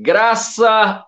Graça 0.00 1.04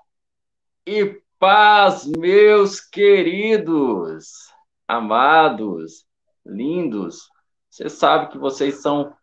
e 0.85 1.23
paz, 1.39 2.07
meus 2.07 2.80
queridos, 2.80 4.53
amados, 4.89 6.05
lindos. 6.45 7.29
Você 7.71 7.89
sabe 7.89 8.32
que 8.32 8.37
vocês 8.39 8.82
são 8.82 9.14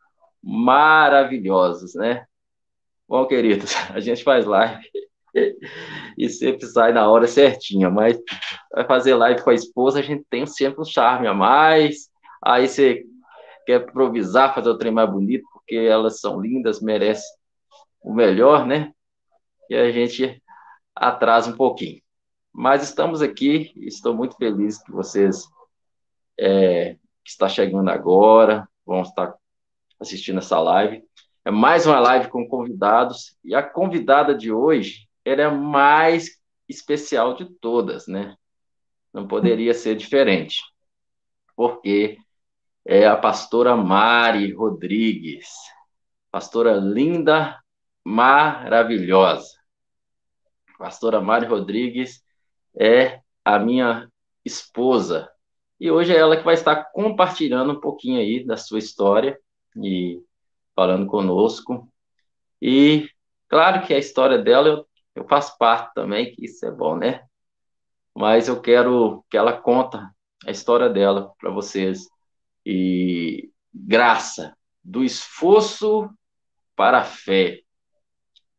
maravilhosos, 0.41 1.95
né? 1.95 2.25
Bom, 3.09 3.25
queridos, 3.25 3.73
a 3.93 3.99
gente 3.99 4.23
faz 4.23 4.45
live 4.45 4.89
e 6.17 6.29
sempre 6.29 6.65
sai 6.65 6.93
na 6.93 7.09
hora 7.09 7.27
certinha, 7.27 7.89
mas 7.89 8.17
vai 8.73 8.85
fazer 8.85 9.15
live 9.15 9.43
com 9.43 9.49
a 9.49 9.53
esposa, 9.53 9.99
a 9.99 10.01
gente 10.01 10.25
tem 10.29 10.45
sempre 10.45 10.79
um 10.79 10.85
charme 10.85 11.27
a 11.27 11.33
mais. 11.33 12.09
Aí 12.41 12.69
você 12.69 13.03
quer 13.65 13.81
improvisar, 13.81 14.55
fazer 14.55 14.69
o 14.69 14.77
trem 14.77 14.93
mais 14.93 15.11
bonito, 15.11 15.43
porque 15.51 15.75
elas 15.75 16.21
são 16.21 16.39
lindas, 16.39 16.79
merecem 16.79 17.27
o 18.01 18.13
melhor, 18.13 18.65
né? 18.65 18.93
E 19.69 19.75
a 19.75 19.91
gente 19.91 20.41
atrasa 20.95 21.51
um 21.51 21.55
pouquinho. 21.57 22.01
Mas 22.53 22.83
estamos 22.83 23.21
aqui, 23.21 23.71
estou 23.77 24.15
muito 24.15 24.35
feliz 24.35 24.81
que 24.81 24.91
vocês 24.91 25.45
é, 26.39 26.95
que 27.23 27.31
está 27.31 27.49
chegando 27.49 27.89
agora 27.89 28.67
vão 28.85 29.01
estar 29.01 29.35
assistindo 29.99 30.39
essa 30.39 30.59
live. 30.59 31.03
É 31.43 31.51
mais 31.51 31.85
uma 31.85 31.99
live 31.99 32.29
com 32.29 32.47
convidados, 32.47 33.37
e 33.43 33.55
a 33.55 33.63
convidada 33.63 34.35
de 34.35 34.51
hoje 34.51 35.07
ela 35.23 35.41
é 35.41 35.45
a 35.45 35.51
mais 35.51 36.39
especial 36.67 37.35
de 37.35 37.45
todas, 37.45 38.07
né? 38.07 38.35
Não 39.13 39.27
poderia 39.27 39.73
ser 39.73 39.95
diferente, 39.95 40.61
porque 41.55 42.17
é 42.85 43.05
a 43.07 43.15
pastora 43.17 43.75
Mari 43.75 44.53
Rodrigues, 44.53 45.49
pastora 46.31 46.73
linda, 46.75 47.59
maravilhosa. 48.05 49.56
Pastora 50.77 51.19
Mari 51.19 51.45
Rodrigues 51.45 52.23
é 52.79 53.21
a 53.43 53.57
minha 53.59 54.09
esposa. 54.45 55.29
E 55.79 55.91
hoje 55.91 56.13
é 56.13 56.17
ela 56.17 56.37
que 56.37 56.43
vai 56.43 56.53
estar 56.53 56.85
compartilhando 56.91 57.73
um 57.73 57.79
pouquinho 57.79 58.19
aí 58.19 58.45
da 58.45 58.57
sua 58.57 58.79
história 58.79 59.39
e 59.75 60.21
falando 60.75 61.07
conosco. 61.07 61.91
E 62.61 63.09
claro 63.47 63.85
que 63.85 63.93
a 63.93 63.97
história 63.97 64.37
dela 64.37 64.67
eu, 64.67 64.87
eu 65.15 65.27
faço 65.27 65.57
parte 65.57 65.93
também, 65.93 66.31
que 66.31 66.45
isso 66.45 66.65
é 66.65 66.71
bom, 66.71 66.95
né? 66.95 67.23
Mas 68.15 68.47
eu 68.47 68.59
quero 68.59 69.23
que 69.29 69.37
ela 69.37 69.53
conta 69.53 70.11
a 70.45 70.51
história 70.51 70.89
dela 70.89 71.31
para 71.39 71.51
vocês. 71.51 72.07
E 72.65 73.51
graça 73.73 74.57
do 74.83 75.03
esforço 75.03 76.09
para 76.75 76.99
a 76.99 77.03
fé. 77.03 77.61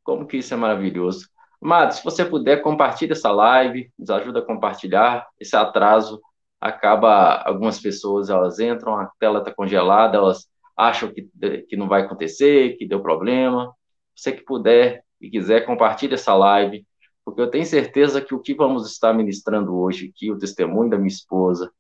Como 0.03 0.27
que 0.27 0.39
isso 0.39 0.55
é 0.55 0.57
maravilhoso. 0.57 1.29
Amado, 1.61 1.93
se 1.93 2.05
você 2.05 2.25
puder, 2.25 2.63
compartilhe 2.63 3.13
essa 3.13 3.31
live, 3.33 3.91
nos 3.99 4.11
ajuda 4.11 4.39
a 4.39 4.45
compartilhar. 4.45 5.27
Esse 5.41 5.57
atraso 5.57 6.21
acaba, 6.61 7.43
algumas 7.45 7.81
pessoas, 7.81 8.31
elas 8.31 8.61
entram, 8.61 8.97
a 8.97 9.11
tela 9.19 9.41
está 9.41 9.53
congelada, 9.53 10.17
elas 10.17 10.49
acham 10.77 11.13
que, 11.13 11.29
que 11.69 11.77
não 11.77 11.89
vai 11.89 12.03
acontecer, 12.03 12.77
que 12.77 12.87
deu 12.87 13.03
problema. 13.03 13.75
Você 14.15 14.33
que 14.33 14.45
puder 14.45 15.05
e 15.21 15.29
quiser, 15.29 15.67
compartilhe 15.67 16.15
essa 16.15 16.35
live, 16.35 16.87
porque 17.25 17.41
eu 17.41 17.51
tenho 17.51 17.67
certeza 17.67 18.21
que 18.21 18.35
o 18.35 18.41
que 18.41 18.55
vamos 18.55 18.91
estar 18.91 19.13
ministrando 19.13 19.77
hoje 19.77 20.13
aqui, 20.15 20.31
o 20.31 20.39
testemunho 20.39 20.91
da 20.91 20.97
minha 20.97 21.09
esposa, 21.09 21.73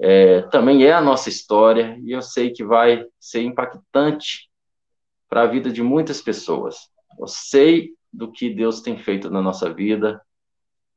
é, 0.00 0.42
também 0.42 0.84
é 0.84 0.92
a 0.92 1.00
nossa 1.00 1.28
história, 1.28 1.96
e 2.02 2.10
eu 2.10 2.22
sei 2.22 2.50
que 2.50 2.64
vai 2.64 3.04
ser 3.20 3.42
impactante 3.42 4.50
para 5.28 5.42
a 5.42 5.46
vida 5.46 5.70
de 5.70 5.82
muitas 5.82 6.20
pessoas. 6.20 6.88
Eu 7.18 7.28
sei 7.28 7.90
do 8.12 8.30
que 8.30 8.52
Deus 8.52 8.80
tem 8.80 8.98
feito 8.98 9.30
na 9.30 9.40
nossa 9.40 9.72
vida 9.72 10.20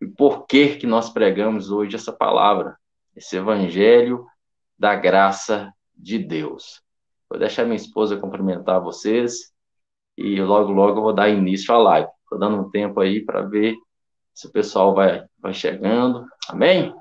e 0.02 0.08
por 0.08 0.46
que 0.46 0.76
que 0.76 0.88
nós 0.88 1.10
pregamos 1.10 1.72
hoje 1.72 1.96
essa 1.96 2.12
palavra, 2.12 2.78
esse 3.16 3.38
evangelho 3.38 4.26
da 4.78 4.96
graça 4.96 5.74
de 5.96 6.20
Deus. 6.20 6.82
Vou 7.30 7.40
deixar 7.40 7.64
minha 7.64 7.76
esposa 7.76 8.18
cumprimentar 8.18 8.82
vocês 8.82 9.54
e 10.18 10.42
logo 10.42 10.72
logo 10.72 11.00
eu 11.00 11.04
vou 11.04 11.14
dar 11.14 11.30
início 11.30 11.74
à 11.74 11.78
live. 11.78 12.10
Estou 12.24 12.38
dando 12.38 12.58
um 12.58 12.70
tempo 12.70 13.00
aí 13.00 13.24
para 13.24 13.42
ver 13.42 13.76
se 14.34 14.48
o 14.48 14.52
pessoal 14.52 14.94
vai, 14.94 15.24
vai 15.40 15.54
chegando. 15.54 16.26
Amém? 16.50 16.94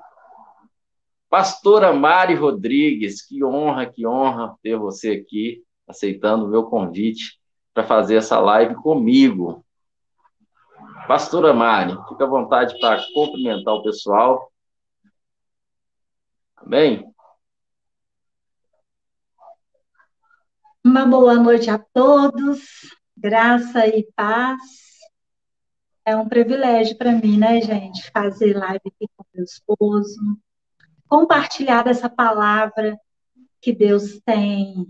Pastora 1.29 1.91
Mari 1.91 2.35
Rodrigues, 2.35 3.25
que 3.25 3.43
honra, 3.43 3.87
que 3.87 4.05
honra 4.05 4.55
ter 4.61 4.77
você 4.77 5.11
aqui, 5.11 5.63
aceitando 5.87 6.45
o 6.45 6.47
meu 6.47 6.63
convite 6.65 7.39
para 7.73 7.83
fazer 7.83 8.17
essa 8.17 8.39
live 8.39 8.75
comigo. 8.75 9.65
Pastora 11.07 11.53
Mari, 11.53 11.97
fica 12.07 12.23
à 12.23 12.27
vontade 12.27 12.79
para 12.79 13.03
cumprimentar 13.13 13.73
o 13.73 13.83
pessoal. 13.83 14.49
Amém? 16.55 17.05
Uma 20.81 21.05
boa 21.05 21.35
noite 21.35 21.69
a 21.69 21.77
todos, 21.77 22.61
graça 23.17 23.85
e 23.85 24.07
paz. 24.15 24.61
É 26.05 26.15
um 26.15 26.27
privilégio 26.27 26.97
para 26.97 27.11
mim, 27.11 27.37
né, 27.37 27.61
gente, 27.61 28.09
fazer 28.11 28.57
live 28.57 28.81
aqui 28.85 29.07
com 29.15 29.25
meu 29.33 29.43
esposo, 29.43 30.19
compartilhar 31.07 31.85
essa 31.87 32.09
palavra 32.09 32.97
que 33.61 33.73
Deus 33.73 34.19
tem 34.25 34.87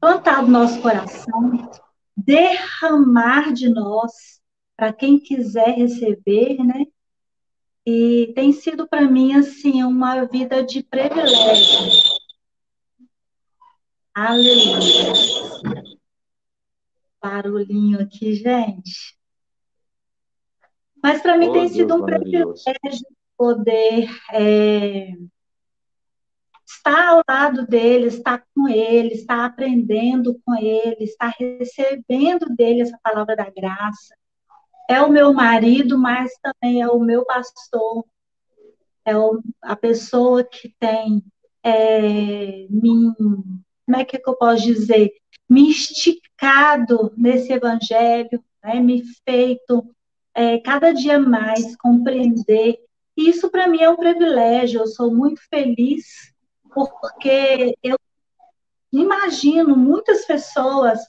plantado 0.00 0.46
no 0.46 0.52
nosso 0.52 0.82
coração, 0.82 1.70
derramar 2.16 3.52
de 3.52 3.68
nós 3.68 4.42
para 4.84 4.92
quem 4.92 5.18
quiser 5.18 5.70
receber, 5.76 6.62
né? 6.62 6.84
E 7.86 8.34
tem 8.34 8.52
sido 8.52 8.86
para 8.86 9.00
mim 9.00 9.32
assim 9.32 9.82
uma 9.82 10.26
vida 10.26 10.62
de 10.62 10.82
privilégio. 10.82 12.12
Aleluia. 14.14 15.14
Barulhinho 17.18 17.98
aqui, 17.98 18.34
gente. 18.34 19.18
Mas 21.02 21.22
para 21.22 21.38
mim 21.38 21.48
oh, 21.48 21.52
tem 21.52 21.62
Deus 21.62 21.72
sido 21.72 21.94
um 21.94 22.04
privilégio 22.04 23.06
poder 23.38 24.06
é, 24.34 25.12
estar 26.66 27.08
ao 27.08 27.22
lado 27.26 27.66
dele, 27.66 28.08
estar 28.08 28.44
com 28.54 28.68
ele, 28.68 29.14
estar 29.14 29.46
aprendendo 29.46 30.38
com 30.44 30.54
ele, 30.54 31.04
estar 31.04 31.32
recebendo 31.38 32.54
dele 32.54 32.82
essa 32.82 32.98
palavra 33.02 33.34
da 33.34 33.48
graça 33.48 34.14
é 34.88 35.00
o 35.02 35.10
meu 35.10 35.32
marido, 35.32 35.98
mas 35.98 36.32
também 36.42 36.82
é 36.82 36.88
o 36.88 36.98
meu 36.98 37.24
pastor, 37.24 38.04
é 39.04 39.16
o, 39.16 39.40
a 39.62 39.76
pessoa 39.76 40.42
que 40.44 40.74
tem 40.78 41.22
é, 41.62 42.66
me, 42.68 43.14
como 43.16 43.96
é 43.96 44.04
que, 44.04 44.20
eu 44.24 44.36
posso 44.36 44.62
dizer, 44.62 45.12
me 45.48 45.70
esticado 45.70 47.12
nesse 47.16 47.52
evangelho, 47.52 48.42
né, 48.62 48.80
me 48.80 49.02
feito 49.24 49.84
é, 50.34 50.58
cada 50.58 50.92
dia 50.92 51.18
mais 51.18 51.76
compreender. 51.76 52.78
Isso 53.16 53.50
para 53.50 53.68
mim 53.68 53.80
é 53.80 53.88
um 53.88 53.96
privilégio, 53.96 54.80
eu 54.80 54.86
sou 54.86 55.14
muito 55.14 55.40
feliz, 55.48 56.32
porque 56.74 57.76
eu 57.82 57.96
imagino 58.92 59.76
muitas 59.76 60.26
pessoas 60.26 61.00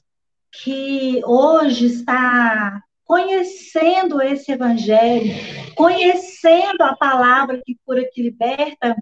que 0.51 1.21
hoje 1.25 1.87
está 1.87 2.84
conhecendo 3.05 4.21
esse 4.21 4.51
evangelho, 4.51 5.31
conhecendo 5.75 6.81
a 6.81 6.95
palavra 6.95 7.61
que 7.63 7.77
cura, 7.85 8.03
que 8.11 8.21
liberta, 8.21 8.95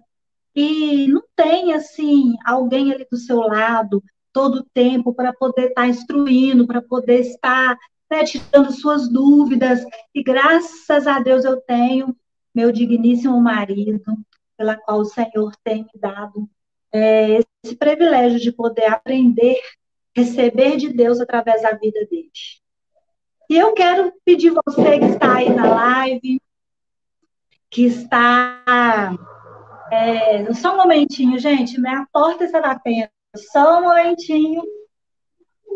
e 0.54 1.08
não 1.08 1.22
tem 1.34 1.72
assim 1.72 2.34
alguém 2.44 2.92
ali 2.92 3.06
do 3.10 3.16
seu 3.16 3.40
lado 3.40 4.02
todo 4.32 4.56
o 4.56 4.66
tempo 4.72 5.12
para 5.12 5.32
poder 5.32 5.68
estar 5.68 5.82
tá 5.82 5.88
instruindo, 5.88 6.66
para 6.66 6.82
poder 6.82 7.20
estar 7.20 7.76
né, 8.10 8.24
tirando 8.24 8.70
suas 8.72 9.08
dúvidas. 9.08 9.84
E 10.14 10.22
graças 10.22 11.06
a 11.06 11.18
Deus 11.18 11.44
eu 11.44 11.60
tenho 11.60 12.14
meu 12.54 12.70
digníssimo 12.70 13.40
marido, 13.40 14.00
pela 14.56 14.76
qual 14.76 15.00
o 15.00 15.04
Senhor 15.04 15.52
tem 15.64 15.82
me 15.82 16.00
dado 16.00 16.48
é, 16.92 17.40
esse 17.64 17.74
privilégio 17.76 18.38
de 18.38 18.52
poder 18.52 18.86
aprender, 18.86 19.58
receber 20.16 20.76
de 20.76 20.92
Deus 20.92 21.20
através 21.20 21.62
da 21.62 21.72
vida 21.72 22.06
dele. 22.08 22.30
E 23.48 23.56
eu 23.56 23.72
quero 23.74 24.12
pedir 24.24 24.50
você 24.50 24.98
que 24.98 25.04
está 25.06 25.36
aí 25.36 25.50
na 25.50 25.74
live, 25.74 26.40
que 27.70 27.86
está. 27.86 29.14
É, 29.92 30.52
só 30.54 30.74
um 30.74 30.78
momentinho, 30.78 31.38
gente, 31.38 31.80
minha 31.80 32.06
porta 32.12 32.44
está 32.44 32.60
batendo. 32.60 33.08
Só 33.36 33.80
um 33.80 33.82
momentinho. 33.82 34.62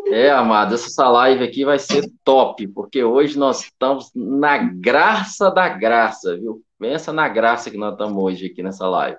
É, 0.07 0.31
amado, 0.31 0.75
essa 0.75 1.09
live 1.09 1.45
aqui 1.45 1.65
vai 1.65 1.79
ser 1.79 2.11
top, 2.25 2.67
porque 2.69 3.05
hoje 3.05 3.39
nós 3.39 3.65
estamos 3.65 4.11
na 4.15 4.57
graça 4.57 5.51
da 5.51 5.69
graça, 5.69 6.37
viu? 6.37 6.63
Pensa 6.79 7.13
na 7.13 7.29
graça 7.29 7.71
que 7.71 7.77
nós 7.77 7.93
estamos 7.93 8.23
hoje 8.23 8.47
aqui 8.47 8.63
nessa 8.63 8.89
live. 8.89 9.19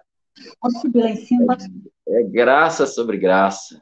Posso 0.60 0.80
subir 0.80 1.02
lá 1.02 1.10
em 1.10 1.16
cima? 1.18 1.58
É, 2.08 2.22
é 2.22 2.24
graça 2.24 2.88
sobre 2.88 3.18
graça. 3.18 3.82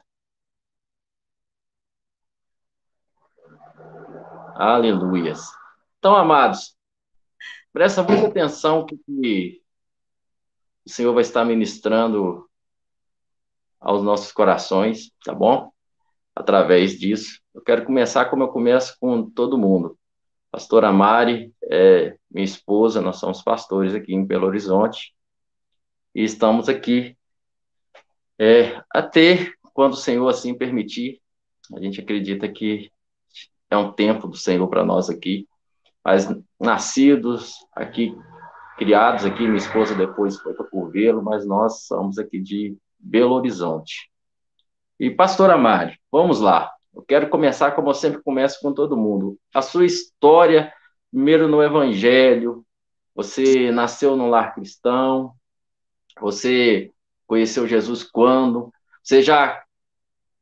Aleluias. 4.58 5.52
Então, 6.00 6.16
amados, 6.16 6.76
presta 7.72 8.02
muita 8.02 8.26
atenção 8.26 8.84
que 8.84 9.62
o 10.84 10.90
Senhor 10.90 11.14
vai 11.14 11.22
estar 11.22 11.44
ministrando 11.44 12.44
aos 13.78 14.02
nossos 14.02 14.32
corações, 14.32 15.12
tá 15.24 15.32
bom? 15.32 15.70
Através 16.34 16.98
disso. 16.98 17.40
Eu 17.54 17.62
quero 17.62 17.84
começar 17.84 18.24
como 18.24 18.42
eu 18.42 18.48
começo 18.48 18.96
com 18.98 19.30
todo 19.30 19.56
mundo. 19.56 19.96
Pastora 20.50 20.90
Mari, 20.90 21.54
é 21.70 22.18
minha 22.28 22.44
esposa, 22.44 23.00
nós 23.00 23.18
somos 23.18 23.40
pastores 23.40 23.94
aqui 23.94 24.12
em 24.12 24.26
Belo 24.26 24.48
Horizonte 24.48 25.14
e 26.12 26.24
estamos 26.24 26.68
aqui 26.68 27.16
é, 28.36 28.82
até 28.90 29.52
quando 29.72 29.92
o 29.92 29.96
Senhor 29.96 30.28
assim 30.28 30.52
permitir. 30.52 31.22
A 31.72 31.78
gente 31.80 32.00
acredita 32.00 32.48
que 32.48 32.90
é 33.70 33.76
um 33.76 33.92
tempo 33.92 34.26
do 34.26 34.36
Senhor 34.36 34.66
para 34.68 34.84
nós 34.84 35.10
aqui, 35.10 35.46
mas 36.04 36.28
nascidos 36.58 37.54
aqui, 37.74 38.16
criados 38.76 39.24
aqui, 39.24 39.42
minha 39.42 39.56
esposa 39.56 39.94
depois 39.94 40.38
foi 40.38 40.54
para 40.54 40.68
Curvelo, 40.68 41.22
mas 41.22 41.46
nós 41.46 41.86
somos 41.86 42.18
aqui 42.18 42.40
de 42.40 42.76
Belo 42.98 43.34
Horizonte. 43.34 44.10
E 44.98 45.10
pastora 45.10 45.56
Mari, 45.56 45.98
vamos 46.10 46.40
lá. 46.40 46.72
Eu 46.94 47.02
quero 47.02 47.28
começar 47.28 47.72
como 47.72 47.90
eu 47.90 47.94
sempre 47.94 48.22
começo 48.22 48.60
com 48.60 48.72
todo 48.72 48.96
mundo. 48.96 49.38
A 49.54 49.62
sua 49.62 49.84
história, 49.84 50.72
primeiro 51.10 51.46
no 51.46 51.62
Evangelho, 51.62 52.64
você 53.14 53.70
nasceu 53.70 54.16
num 54.16 54.30
lar 54.30 54.54
cristão, 54.54 55.32
você 56.20 56.90
conheceu 57.26 57.66
Jesus 57.66 58.02
quando? 58.02 58.72
Você 59.02 59.22
já 59.22 59.62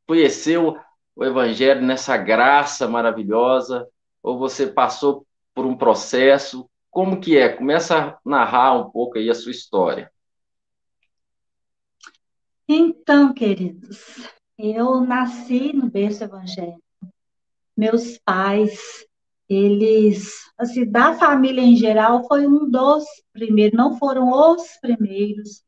conheceu 0.06 0.78
o 1.16 1.24
Evangelho 1.24 1.80
nessa 1.80 2.16
graça 2.18 2.86
maravilhosa? 2.86 3.88
Ou 4.22 4.38
você 4.38 4.66
passou 4.66 5.26
por 5.54 5.64
um 5.64 5.76
processo? 5.76 6.68
Como 6.90 7.20
que 7.20 7.38
é? 7.38 7.48
Começa 7.48 7.98
a 7.98 8.18
narrar 8.24 8.74
um 8.74 8.90
pouco 8.90 9.16
aí 9.16 9.30
a 9.30 9.34
sua 9.34 9.50
história. 9.50 10.12
Então, 12.68 13.32
queridos, 13.32 14.28
eu 14.58 15.00
nasci 15.00 15.72
no 15.72 15.88
berço 15.88 16.24
evangélico. 16.24 16.82
Meus 17.76 18.18
pais, 18.18 19.06
eles, 19.48 20.32
assim, 20.58 20.84
da 20.84 21.14
família 21.14 21.62
em 21.62 21.76
geral, 21.76 22.26
foi 22.26 22.46
um 22.46 22.68
dos 22.68 23.04
primeiros, 23.32 23.76
não 23.76 23.96
foram 23.96 24.30
os 24.30 24.76
primeiros, 24.80 25.62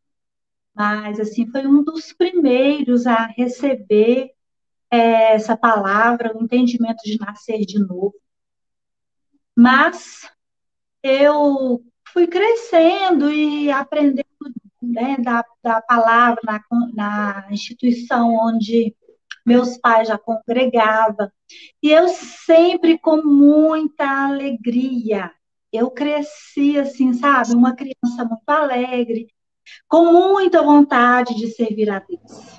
mas 0.75 1.21
assim 1.21 1.47
foi 1.51 1.67
um 1.67 1.83
dos 1.85 2.12
primeiros 2.12 3.06
a 3.06 3.27
receber 3.27 4.33
é, 4.90 5.35
essa 5.35 5.56
palavra, 5.56 6.37
o 6.37 6.43
entendimento 6.43 7.02
de 7.05 7.19
nascer 7.19 7.61
de 7.61 7.79
novo. 7.79 8.14
Mas 9.56 10.31
eu 11.02 11.82
fui 12.12 12.26
crescendo 12.26 13.31
e 13.31 13.70
aprendendo 13.70 14.25
né, 14.81 15.17
da, 15.19 15.44
da 15.62 15.82
palavra 15.82 16.40
na, 16.44 16.61
na 16.94 17.46
instituição 17.50 18.35
onde 18.35 18.94
meus 19.49 19.79
pais 19.79 20.08
já 20.08 20.19
congregavam, 20.19 21.31
e 21.82 21.91
eu 21.91 22.06
sempre 22.08 22.99
com 22.99 23.23
muita 23.23 24.26
alegria. 24.26 25.32
Eu 25.73 25.91
cresci 25.91 26.79
assim, 26.79 27.14
sabe, 27.14 27.55
uma 27.55 27.75
criança 27.75 28.25
muito 28.25 28.49
alegre, 28.49 29.29
com 29.88 30.12
muita 30.12 30.62
vontade 30.62 31.34
de 31.34 31.49
servir 31.49 31.91
a 31.91 31.99
Deus. 31.99 32.57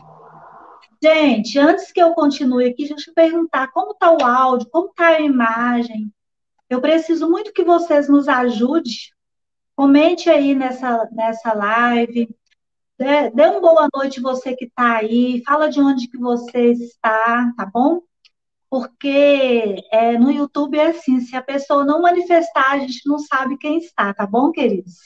Gente, 1.02 1.58
antes 1.58 1.92
que 1.94 2.02
eu 2.02 2.14
continue 2.14 2.66
aqui, 2.66 2.88
deixa 2.88 3.10
eu 3.10 3.14
perguntar 3.14 3.72
como 3.72 3.92
está 3.92 4.12
o 4.12 4.24
áudio, 4.24 4.70
como 4.70 4.90
está 4.90 5.08
a 5.08 5.22
imagem. 5.22 6.14
Eu 6.70 6.82
preciso 6.82 7.30
muito 7.30 7.54
que 7.54 7.64
vocês 7.64 8.10
nos 8.10 8.28
ajudem. 8.28 8.94
Comente 9.76 10.30
aí 10.30 10.54
nessa, 10.54 11.08
nessa 11.12 11.54
live. 11.54 12.28
Dê, 12.98 13.30
dê 13.32 13.44
uma 13.48 13.62
boa 13.62 13.88
noite 13.96 14.20
você 14.20 14.54
que 14.54 14.66
está 14.66 14.98
aí. 14.98 15.42
Fala 15.46 15.70
de 15.70 15.80
onde 15.80 16.10
que 16.10 16.18
você 16.18 16.74
está, 16.74 17.50
tá 17.56 17.66
bom? 17.66 18.02
Porque 18.70 19.82
é, 19.92 20.18
no 20.18 20.30
YouTube 20.30 20.78
é 20.78 20.88
assim, 20.88 21.22
se 21.22 21.36
a 21.36 21.42
pessoa 21.42 21.86
não 21.86 22.02
manifestar, 22.02 22.72
a 22.72 22.80
gente 22.80 23.08
não 23.08 23.18
sabe 23.18 23.58
quem 23.58 23.78
está, 23.78 24.14
tá 24.14 24.28
bom, 24.28 24.52
queridos? 24.52 24.98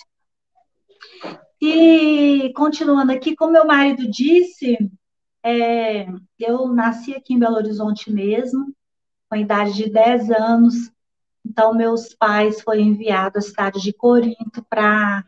E 1.62 2.52
continuando 2.56 3.12
aqui, 3.12 3.36
como 3.36 3.54
meu 3.54 3.66
marido 3.66 4.10
disse, 4.10 4.78
é, 5.44 6.08
eu 6.40 6.68
nasci 6.68 7.14
aqui 7.14 7.34
em 7.34 7.40
Belo 7.40 7.56
Horizonte 7.56 8.12
mesmo, 8.12 8.74
com 9.30 9.36
a 9.36 9.40
idade 9.40 9.74
de 9.74 9.90
10 9.90 10.32
anos. 10.32 10.92
Então, 11.46 11.74
meus 11.74 12.14
pais 12.16 12.62
foram 12.62 12.80
enviados 12.80 13.46
à 13.46 13.50
cidade 13.50 13.82
de 13.82 13.92
Corinto 13.92 14.66
para 14.70 15.26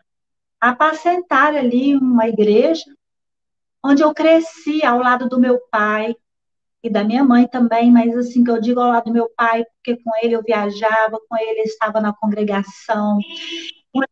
apacentar 0.60 1.54
ali 1.54 1.96
uma 1.96 2.28
igreja, 2.28 2.86
onde 3.84 4.02
eu 4.02 4.14
cresci 4.14 4.84
ao 4.86 5.00
lado 5.00 5.28
do 5.28 5.40
meu 5.40 5.60
pai 5.70 6.16
e 6.82 6.90
da 6.90 7.04
minha 7.04 7.24
mãe 7.24 7.48
também, 7.48 7.92
mas 7.92 8.16
assim 8.16 8.44
que 8.44 8.50
eu 8.50 8.62
digo 8.62 8.80
ao 8.80 8.90
lado 8.90 9.06
do 9.06 9.14
meu 9.14 9.30
pai, 9.36 9.66
porque 9.66 10.02
com 10.02 10.12
ele 10.22 10.36
eu 10.36 10.42
viajava, 10.42 11.20
com 11.28 11.38
ele 11.38 11.60
eu 11.60 11.66
estava 11.66 12.00
na 12.00 12.14
congregação, 12.14 13.20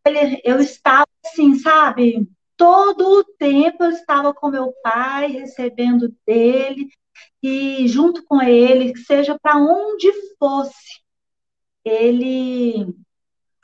ele, 0.05 0.41
eu 0.44 0.59
estava 0.59 1.07
assim, 1.25 1.55
sabe? 1.55 2.27
Todo 2.55 3.19
o 3.19 3.23
tempo 3.23 3.83
eu 3.83 3.89
estava 3.91 4.33
com 4.33 4.50
meu 4.50 4.73
pai, 4.83 5.27
recebendo 5.27 6.13
dele, 6.25 6.89
e 7.41 7.88
junto 7.88 8.23
com 8.23 8.41
ele, 8.41 8.95
seja 8.97 9.38
para 9.39 9.57
onde 9.57 10.11
fosse, 10.38 11.01
ele 11.83 12.95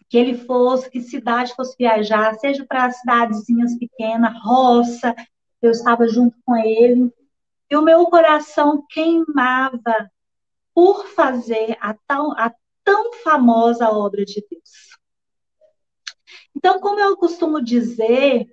que 0.10 0.18
ele 0.18 0.36
fosse, 0.36 0.90
que 0.90 1.02
cidade 1.02 1.54
fosse 1.54 1.76
viajar, 1.78 2.34
seja 2.40 2.66
para 2.68 2.92
cidadezinhas 2.92 3.78
pequenas, 3.78 4.34
roça, 4.44 5.16
eu 5.62 5.70
estava 5.70 6.08
junto 6.08 6.36
com 6.44 6.58
ele, 6.58 7.14
e 7.70 7.76
o 7.76 7.82
meu 7.84 8.08
coração 8.08 8.84
queimava 8.90 10.12
por 10.74 11.06
fazer 11.10 11.78
a 11.80 11.94
tão, 12.08 12.32
a 12.32 12.52
tão 12.84 13.14
famosa 13.14 13.90
obra 13.90 14.26
de 14.26 14.44
Deus. 14.50 14.90
Então, 16.56 16.80
como 16.80 17.00
eu 17.00 17.16
costumo 17.16 17.62
dizer, 17.62 18.50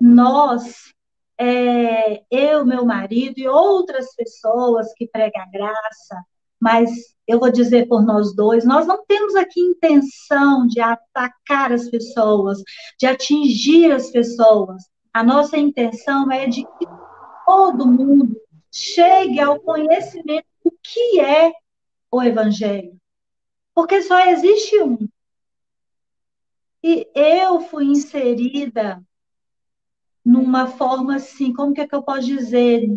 nós, 0.00 0.92
é, 1.38 2.22
eu, 2.30 2.64
meu 2.64 2.84
marido 2.84 3.38
e 3.38 3.48
outras 3.48 4.14
pessoas 4.14 4.92
que 4.94 5.06
pregam 5.06 5.42
a 5.42 5.50
graça, 5.50 6.24
mas 6.60 6.90
eu 7.26 7.38
vou 7.38 7.50
dizer 7.50 7.86
por 7.86 8.02
nós 8.04 8.34
dois, 8.34 8.64
nós 8.64 8.86
não 8.86 9.04
temos 9.04 9.34
aqui 9.34 9.60
intenção 9.60 10.66
de 10.66 10.80
atacar 10.80 11.72
as 11.72 11.88
pessoas, 11.88 12.62
de 12.98 13.06
atingir 13.06 13.92
as 13.92 14.10
pessoas. 14.10 14.82
A 15.12 15.22
nossa 15.22 15.56
intenção 15.56 16.30
é 16.30 16.46
de 16.46 16.62
que 16.62 16.86
todo 17.46 17.86
mundo 17.86 18.36
chegue 18.70 19.40
ao 19.40 19.60
conhecimento 19.60 20.46
do 20.64 20.72
que 20.82 21.20
é 21.20 21.52
o 22.10 22.22
Evangelho. 22.22 22.96
Porque 23.74 24.02
só 24.02 24.20
existe 24.28 24.80
um. 24.82 24.98
E 26.82 27.08
eu 27.14 27.60
fui 27.60 27.86
inserida 27.86 29.02
numa 30.24 30.66
forma 30.66 31.16
assim, 31.16 31.52
como 31.52 31.74
que, 31.74 31.80
é 31.80 31.86
que 31.86 31.94
eu 31.94 32.02
posso 32.02 32.26
dizer? 32.26 32.88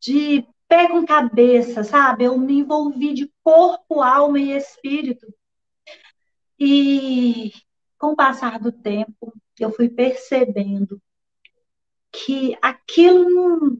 De 0.00 0.46
pé 0.68 0.88
com 0.88 1.04
cabeça, 1.04 1.84
sabe? 1.84 2.24
Eu 2.24 2.38
me 2.38 2.60
envolvi 2.60 3.14
de 3.14 3.30
corpo, 3.42 4.00
alma 4.02 4.38
e 4.40 4.52
espírito. 4.52 5.26
E 6.58 7.52
com 7.98 8.12
o 8.12 8.16
passar 8.16 8.58
do 8.58 8.72
tempo, 8.72 9.32
eu 9.58 9.70
fui 9.70 9.88
percebendo 9.88 11.00
que 12.12 12.56
aquilo 12.62 13.28
não, 13.28 13.78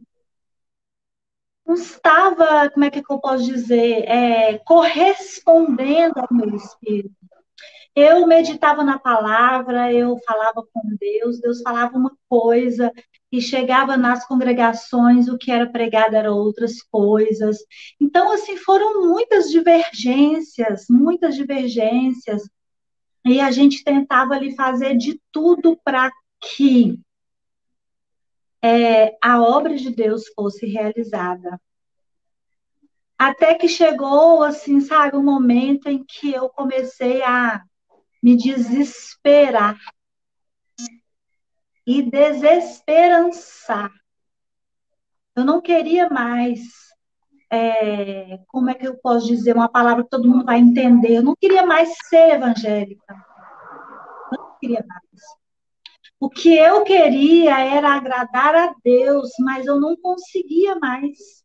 não 1.65 1.75
estava, 1.75 2.69
como 2.69 2.85
é 2.85 2.91
que 2.91 2.99
eu 2.99 3.19
posso 3.19 3.45
dizer, 3.45 4.03
é, 4.07 4.57
correspondendo 4.59 6.19
ao 6.19 6.27
meu 6.31 6.55
espírito. 6.55 7.15
Eu 7.95 8.27
meditava 8.27 8.83
na 8.83 8.99
palavra, 8.99 9.93
eu 9.93 10.17
falava 10.25 10.65
com 10.73 10.81
Deus, 10.99 11.39
Deus 11.39 11.61
falava 11.61 11.97
uma 11.97 12.11
coisa, 12.27 12.91
e 13.31 13.41
chegava 13.41 13.95
nas 13.95 14.25
congregações, 14.25 15.27
o 15.27 15.37
que 15.37 15.51
era 15.51 15.69
pregado 15.69 16.15
era 16.15 16.31
outras 16.31 16.81
coisas. 16.81 17.57
Então, 17.99 18.31
assim, 18.33 18.57
foram 18.57 19.07
muitas 19.07 19.49
divergências, 19.49 20.85
muitas 20.89 21.35
divergências, 21.35 22.43
e 23.25 23.39
a 23.39 23.49
gente 23.49 23.83
tentava 23.83 24.35
ali 24.35 24.55
fazer 24.55 24.97
de 24.97 25.19
tudo 25.31 25.79
para 25.83 26.11
que 26.41 26.99
é, 28.61 29.15
a 29.21 29.41
obra 29.41 29.75
de 29.75 29.89
Deus 29.89 30.27
fosse 30.35 30.65
realizada. 30.65 31.59
Até 33.17 33.55
que 33.55 33.67
chegou, 33.67 34.43
assim, 34.43 34.81
sabe, 34.81 35.15
um 35.15 35.23
momento 35.23 35.87
em 35.87 36.03
que 36.03 36.33
eu 36.33 36.49
comecei 36.49 37.23
a 37.23 37.63
me 38.21 38.35
desesperar 38.35 39.77
e 41.85 42.01
desesperançar. 42.01 43.91
Eu 45.35 45.45
não 45.45 45.61
queria 45.61 46.09
mais 46.09 46.61
é, 47.51 48.39
como 48.47 48.69
é 48.69 48.73
que 48.73 48.87
eu 48.87 48.97
posso 48.97 49.27
dizer 49.27 49.55
uma 49.55 49.69
palavra 49.69 50.03
que 50.03 50.09
todo 50.09 50.27
mundo 50.27 50.45
vai 50.45 50.59
entender? 50.59 51.17
Eu 51.17 51.23
não 51.23 51.35
queria 51.35 51.65
mais 51.65 51.93
ser 52.09 52.31
evangélica. 52.31 53.15
Não 54.31 54.57
queria 54.59 54.83
mais. 54.87 55.21
O 56.19 56.29
que 56.29 56.57
eu 56.57 56.83
queria 56.83 57.59
era 57.59 57.93
agradar 57.93 58.55
a 58.55 58.75
Deus, 58.83 59.29
mas 59.39 59.65
eu 59.65 59.79
não 59.79 59.95
conseguia 59.97 60.75
mais. 60.75 61.44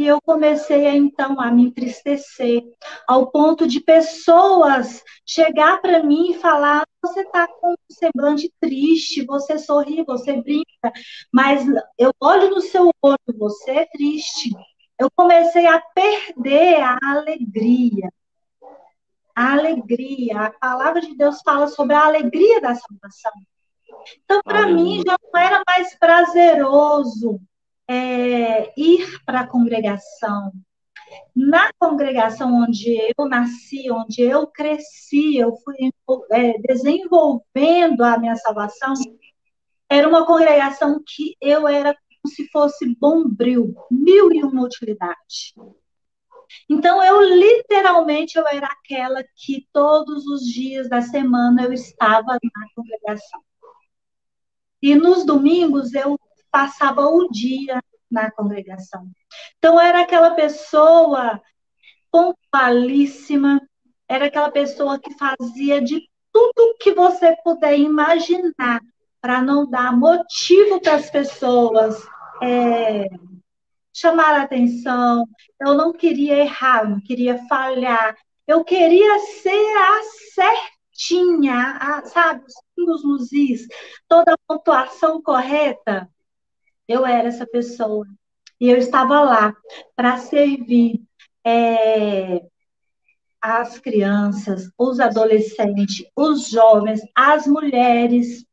E 0.00 0.06
eu 0.06 0.18
comecei 0.22 0.88
então 0.88 1.38
a 1.38 1.50
me 1.50 1.64
entristecer, 1.64 2.62
ao 3.06 3.30
ponto 3.30 3.66
de 3.66 3.80
pessoas 3.80 5.04
chegar 5.26 5.78
para 5.82 6.02
mim 6.02 6.30
e 6.30 6.38
falar: 6.38 6.86
você 7.02 7.20
está 7.20 7.46
com 7.46 7.72
um 7.72 7.76
semblante 7.90 8.50
triste, 8.58 9.26
você 9.26 9.58
sorri, 9.58 10.02
você 10.02 10.40
brinca, 10.40 10.90
mas 11.30 11.66
eu 11.98 12.14
olho 12.18 12.48
no 12.48 12.62
seu 12.62 12.90
olho, 13.02 13.18
você 13.38 13.72
é 13.72 13.86
triste. 13.92 14.48
Eu 14.98 15.10
comecei 15.14 15.66
a 15.66 15.78
perder 15.94 16.80
a 16.80 16.96
alegria. 17.02 18.10
A 19.36 19.52
alegria, 19.52 20.46
a 20.46 20.50
palavra 20.50 21.02
de 21.02 21.14
Deus 21.14 21.42
fala 21.42 21.66
sobre 21.66 21.94
a 21.94 22.06
alegria 22.06 22.58
da 22.62 22.74
salvação. 22.74 23.32
Então, 24.24 24.40
para 24.42 24.66
mim, 24.66 25.02
já 25.06 25.14
não 25.30 25.38
era 25.38 25.62
mais 25.66 25.94
prazeroso 25.98 27.38
é, 27.90 28.72
ir 28.76 29.20
para 29.26 29.40
a 29.40 29.46
congregação. 29.48 30.52
Na 31.34 31.72
congregação 31.76 32.54
onde 32.54 32.96
eu 33.18 33.28
nasci, 33.28 33.90
onde 33.90 34.22
eu 34.22 34.46
cresci, 34.46 35.36
eu 35.36 35.56
fui 35.56 35.74
é, 36.30 36.56
desenvolvendo 36.58 38.02
a 38.02 38.16
minha 38.16 38.36
salvação, 38.36 38.94
era 39.88 40.08
uma 40.08 40.24
congregação 40.24 41.02
que 41.04 41.34
eu 41.40 41.66
era 41.66 41.92
como 41.92 42.32
se 42.32 42.48
fosse 42.50 42.94
bombril, 42.94 43.74
mil 43.90 44.32
e 44.32 44.44
uma 44.44 44.62
utilidade. 44.62 45.52
Então, 46.68 47.02
eu 47.02 47.22
literalmente 47.22 48.38
eu 48.38 48.46
era 48.46 48.68
aquela 48.68 49.24
que 49.34 49.66
todos 49.72 50.26
os 50.28 50.42
dias 50.42 50.88
da 50.88 51.00
semana 51.00 51.64
eu 51.64 51.72
estava 51.72 52.34
na 52.34 52.66
congregação. 52.76 53.40
E 54.80 54.94
nos 54.94 55.26
domingos 55.26 55.92
eu 55.92 56.16
passava 56.50 57.06
o 57.06 57.28
dia 57.30 57.82
na 58.10 58.30
congregação. 58.30 59.06
Então, 59.58 59.80
era 59.80 60.00
aquela 60.02 60.32
pessoa 60.32 61.40
pontualíssima, 62.10 63.60
era 64.08 64.26
aquela 64.26 64.50
pessoa 64.50 64.98
que 64.98 65.16
fazia 65.16 65.80
de 65.80 66.02
tudo 66.32 66.76
que 66.80 66.92
você 66.92 67.36
puder 67.44 67.78
imaginar 67.78 68.80
para 69.20 69.42
não 69.42 69.68
dar 69.68 69.96
motivo 69.96 70.80
para 70.80 70.94
as 70.94 71.10
pessoas 71.10 72.02
é, 72.42 73.06
chamar 73.92 74.34
a 74.34 74.42
atenção. 74.42 75.26
Eu 75.60 75.74
não 75.74 75.92
queria 75.92 76.38
errar, 76.38 76.88
não 76.88 77.00
queria 77.00 77.38
falhar. 77.46 78.16
Eu 78.46 78.64
queria 78.64 79.18
ser 79.42 79.76
a 79.76 80.00
certinha, 80.34 81.76
a, 81.80 82.02
sabe, 82.06 82.44
os 82.46 82.54
pingos 82.74 83.04
nos 83.04 83.32
is, 83.32 83.68
toda 84.08 84.32
a 84.32 84.38
pontuação 84.48 85.22
correta. 85.22 86.08
Eu 86.90 87.06
era 87.06 87.28
essa 87.28 87.46
pessoa. 87.46 88.04
E 88.60 88.68
eu 88.68 88.76
estava 88.76 89.20
lá 89.22 89.54
para 89.94 90.18
servir 90.18 91.00
é, 91.46 92.42
as 93.40 93.78
crianças, 93.78 94.68
os 94.76 94.98
adolescentes, 94.98 96.04
os 96.16 96.50
jovens, 96.50 97.00
as 97.14 97.46
mulheres. 97.46 98.44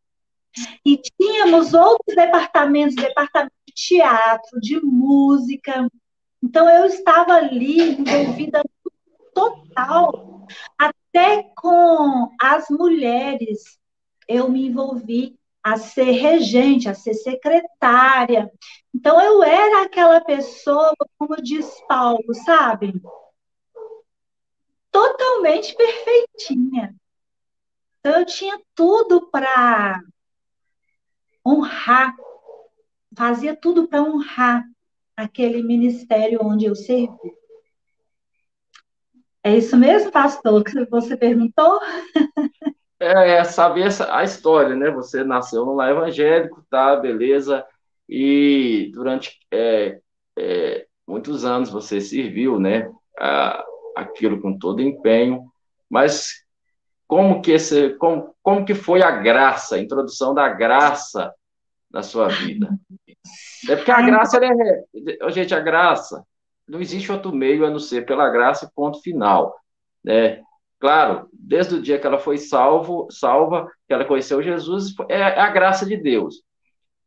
E 0.86 0.98
tínhamos 0.98 1.74
outros 1.74 2.16
departamentos, 2.16 2.96
departamento 2.96 3.56
de 3.68 3.74
teatro, 3.74 4.60
de 4.62 4.80
música. 4.82 5.90
Então 6.42 6.70
eu 6.70 6.86
estava 6.86 7.34
ali 7.34 7.82
envolvida 8.00 8.62
total, 9.34 10.46
até 10.78 11.42
com 11.56 12.30
as 12.40 12.70
mulheres 12.70 13.80
eu 14.28 14.48
me 14.48 14.68
envolvi 14.68 15.40
a 15.68 15.76
ser 15.76 16.12
regente, 16.12 16.88
a 16.88 16.94
ser 16.94 17.14
secretária. 17.14 18.50
Então, 18.96 19.22
eu 19.22 19.44
era 19.44 19.84
aquela 19.84 20.22
pessoa, 20.22 20.96
como 21.18 21.36
diz 21.42 21.70
Paulo, 21.90 22.34
sabe? 22.46 23.02
Totalmente 24.90 25.76
perfeitinha. 25.76 26.96
Então, 28.00 28.20
eu 28.22 28.26
tinha 28.26 28.58
tudo 28.74 29.30
para 29.30 30.00
honrar, 31.46 32.16
fazia 33.14 33.54
tudo 33.54 33.90
para 33.90 34.02
honrar 34.02 34.64
aquele 35.18 35.62
ministério 35.62 36.40
onde 36.42 36.66
eu 36.66 36.76
servi. 36.76 37.36
É 39.44 39.58
isso 39.58 39.76
mesmo, 39.76 40.12
pastor, 40.12 40.64
que 40.64 40.86
você 40.86 41.18
perguntou? 41.18 41.80
é, 43.00 43.38
é 43.38 43.44
saber 43.44 43.90
a 44.10 44.24
história, 44.24 44.76
né? 44.76 44.90
Você 44.92 45.24
nasceu 45.24 45.66
no 45.66 45.76
lar 45.76 45.92
evangélico, 45.92 46.66
tá, 46.70 46.96
beleza, 46.96 47.66
e 48.08 48.92
durante 48.94 49.38
é, 49.52 50.00
é, 50.38 50.88
muitos 51.06 51.44
anos 51.44 51.70
você 51.70 52.00
serviu, 52.00 52.60
né, 52.60 52.90
a, 53.20 53.64
aquilo 53.96 54.42
com 54.42 54.58
todo 54.58 54.82
empenho, 54.82 55.46
mas 55.90 56.46
como 57.08 57.42
que 57.42 57.52
esse, 57.52 57.92
como, 57.96 58.36
como 58.42 58.66
que 58.66 58.74
foi 58.74 59.02
a 59.02 59.12
graça, 59.12 59.76
a 59.76 59.80
introdução 59.80 60.34
da 60.34 60.50
graça 60.50 61.34
na 61.92 62.04
sua 62.04 62.28
vida? 62.28 62.70
É 63.70 63.76
porque 63.76 63.92
a 63.92 64.02
graça, 64.02 64.40
é, 64.44 65.32
gente, 65.32 65.54
a 65.54 65.60
graça, 65.60 66.24
não 66.68 66.82
existe 66.82 67.12
outro 67.12 67.34
meio 67.34 67.66
a 67.66 67.70
não 67.70 67.80
ser 67.80 68.06
pela 68.06 68.30
graça, 68.30 68.72
ponto 68.76 69.02
final, 69.02 69.56
né? 70.04 70.42
Claro, 70.80 71.28
desde 71.34 71.76
o 71.76 71.82
dia 71.82 71.98
que 72.00 72.06
ela 72.06 72.20
foi 72.20 72.38
salvo, 72.38 73.08
salva, 73.10 73.68
que 73.88 73.94
ela 73.94 74.06
conheceu 74.06 74.44
Jesus, 74.44 74.94
é 75.10 75.24
a 75.24 75.50
graça 75.50 75.86
de 75.86 75.98
Deus. 75.98 76.44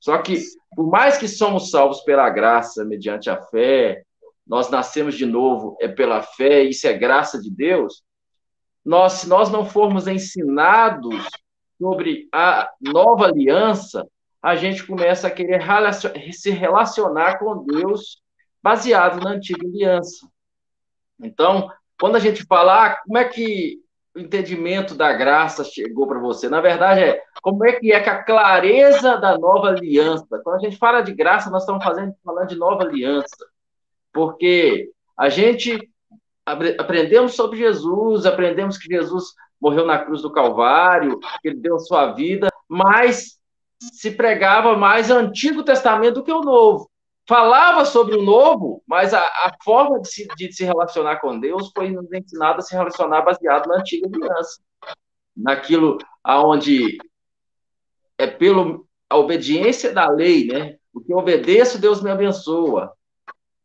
Só 0.00 0.18
que, 0.18 0.42
por 0.74 0.88
mais 0.88 1.18
que 1.18 1.28
somos 1.28 1.70
salvos 1.70 2.00
pela 2.00 2.28
graça, 2.30 2.84
mediante 2.84 3.30
a 3.30 3.40
fé, 3.40 4.02
nós 4.46 4.70
nascemos 4.70 5.14
de 5.14 5.26
novo 5.26 5.76
é 5.80 5.86
pela 5.86 6.22
fé, 6.22 6.64
isso 6.64 6.86
é 6.86 6.92
graça 6.92 7.40
de 7.40 7.50
Deus. 7.50 8.02
Nós, 8.84 9.12
se 9.12 9.28
nós 9.28 9.50
não 9.50 9.64
formos 9.64 10.08
ensinados 10.08 11.28
sobre 11.78 12.28
a 12.32 12.68
nova 12.80 13.26
aliança, 13.26 14.04
a 14.42 14.56
gente 14.56 14.84
começa 14.84 15.28
a 15.28 15.30
querer 15.30 15.62
se 16.32 16.50
relacionar 16.50 17.38
com 17.38 17.64
Deus 17.64 18.20
baseado 18.62 19.22
na 19.22 19.30
antiga 19.30 19.64
aliança. 19.66 20.26
Então, 21.22 21.70
quando 22.00 22.16
a 22.16 22.19
gente 22.19 22.45
fala, 22.45 22.87
ah, 22.87 22.97
como 23.04 23.19
é 23.19 23.25
que 23.26 23.78
o 24.16 24.21
entendimento 24.21 24.95
da 24.95 25.12
graça 25.12 25.62
chegou 25.62 26.09
para 26.09 26.19
você? 26.19 26.49
Na 26.49 26.61
verdade, 26.61 27.00
é 27.00 27.23
como 27.42 27.64
é 27.64 27.75
que 27.75 27.92
é 27.92 28.00
que 28.00 28.09
a 28.09 28.25
clareza 28.25 29.19
da 29.19 29.38
nova 29.38 29.69
aliança. 29.69 30.26
Quando 30.42 30.57
a 30.57 30.59
gente 30.59 30.78
fala 30.78 31.02
de 31.02 31.12
graça, 31.12 31.50
nós 31.50 31.62
estamos 31.62 31.85
fazendo, 31.85 32.14
falando 32.25 32.49
de 32.49 32.57
nova 32.57 32.85
aliança. 32.85 33.37
Porque 34.12 34.90
a 35.16 35.28
gente 35.28 35.78
aprendemos 36.47 37.35
sobre 37.35 37.59
Jesus, 37.59 38.25
aprendemos 38.25 38.78
que 38.78 38.92
Jesus 38.92 39.35
morreu 39.61 39.87
na 39.87 39.99
cruz 39.99 40.23
do 40.23 40.33
Calvário, 40.33 41.21
que 41.42 41.49
ele 41.49 41.61
deu 41.61 41.76
a 41.76 41.80
sua 41.80 42.12
vida, 42.12 42.49
mas 42.66 43.38
se 43.78 44.11
pregava 44.11 44.75
mais 44.76 45.11
o 45.11 45.14
Antigo 45.14 45.62
Testamento 45.62 46.14
do 46.14 46.25
que 46.25 46.33
o 46.33 46.40
Novo 46.40 46.89
falava 47.30 47.84
sobre 47.84 48.16
o 48.16 48.22
novo, 48.22 48.82
mas 48.84 49.14
a, 49.14 49.20
a 49.20 49.52
forma 49.62 50.00
de 50.00 50.08
se, 50.08 50.26
de 50.37 50.52
se, 50.52 50.64
relacionar 50.64 51.20
com 51.20 51.38
Deus 51.38 51.70
foi 51.72 51.88
nos 51.88 52.12
ensinada 52.12 52.58
a 52.58 52.60
se 52.60 52.75
relacionar 52.75 53.22
baseado 53.22 53.68
na 53.68 53.76
antiga 53.76 54.08
aliança, 54.08 54.60
naquilo 55.37 55.96
aonde 56.25 56.99
é 58.18 58.26
pelo 58.26 58.84
a 59.08 59.16
obediência 59.16 59.92
da 59.92 60.10
lei, 60.10 60.49
né? 60.49 60.76
O 60.92 61.00
que 61.00 61.12
eu 61.12 61.18
obedeço, 61.18 61.80
Deus 61.80 62.02
me 62.02 62.10
abençoa. 62.10 62.92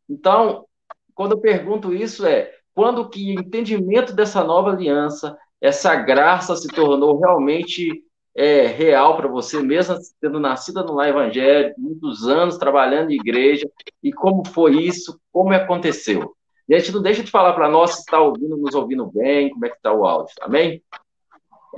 Então, 0.07 0.67
quando 1.15 1.31
eu 1.31 1.39
pergunto 1.39 1.91
isso 1.91 2.23
é 2.23 2.53
quando 2.71 3.09
que 3.09 3.35
o 3.35 3.39
entendimento 3.39 4.13
dessa 4.13 4.43
nova 4.43 4.69
aliança, 4.69 5.35
essa 5.59 5.95
graça 5.95 6.55
se 6.55 6.67
tornou 6.67 7.19
realmente 7.19 8.03
é, 8.35 8.67
real 8.67 9.15
para 9.15 9.29
você, 9.29 9.61
mesmo 9.61 9.97
tendo 10.19 10.39
nascido 10.39 10.83
no 10.83 10.93
lar 10.93 11.07
evangélico, 11.07 11.79
muitos 11.79 12.27
anos 12.27 12.57
trabalhando 12.57 13.11
em 13.11 13.15
igreja, 13.15 13.69
e 14.03 14.11
como 14.11 14.45
foi 14.45 14.75
isso, 14.83 15.19
como 15.31 15.53
aconteceu. 15.53 16.35
E 16.67 16.75
a 16.75 16.79
gente 16.79 16.91
não 16.91 17.01
deixa 17.01 17.23
de 17.23 17.31
falar 17.31 17.53
para 17.53 17.69
nós 17.69 17.91
se 17.91 17.99
está 17.99 18.19
ouvindo, 18.19 18.57
nos 18.57 18.75
ouvindo 18.75 19.05
bem, 19.05 19.49
como 19.51 19.65
é 19.65 19.69
que 19.69 19.77
está 19.77 19.93
o 19.93 20.05
áudio, 20.05 20.35
amém? 20.41 20.83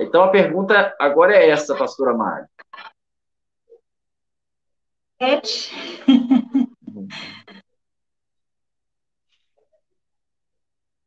Então 0.00 0.24
a 0.24 0.28
pergunta 0.28 0.96
agora 0.98 1.36
é 1.36 1.48
essa, 1.48 1.76
pastora 1.76 2.14
Mari. 2.14 2.46
Repete. 5.20 5.72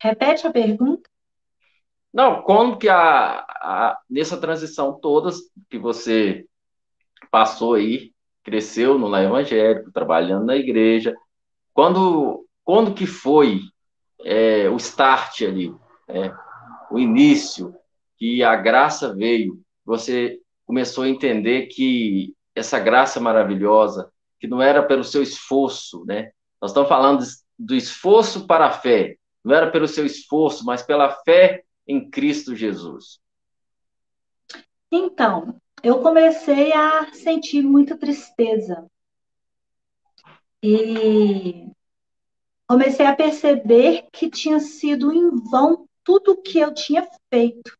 Repete 0.01 0.47
a 0.47 0.51
pergunta. 0.51 1.10
Não, 2.13 2.41
como 2.41 2.77
que 2.77 2.89
a, 2.89 3.39
a, 3.39 3.99
nessa 4.09 4.37
transição 4.37 4.99
toda 4.99 5.29
que 5.69 5.77
você 5.77 6.45
passou 7.29 7.75
aí, 7.75 8.11
cresceu 8.43 8.97
no 8.97 9.07
lar 9.07 9.23
evangélico, 9.23 9.91
trabalhando 9.91 10.45
na 10.45 10.55
igreja, 10.55 11.15
quando 11.73 12.45
quando 12.63 12.93
que 12.93 13.05
foi 13.05 13.61
é, 14.23 14.69
o 14.69 14.77
start 14.77 15.41
ali, 15.41 15.73
é, 16.07 16.31
o 16.91 16.99
início, 16.99 17.73
que 18.17 18.43
a 18.43 18.55
graça 18.55 19.13
veio, 19.15 19.59
você 19.83 20.39
começou 20.65 21.03
a 21.03 21.09
entender 21.09 21.67
que 21.67 22.35
essa 22.55 22.79
graça 22.79 23.19
maravilhosa, 23.19 24.11
que 24.39 24.47
não 24.47 24.61
era 24.61 24.83
pelo 24.83 25.03
seu 25.03 25.23
esforço, 25.23 26.05
né? 26.05 26.31
Nós 26.61 26.71
estamos 26.71 26.87
falando 26.87 27.23
do 27.57 27.75
esforço 27.75 28.45
para 28.45 28.67
a 28.67 28.71
fé, 28.71 29.15
não 29.43 29.55
era 29.55 29.71
pelo 29.71 29.87
seu 29.87 30.05
esforço, 30.05 30.63
mas 30.63 30.83
pela 30.83 31.09
fé 31.25 31.63
em 31.91 32.09
Cristo 32.09 32.55
Jesus. 32.55 33.19
Então, 34.89 35.59
eu 35.83 35.99
comecei 36.01 36.71
a 36.71 37.11
sentir 37.13 37.61
muita 37.61 37.97
tristeza. 37.97 38.89
E 40.63 41.67
comecei 42.67 43.05
a 43.05 43.15
perceber 43.15 44.07
que 44.13 44.29
tinha 44.29 44.59
sido 44.59 45.11
em 45.11 45.29
vão 45.49 45.85
tudo 46.03 46.31
o 46.31 46.41
que 46.41 46.59
eu 46.59 46.73
tinha 46.73 47.05
feito. 47.29 47.77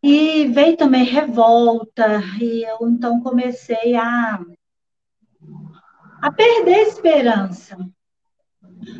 E 0.00 0.46
veio 0.46 0.76
também 0.76 1.02
revolta, 1.02 2.20
e 2.40 2.62
eu 2.62 2.88
então 2.88 3.20
comecei 3.20 3.96
a, 3.96 4.40
a 6.22 6.30
perder 6.30 6.74
a 6.74 6.82
esperança. 6.82 7.76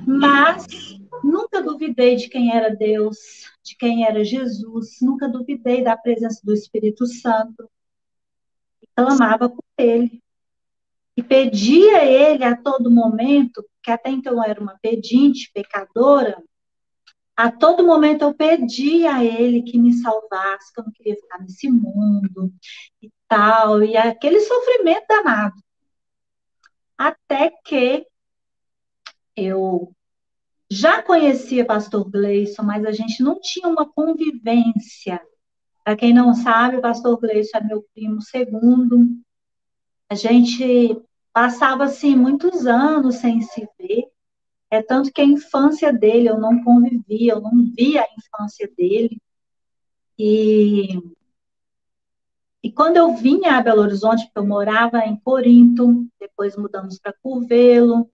Mas 0.04 0.66
nunca 1.22 1.62
duvidei 1.62 2.16
de 2.16 2.28
quem 2.28 2.54
era 2.54 2.74
Deus, 2.74 3.16
de 3.62 3.76
quem 3.76 4.04
era 4.04 4.24
Jesus, 4.24 4.98
nunca 5.00 5.28
duvidei 5.28 5.82
da 5.82 5.96
presença 5.96 6.40
do 6.44 6.52
Espírito 6.52 7.06
Santo. 7.06 7.68
Clamava 8.94 9.48
por 9.48 9.64
ele. 9.76 10.22
E 11.16 11.22
pedia 11.22 11.98
a 11.98 12.04
ele 12.04 12.44
a 12.44 12.56
todo 12.56 12.90
momento, 12.90 13.64
que 13.82 13.90
até 13.90 14.10
então 14.10 14.34
eu 14.34 14.42
era 14.42 14.60
uma 14.60 14.78
pedinte, 14.80 15.50
pecadora, 15.52 16.42
a 17.38 17.52
todo 17.52 17.86
momento 17.86 18.22
eu 18.22 18.34
pedi 18.34 19.06
a 19.06 19.24
ele 19.24 19.62
que 19.62 19.78
me 19.78 19.92
salvasse, 19.92 20.72
que 20.72 20.80
eu 20.80 20.84
não 20.84 20.92
queria 20.92 21.14
ficar 21.14 21.38
nesse 21.40 21.70
mundo 21.70 22.52
e 23.00 23.08
tal, 23.28 23.82
e 23.82 23.96
aquele 23.96 24.40
sofrimento 24.40 25.06
danado. 25.08 25.54
Até 26.96 27.50
que 27.64 28.04
eu 29.36 29.94
já 30.70 31.02
conhecia 31.02 31.64
pastor 31.64 32.08
Gleison, 32.10 32.62
mas 32.62 32.84
a 32.84 32.92
gente 32.92 33.22
não 33.22 33.40
tinha 33.40 33.68
uma 33.68 33.90
convivência. 33.90 35.20
Para 35.82 35.96
quem 35.96 36.12
não 36.12 36.34
sabe, 36.34 36.76
o 36.76 36.82
pastor 36.82 37.18
Gleison 37.18 37.58
é 37.58 37.64
meu 37.64 37.84
primo 37.94 38.20
segundo. 38.20 39.06
A 40.10 40.14
gente 40.14 41.00
passava 41.32 41.84
assim 41.84 42.14
muitos 42.14 42.66
anos 42.66 43.16
sem 43.16 43.40
se 43.40 43.66
ver. 43.78 44.04
É 44.70 44.82
tanto 44.82 45.10
que 45.10 45.22
a 45.22 45.24
infância 45.24 45.90
dele 45.90 46.28
eu 46.28 46.38
não 46.38 46.62
convivia, 46.62 47.32
eu 47.32 47.40
não 47.40 47.64
via 47.74 48.02
a 48.02 48.08
infância 48.18 48.70
dele. 48.76 49.18
E, 50.18 50.98
e 52.62 52.70
quando 52.70 52.98
eu 52.98 53.14
vinha 53.14 53.56
a 53.56 53.62
Belo 53.62 53.80
Horizonte, 53.80 54.24
porque 54.26 54.38
eu 54.38 54.46
morava 54.46 54.98
em 55.06 55.16
Corinto, 55.16 56.06
depois 56.20 56.56
mudamos 56.56 56.98
para 56.98 57.14
Curvelo, 57.22 58.10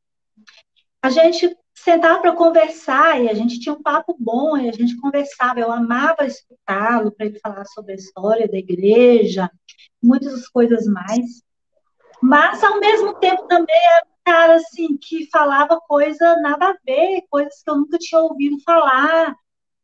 a 1.03 1.11
gente 1.11 1.57
sentava 1.75 2.21
para 2.21 2.37
conversar 2.37 3.23
e 3.23 3.29
a 3.29 3.35
gente 3.35 3.59
tinha 3.59 3.75
um 3.75 3.83
papo 3.83 4.17
bom 4.19 4.57
e 4.57 4.69
a 4.69 4.73
gente 4.73 4.97
conversava. 4.97 5.61
Eu 5.61 5.73
amava 5.73 6.25
escutá-lo 6.25 7.13
para 7.13 7.27
ele 7.27 7.39
falar 7.41 7.65
sobre 7.67 7.93
a 7.93 7.97
história 7.97 8.49
da 8.49 8.57
igreja, 8.57 9.51
muitas 10.03 10.49
coisas 10.49 10.87
mais. 10.87 11.43
Mas, 12.23 12.63
ao 12.63 12.81
mesmo 12.81 13.15
tempo, 13.17 13.47
também 13.49 13.77
era 13.77 14.07
cara 14.25 14.55
assim 14.57 14.97
que 14.97 15.29
falava 15.31 15.79
coisa 15.87 16.37
nada 16.41 16.71
a 16.71 16.77
ver, 16.85 17.23
coisas 17.29 17.63
que 17.63 17.71
eu 17.71 17.77
nunca 17.77 17.99
tinha 17.99 18.21
ouvido 18.21 18.59
falar. 18.61 19.37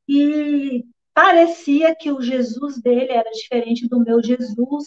E 0.09 0.85
parecia 1.13 1.95
que 1.95 2.11
o 2.11 2.23
Jesus 2.23 2.81
dele 2.81 3.13
era 3.13 3.31
diferente 3.31 3.89
do 3.89 4.01
meu 4.01 4.23
Jesus. 4.23 4.87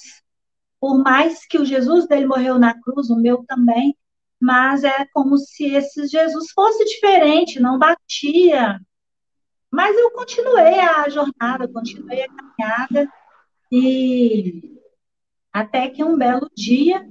Por 0.80 0.98
mais 1.04 1.46
que 1.46 1.58
o 1.58 1.66
Jesus 1.66 2.08
dele 2.08 2.26
morreu 2.26 2.58
na 2.58 2.80
cruz, 2.82 3.10
o 3.10 3.16
meu 3.16 3.44
também, 3.46 3.96
mas 4.44 4.84
é 4.84 5.06
como 5.14 5.38
se 5.38 5.64
esse 5.74 6.06
Jesus 6.06 6.52
fosse 6.52 6.84
diferente, 6.84 7.62
não 7.62 7.80
batia. 7.80 8.78
Mas 9.72 9.98
eu 9.98 10.12
continuei 10.12 10.82
a 10.82 11.08
jornada, 11.08 11.66
continuei 11.66 12.24
a 12.24 12.28
caminhada 12.28 13.10
e 13.72 14.78
até 15.54 15.88
que 15.88 16.04
um 16.04 16.18
belo 16.18 16.52
dia 16.54 17.08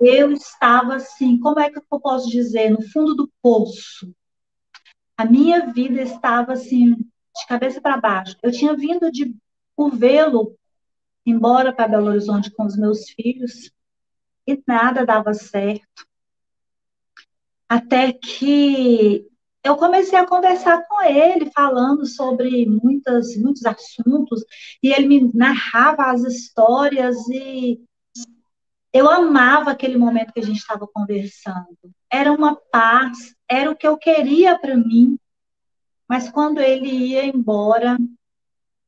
eu 0.00 0.32
estava 0.32 0.96
assim, 0.96 1.38
como 1.38 1.60
é 1.60 1.70
que 1.70 1.78
eu 1.78 2.00
posso 2.00 2.28
dizer, 2.28 2.70
no 2.70 2.82
fundo 2.82 3.14
do 3.14 3.32
poço. 3.40 4.12
A 5.16 5.24
minha 5.24 5.72
vida 5.72 6.02
estava 6.02 6.54
assim, 6.54 6.96
de 6.96 7.46
cabeça 7.48 7.80
para 7.80 8.00
baixo. 8.00 8.36
Eu 8.42 8.50
tinha 8.50 8.74
vindo 8.74 9.08
de 9.12 9.32
Curvelo 9.76 10.58
embora 11.24 11.72
para 11.72 11.86
Belo 11.86 12.08
Horizonte 12.08 12.50
com 12.50 12.64
os 12.64 12.76
meus 12.76 13.08
filhos 13.10 13.70
e 14.46 14.62
nada 14.66 15.04
dava 15.06 15.34
certo. 15.34 16.06
Até 17.68 18.12
que 18.12 19.26
eu 19.64 19.76
comecei 19.76 20.18
a 20.18 20.26
conversar 20.26 20.86
com 20.86 21.02
ele, 21.02 21.50
falando 21.54 22.04
sobre 22.04 22.66
muitas, 22.66 23.36
muitos 23.36 23.64
assuntos, 23.64 24.44
e 24.82 24.92
ele 24.92 25.06
me 25.06 25.30
narrava 25.32 26.10
as 26.10 26.22
histórias 26.22 27.16
e 27.28 27.80
eu 28.92 29.08
amava 29.08 29.70
aquele 29.70 29.96
momento 29.96 30.32
que 30.32 30.40
a 30.40 30.44
gente 30.44 30.58
estava 30.58 30.86
conversando. 30.86 31.78
Era 32.10 32.30
uma 32.32 32.56
paz, 32.56 33.34
era 33.48 33.70
o 33.70 33.76
que 33.76 33.86
eu 33.86 33.96
queria 33.96 34.58
para 34.58 34.76
mim. 34.76 35.16
Mas 36.06 36.30
quando 36.30 36.60
ele 36.60 36.90
ia 36.90 37.24
embora, 37.24 37.96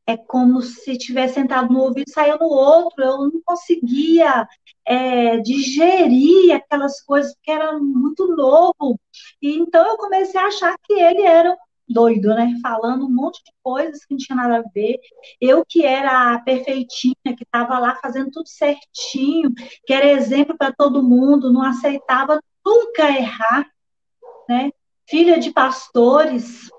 é 0.07 0.17
como 0.17 0.61
se 0.61 0.99
tivesse 0.99 1.35
sentado 1.35 1.73
no 1.73 1.81
ouvido 1.81 2.09
e 2.09 2.13
saiu 2.13 2.39
no 2.39 2.47
outro. 2.47 3.03
Eu 3.03 3.19
não 3.19 3.41
conseguia 3.45 4.47
é, 4.85 5.39
digerir 5.39 6.55
aquelas 6.55 7.01
coisas, 7.03 7.35
porque 7.35 7.51
era 7.51 7.79
muito 7.79 8.27
novo. 8.37 8.99
E 9.41 9.57
então 9.57 9.87
eu 9.87 9.97
comecei 9.97 10.41
a 10.41 10.47
achar 10.47 10.75
que 10.85 10.93
ele 10.93 11.23
era 11.23 11.57
doido, 11.89 12.29
né? 12.35 12.55
Falando 12.63 13.07
um 13.07 13.11
monte 13.11 13.43
de 13.45 13.53
coisas 13.63 14.05
que 14.05 14.15
não 14.15 14.19
tinha 14.19 14.37
nada 14.37 14.59
a 14.59 14.71
ver. 14.75 14.99
Eu 15.41 15.65
que 15.67 15.85
era 15.85 16.35
a 16.35 16.39
perfeitinha, 16.41 17.15
que 17.37 17.45
estava 17.45 17.79
lá 17.79 17.97
fazendo 17.97 18.31
tudo 18.31 18.49
certinho, 18.49 19.53
que 19.87 19.93
era 19.93 20.07
exemplo 20.07 20.57
para 20.57 20.73
todo 20.73 21.03
mundo, 21.03 21.53
não 21.53 21.63
aceitava 21.63 22.41
nunca 22.65 23.09
errar, 23.11 23.67
né? 24.49 24.71
Filha 25.09 25.39
de 25.39 25.51
pastores. 25.53 26.71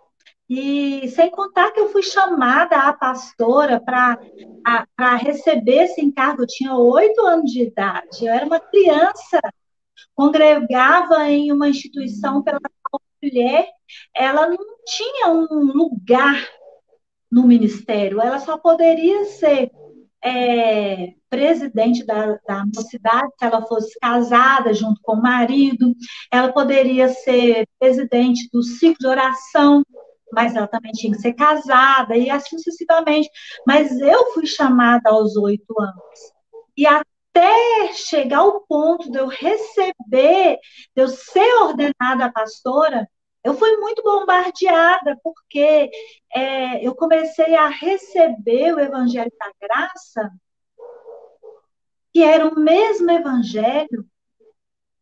E 0.49 1.07
sem 1.09 1.31
contar 1.31 1.71
que 1.71 1.79
eu 1.79 1.89
fui 1.89 2.03
chamada 2.03 2.77
a 2.77 2.93
pastora 2.93 3.79
para 3.79 5.15
receber 5.15 5.85
esse 5.85 6.01
encargo. 6.01 6.43
Eu 6.43 6.47
tinha 6.47 6.75
oito 6.75 7.25
anos 7.25 7.51
de 7.51 7.63
idade, 7.63 8.25
eu 8.25 8.31
era 8.31 8.45
uma 8.45 8.59
criança, 8.59 9.39
congregava 10.13 11.27
em 11.29 11.51
uma 11.51 11.67
instituição 11.67 12.43
pela 12.43 12.59
mulher, 13.21 13.67
ela 14.15 14.47
não 14.47 14.57
tinha 14.85 15.29
um 15.29 15.71
lugar 15.73 16.35
no 17.31 17.47
ministério, 17.47 18.21
ela 18.21 18.39
só 18.39 18.57
poderia 18.57 19.25
ser 19.25 19.71
é, 20.23 21.13
presidente 21.29 22.05
da, 22.05 22.39
da 22.47 22.65
mocidade 22.65 23.29
se 23.37 23.45
ela 23.45 23.61
fosse 23.63 23.99
casada 23.99 24.73
junto 24.73 24.99
com 25.01 25.13
o 25.13 25.21
marido, 25.21 25.93
ela 26.31 26.51
poderia 26.51 27.09
ser 27.09 27.67
presidente 27.79 28.49
do 28.51 28.63
ciclo 28.63 28.97
de 28.99 29.07
oração, 29.07 29.83
mas 30.35 30.55
ela 30.55 30.67
também 30.67 30.91
tinha 30.91 31.13
que 31.15 31.21
ser 31.21 31.33
casada, 31.33 32.17
e 32.17 32.29
assim 32.29 32.57
sucessivamente. 32.57 33.29
Mas 33.65 33.99
eu 33.99 34.33
fui 34.33 34.45
chamada 34.45 35.09
aos 35.09 35.35
oito 35.37 35.73
anos. 35.79 36.33
E 36.77 36.85
até 36.85 37.93
chegar 37.93 38.39
ao 38.39 38.61
ponto 38.61 39.09
de 39.09 39.17
eu 39.17 39.27
receber, 39.27 40.59
de 40.95 41.01
eu 41.01 41.07
ser 41.07 41.53
ordenada 41.61 42.31
pastora, 42.33 43.07
eu 43.43 43.53
fui 43.53 43.77
muito 43.77 44.01
bombardeada, 44.03 45.17
porque 45.23 45.89
é, 46.33 46.85
eu 46.85 46.95
comecei 46.95 47.55
a 47.55 47.67
receber 47.67 48.73
o 48.73 48.79
Evangelho 48.79 49.31
da 49.39 49.51
Graça, 49.61 50.31
que 52.11 52.23
era 52.23 52.47
o 52.47 52.59
mesmo 52.59 53.11
Evangelho, 53.11 54.05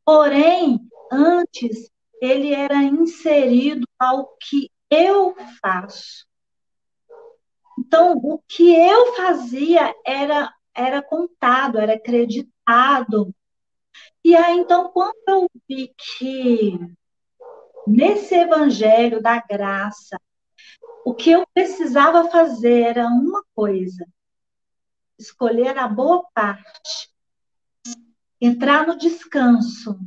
porém, 0.05 0.79
antes, 1.11 1.89
ele 2.21 2.53
era 2.53 2.83
inserido 2.83 3.87
ao 3.99 4.35
que 4.37 4.69
eu 4.93 5.35
faço. 5.61 6.27
Então, 7.79 8.17
o 8.17 8.39
que 8.47 8.73
eu 8.73 9.15
fazia 9.15 9.93
era, 10.05 10.53
era 10.75 11.01
contado, 11.01 11.79
era 11.79 11.93
acreditado. 11.93 13.33
E 14.23 14.35
aí, 14.35 14.57
então, 14.57 14.89
quando 14.89 15.15
eu 15.27 15.49
vi 15.67 15.93
que 15.97 16.79
nesse 17.87 18.35
evangelho 18.35 19.21
da 19.21 19.39
graça, 19.41 20.17
o 21.05 21.13
que 21.13 21.31
eu 21.31 21.45
precisava 21.53 22.29
fazer 22.29 22.81
era 22.81 23.07
uma 23.07 23.43
coisa: 23.53 24.05
escolher 25.17 25.77
a 25.77 25.87
boa 25.87 26.25
parte, 26.33 27.11
entrar 28.39 28.87
no 28.87 28.97
descanso. 28.97 29.99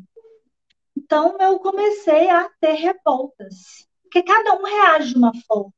então 0.97 1.37
eu 1.41 1.59
comecei 1.61 2.31
a 2.31 2.49
ter 2.61 2.75
revoltas, 2.75 3.86
porque 4.07 4.23
cada 4.23 4.55
um 4.55 4.65
reage 4.65 5.11
de 5.11 5.19
uma 5.19 5.33
forma. 5.47 5.73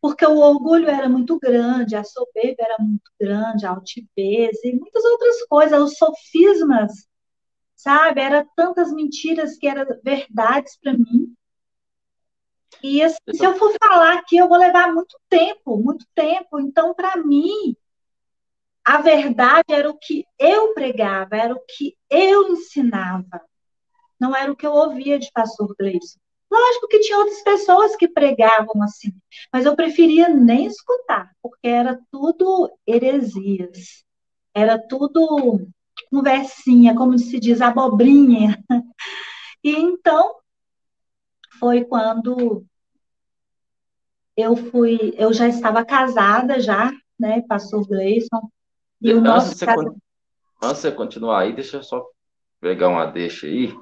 Porque 0.00 0.24
o 0.24 0.38
orgulho 0.38 0.88
era 0.88 1.08
muito 1.08 1.38
grande, 1.38 1.94
a 1.94 2.02
soberba 2.02 2.62
era 2.62 2.76
muito 2.78 3.10
grande, 3.20 3.66
a 3.66 3.70
altivez 3.70 4.58
e 4.64 4.72
muitas 4.72 5.04
outras 5.04 5.46
coisas, 5.46 5.80
os 5.80 5.98
sofismas, 5.98 7.06
sabe? 7.76 8.20
Era 8.20 8.46
tantas 8.56 8.92
mentiras 8.92 9.56
que 9.58 9.68
eram 9.68 9.86
verdades 10.02 10.78
para 10.80 10.94
mim. 10.94 11.34
E 12.82 13.02
assim, 13.02 13.18
se 13.34 13.44
eu 13.44 13.54
for 13.56 13.74
falar 13.82 14.14
aqui, 14.14 14.38
eu 14.38 14.48
vou 14.48 14.56
levar 14.56 14.92
muito 14.92 15.20
tempo, 15.28 15.76
muito 15.76 16.06
tempo. 16.14 16.58
Então, 16.58 16.94
para 16.94 17.18
mim, 17.18 17.76
a 18.82 19.02
verdade 19.02 19.64
era 19.68 19.90
o 19.90 19.98
que 19.98 20.24
eu 20.38 20.72
pregava, 20.72 21.36
era 21.36 21.54
o 21.54 21.60
que 21.60 21.94
eu 22.08 22.48
ensinava. 22.48 23.42
Não 24.18 24.34
era 24.34 24.50
o 24.50 24.56
que 24.56 24.66
eu 24.66 24.72
ouvia 24.72 25.18
de 25.18 25.30
pastor 25.30 25.74
Gleison. 25.78 26.18
Lógico 26.50 26.88
que 26.88 27.00
tinha 27.00 27.18
outras 27.18 27.42
pessoas 27.42 27.94
que 27.96 28.08
pregavam 28.08 28.82
assim, 28.82 29.12
mas 29.52 29.64
eu 29.64 29.76
preferia 29.76 30.28
nem 30.28 30.66
escutar, 30.66 31.30
porque 31.42 31.68
era 31.68 32.00
tudo 32.10 32.70
heresias. 32.86 34.04
Era 34.52 34.78
tudo 34.78 35.66
conversinha, 36.10 36.94
como 36.94 37.16
se 37.18 37.38
diz, 37.38 37.60
abobrinha. 37.60 38.62
E 39.62 39.72
então 39.72 40.36
foi 41.58 41.84
quando 41.84 42.64
eu 44.34 44.56
fui, 44.56 45.12
eu 45.18 45.34
já 45.34 45.46
estava 45.46 45.84
casada 45.84 46.58
já, 46.58 46.90
né, 47.18 47.42
pastor 47.42 47.86
Gleison, 47.86 48.50
e 49.02 49.14
o 49.14 49.20
nosso 49.20 49.54
você, 49.54 49.64
antes 49.64 49.82
de 49.82 50.00
você 50.60 50.92
continuar 50.92 51.40
aí, 51.40 51.54
deixa 51.54 51.78
eu 51.78 51.82
só 51.82 52.06
pegar 52.60 52.88
uma 52.88 53.06
deixa 53.06 53.46
aí. 53.46 53.74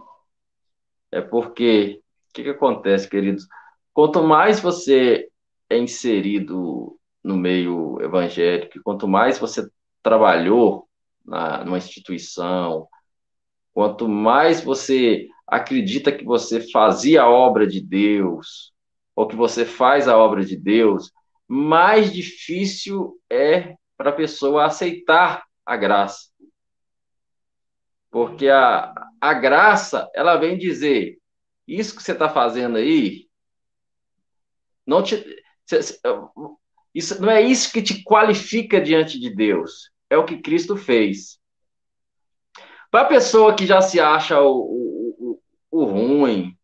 É 1.10 1.20
porque, 1.20 2.00
que, 2.32 2.42
que 2.42 2.50
acontece, 2.50 3.08
queridos? 3.08 3.46
Quanto 3.92 4.22
mais 4.22 4.60
você 4.60 5.28
é 5.68 5.78
inserido 5.78 6.98
no 7.22 7.36
meio 7.36 8.00
evangélico, 8.00 8.80
quanto 8.82 9.08
mais 9.08 9.38
você 9.38 9.68
trabalhou 10.02 10.88
na, 11.24 11.64
numa 11.64 11.78
instituição, 11.78 12.88
quanto 13.74 14.08
mais 14.08 14.62
você 14.62 15.28
acredita 15.46 16.12
que 16.12 16.24
você 16.24 16.60
fazia 16.70 17.22
a 17.22 17.30
obra 17.30 17.66
de 17.66 17.80
Deus, 17.80 18.72
ou 19.16 19.26
que 19.26 19.36
você 19.36 19.64
faz 19.64 20.06
a 20.06 20.16
obra 20.16 20.44
de 20.44 20.56
Deus, 20.56 21.12
mais 21.46 22.12
difícil 22.12 23.18
é 23.30 23.74
para 23.96 24.10
a 24.10 24.14
pessoa 24.14 24.66
aceitar 24.66 25.44
a 25.66 25.76
graça. 25.76 26.28
Porque 28.10 28.48
a, 28.48 28.94
a 29.20 29.34
graça, 29.34 30.08
ela 30.14 30.36
vem 30.36 30.56
dizer: 30.56 31.18
isso 31.68 31.94
que 31.94 32.02
você 32.02 32.12
está 32.12 32.28
fazendo 32.28 32.78
aí, 32.78 33.28
não 34.86 35.02
te, 35.02 35.22
isso, 36.94 37.20
não 37.20 37.30
é 37.30 37.42
isso 37.42 37.70
que 37.70 37.82
te 37.82 38.02
qualifica 38.02 38.80
diante 38.80 39.20
de 39.20 39.28
Deus, 39.28 39.90
é 40.08 40.16
o 40.16 40.24
que 40.24 40.38
Cristo 40.38 40.76
fez. 40.76 41.38
Para 42.90 43.02
a 43.02 43.08
pessoa 43.08 43.54
que 43.54 43.66
já 43.66 43.82
se 43.82 44.00
acha 44.00 44.40
o, 44.40 44.50
o, 44.50 45.42
o, 45.70 45.84
ruim, 45.84 46.56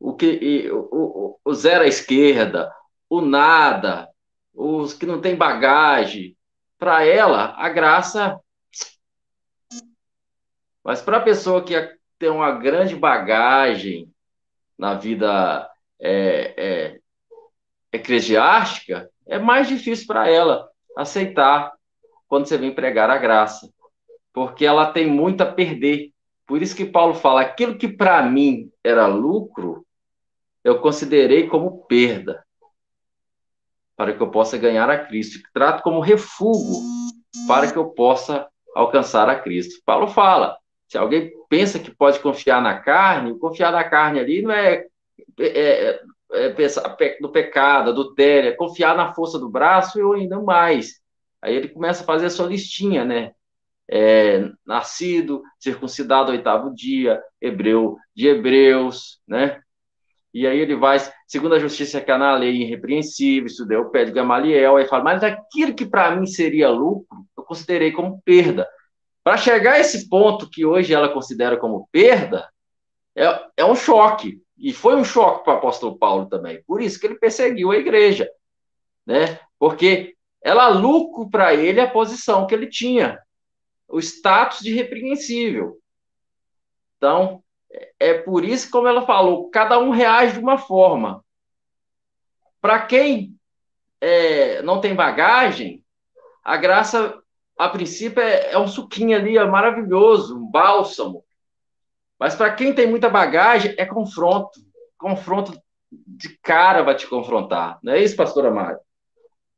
o 0.00 0.12
que 0.14 0.68
o, 0.72 1.38
o, 1.44 1.54
zero 1.54 1.84
à 1.84 1.86
esquerda, 1.86 2.74
o 3.08 3.20
nada, 3.20 4.08
os 4.52 4.92
que 4.92 5.06
não 5.06 5.20
tem 5.20 5.36
bagagem, 5.36 6.36
para 6.76 7.04
ela, 7.04 7.54
a 7.56 7.68
graça. 7.68 8.40
Mas 10.82 11.00
para 11.00 11.18
a 11.18 11.22
pessoa 11.22 11.62
que 11.62 11.74
tem 12.18 12.28
uma 12.28 12.50
grande 12.50 12.96
bagagem 12.96 14.11
na 14.82 14.94
vida 14.94 15.70
é, 16.00 16.54
é, 16.58 16.98
eclesiástica, 17.92 19.08
é 19.28 19.38
mais 19.38 19.68
difícil 19.68 20.08
para 20.08 20.28
ela 20.28 20.68
aceitar 20.96 21.72
quando 22.26 22.46
você 22.46 22.58
vem 22.58 22.74
pregar 22.74 23.08
a 23.08 23.16
graça, 23.16 23.72
porque 24.32 24.66
ela 24.66 24.92
tem 24.92 25.06
muito 25.06 25.40
a 25.40 25.46
perder. 25.46 26.10
Por 26.44 26.60
isso 26.60 26.74
que 26.74 26.84
Paulo 26.84 27.14
fala: 27.14 27.42
aquilo 27.42 27.78
que 27.78 27.86
para 27.86 28.20
mim 28.22 28.72
era 28.82 29.06
lucro, 29.06 29.86
eu 30.64 30.80
considerei 30.80 31.46
como 31.46 31.86
perda 31.86 32.44
para 33.96 34.12
que 34.12 34.20
eu 34.20 34.32
possa 34.32 34.58
ganhar 34.58 34.90
a 34.90 35.06
Cristo. 35.06 35.38
Trato 35.54 35.84
como 35.84 36.00
refúgio 36.00 36.82
para 37.46 37.70
que 37.70 37.78
eu 37.78 37.90
possa 37.90 38.48
alcançar 38.74 39.28
a 39.28 39.38
Cristo. 39.38 39.80
Paulo 39.86 40.08
fala: 40.08 40.58
se 40.92 40.98
alguém 40.98 41.32
pensa 41.48 41.78
que 41.78 41.90
pode 41.90 42.20
confiar 42.20 42.60
na 42.60 42.78
carne, 42.78 43.38
confiar 43.38 43.72
na 43.72 43.82
carne 43.82 44.20
ali 44.20 44.42
não 44.42 44.50
é, 44.50 44.84
é, 45.40 45.48
é, 45.48 46.00
é 46.30 46.48
pensar 46.50 46.94
no 47.18 47.32
pecado, 47.32 47.88
adultério, 47.88 48.50
é 48.50 48.52
confiar 48.52 48.94
na 48.94 49.14
força 49.14 49.38
do 49.38 49.48
braço 49.48 49.98
e 49.98 50.20
ainda 50.20 50.38
mais. 50.42 51.00
Aí 51.40 51.54
ele 51.54 51.68
começa 51.68 52.02
a 52.02 52.06
fazer 52.06 52.26
a 52.26 52.30
sua 52.30 52.46
listinha, 52.46 53.06
né? 53.06 53.32
É, 53.90 54.50
nascido, 54.66 55.42
circuncidado 55.58 56.30
oitavo 56.30 56.74
dia, 56.74 57.22
hebreu 57.40 57.96
de 58.14 58.28
hebreus, 58.28 59.18
né? 59.26 59.62
E 60.34 60.46
aí 60.46 60.58
ele 60.58 60.76
vai, 60.76 60.98
segundo 61.26 61.54
a 61.54 61.58
justiça 61.58 62.02
que 62.02 62.10
é 62.10 62.18
na 62.18 62.36
lei 62.36 62.52
irrepreensível, 62.60 63.46
estudei 63.46 63.78
o 63.78 63.88
pé 63.88 64.04
de 64.04 64.12
Gamaliel, 64.12 64.76
aí 64.76 64.86
fala, 64.86 65.04
mas 65.04 65.24
aquilo 65.24 65.74
que 65.74 65.86
para 65.86 66.14
mim 66.14 66.26
seria 66.26 66.68
lucro, 66.68 67.24
eu 67.34 67.44
considerei 67.44 67.92
como 67.92 68.20
perda. 68.22 68.68
Para 69.24 69.36
chegar 69.36 69.74
a 69.74 69.78
esse 69.78 70.08
ponto 70.08 70.50
que 70.50 70.64
hoje 70.64 70.92
ela 70.92 71.08
considera 71.08 71.56
como 71.56 71.88
perda, 71.92 72.48
é, 73.14 73.24
é 73.58 73.64
um 73.64 73.74
choque. 73.74 74.42
E 74.58 74.72
foi 74.72 74.96
um 74.96 75.04
choque 75.04 75.44
para 75.44 75.54
o 75.54 75.56
apóstolo 75.58 75.98
Paulo 75.98 76.26
também. 76.26 76.62
Por 76.64 76.80
isso 76.80 76.98
que 76.98 77.06
ele 77.06 77.18
perseguiu 77.18 77.70
a 77.70 77.76
igreja. 77.76 78.28
Né? 79.06 79.38
Porque 79.58 80.16
ela 80.40 80.68
lucro 80.68 81.28
para 81.30 81.54
ele 81.54 81.80
a 81.80 81.90
posição 81.90 82.46
que 82.46 82.54
ele 82.54 82.66
tinha, 82.66 83.20
o 83.88 83.98
status 84.00 84.60
de 84.60 84.72
repreensível. 84.72 85.78
Então, 86.96 87.42
é 87.98 88.14
por 88.14 88.44
isso, 88.44 88.70
como 88.70 88.88
ela 88.88 89.06
falou, 89.06 89.48
cada 89.50 89.78
um 89.78 89.90
reage 89.90 90.34
de 90.34 90.40
uma 90.40 90.58
forma. 90.58 91.24
Para 92.60 92.86
quem 92.86 93.36
é, 94.00 94.62
não 94.62 94.80
tem 94.80 94.94
bagagem, 94.94 95.84
a 96.42 96.56
graça, 96.56 97.21
a 97.58 97.68
princípio, 97.68 98.22
é, 98.22 98.52
é 98.52 98.58
um 98.58 98.68
suquinho 98.68 99.16
ali, 99.16 99.36
é 99.36 99.44
maravilhoso, 99.44 100.36
um 100.36 100.50
bálsamo. 100.50 101.24
Mas 102.18 102.34
para 102.34 102.54
quem 102.54 102.74
tem 102.74 102.86
muita 102.86 103.08
bagagem, 103.08 103.74
é 103.78 103.84
confronto. 103.84 104.60
Confronto 104.96 105.60
de 105.90 106.38
cara 106.38 106.82
vai 106.82 106.96
te 106.96 107.06
confrontar. 107.06 107.78
Não 107.82 107.92
é 107.92 108.02
isso, 108.02 108.16
pastora 108.16 108.50
Mari? 108.50 108.78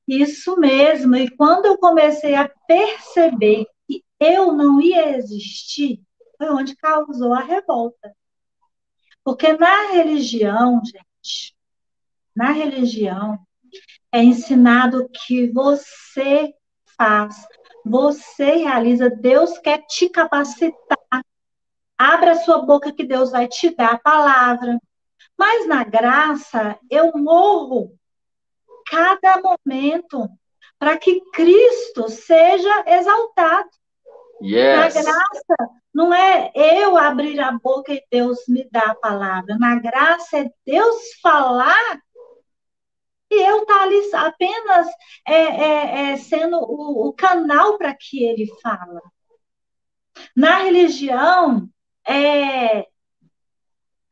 Isso 0.09 0.57
mesmo. 0.59 1.15
E 1.17 1.31
quando 1.31 1.67
eu 1.67 1.79
comecei 1.79 2.35
a 2.35 2.51
perceber 2.67 3.67
que 3.87 4.03
eu 4.19 4.53
não 4.53 4.81
ia 4.81 5.17
existir, 5.17 6.01
foi 6.37 6.49
onde 6.51 6.77
causou 6.77 7.33
a 7.33 7.41
revolta. 7.41 8.15
Porque 9.23 9.53
na 9.55 9.93
religião, 9.93 10.83
gente, 10.85 11.55
na 12.35 12.51
religião, 12.51 13.39
é 14.13 14.23
ensinado 14.23 15.09
que 15.09 15.51
você 15.51 16.55
faz, 16.97 17.47
você 17.85 18.57
realiza, 18.57 19.11
Deus 19.11 19.59
quer 19.59 19.85
te 19.87 20.09
capacitar. 20.09 21.23
Abra 21.99 22.37
sua 22.37 22.63
boca 22.63 22.93
que 22.93 23.05
Deus 23.05 23.31
vai 23.31 23.47
te 23.47 23.75
dar 23.75 23.95
a 23.95 23.99
palavra. 23.99 24.79
Mas 25.37 25.67
na 25.67 25.85
graça, 25.85 26.79
eu 26.91 27.13
morro 27.17 27.93
cada 28.87 29.41
momento 29.41 30.29
para 30.79 30.97
que 30.97 31.21
Cristo 31.33 32.09
seja 32.09 32.85
exaltado. 32.87 33.69
Yes. 34.43 34.95
Na 34.95 35.03
graça, 35.03 35.71
não 35.95 36.13
é 36.13 36.51
eu 36.55 36.97
abrir 36.97 37.39
a 37.41 37.53
boca 37.53 37.93
e 37.93 38.05
Deus 38.11 38.41
me 38.49 38.69
dá 38.71 38.91
a 38.91 38.95
palavra. 38.95 39.57
Na 39.59 39.77
graça 39.77 40.39
é 40.39 40.51
Deus 40.67 41.15
falar 41.23 42.01
e 43.35 43.43
eu 43.43 43.63
estar 43.63 43.75
tá 43.75 43.83
ali 43.83 44.11
apenas 44.15 44.87
é, 45.27 45.35
é, 45.35 46.13
é, 46.13 46.17
sendo 46.17 46.59
o, 46.59 47.09
o 47.09 47.13
canal 47.13 47.79
para 47.79 47.95
que 47.95 48.25
ele 48.25 48.47
fala. 48.63 49.01
Na 50.37 50.59
religião, 50.59 51.69
é, 52.07 52.87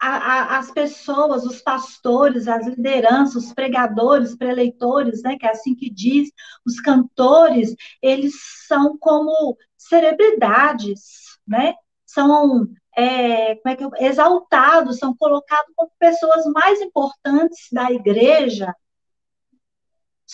a, 0.01 0.09
a, 0.09 0.59
as 0.59 0.71
pessoas, 0.73 1.45
os 1.45 1.63
pastores, 1.63 2.49
as 2.49 2.67
lideranças, 2.67 3.45
os 3.45 3.53
pregadores, 3.53 4.37
preleitores, 4.37 5.23
né, 5.23 5.37
que 5.39 5.47
é 5.47 5.51
assim 5.51 5.77
que 5.77 5.89
diz, 5.89 6.31
os 6.67 6.81
cantores, 6.81 7.75
eles 8.03 8.35
são 8.67 8.99
como 8.99 9.57
celebridades, 9.79 11.39
né? 11.47 11.75
São 12.05 12.69
é, 12.97 13.55
como 13.57 13.73
é 13.73 13.77
que 13.77 13.85
eu, 13.85 13.91
exaltados, 13.99 14.99
são 14.99 15.17
colocados 15.17 15.73
como 15.77 15.91
pessoas 15.99 16.45
mais 16.47 16.81
importantes 16.81 17.69
da 17.73 17.91
igreja. 17.91 18.75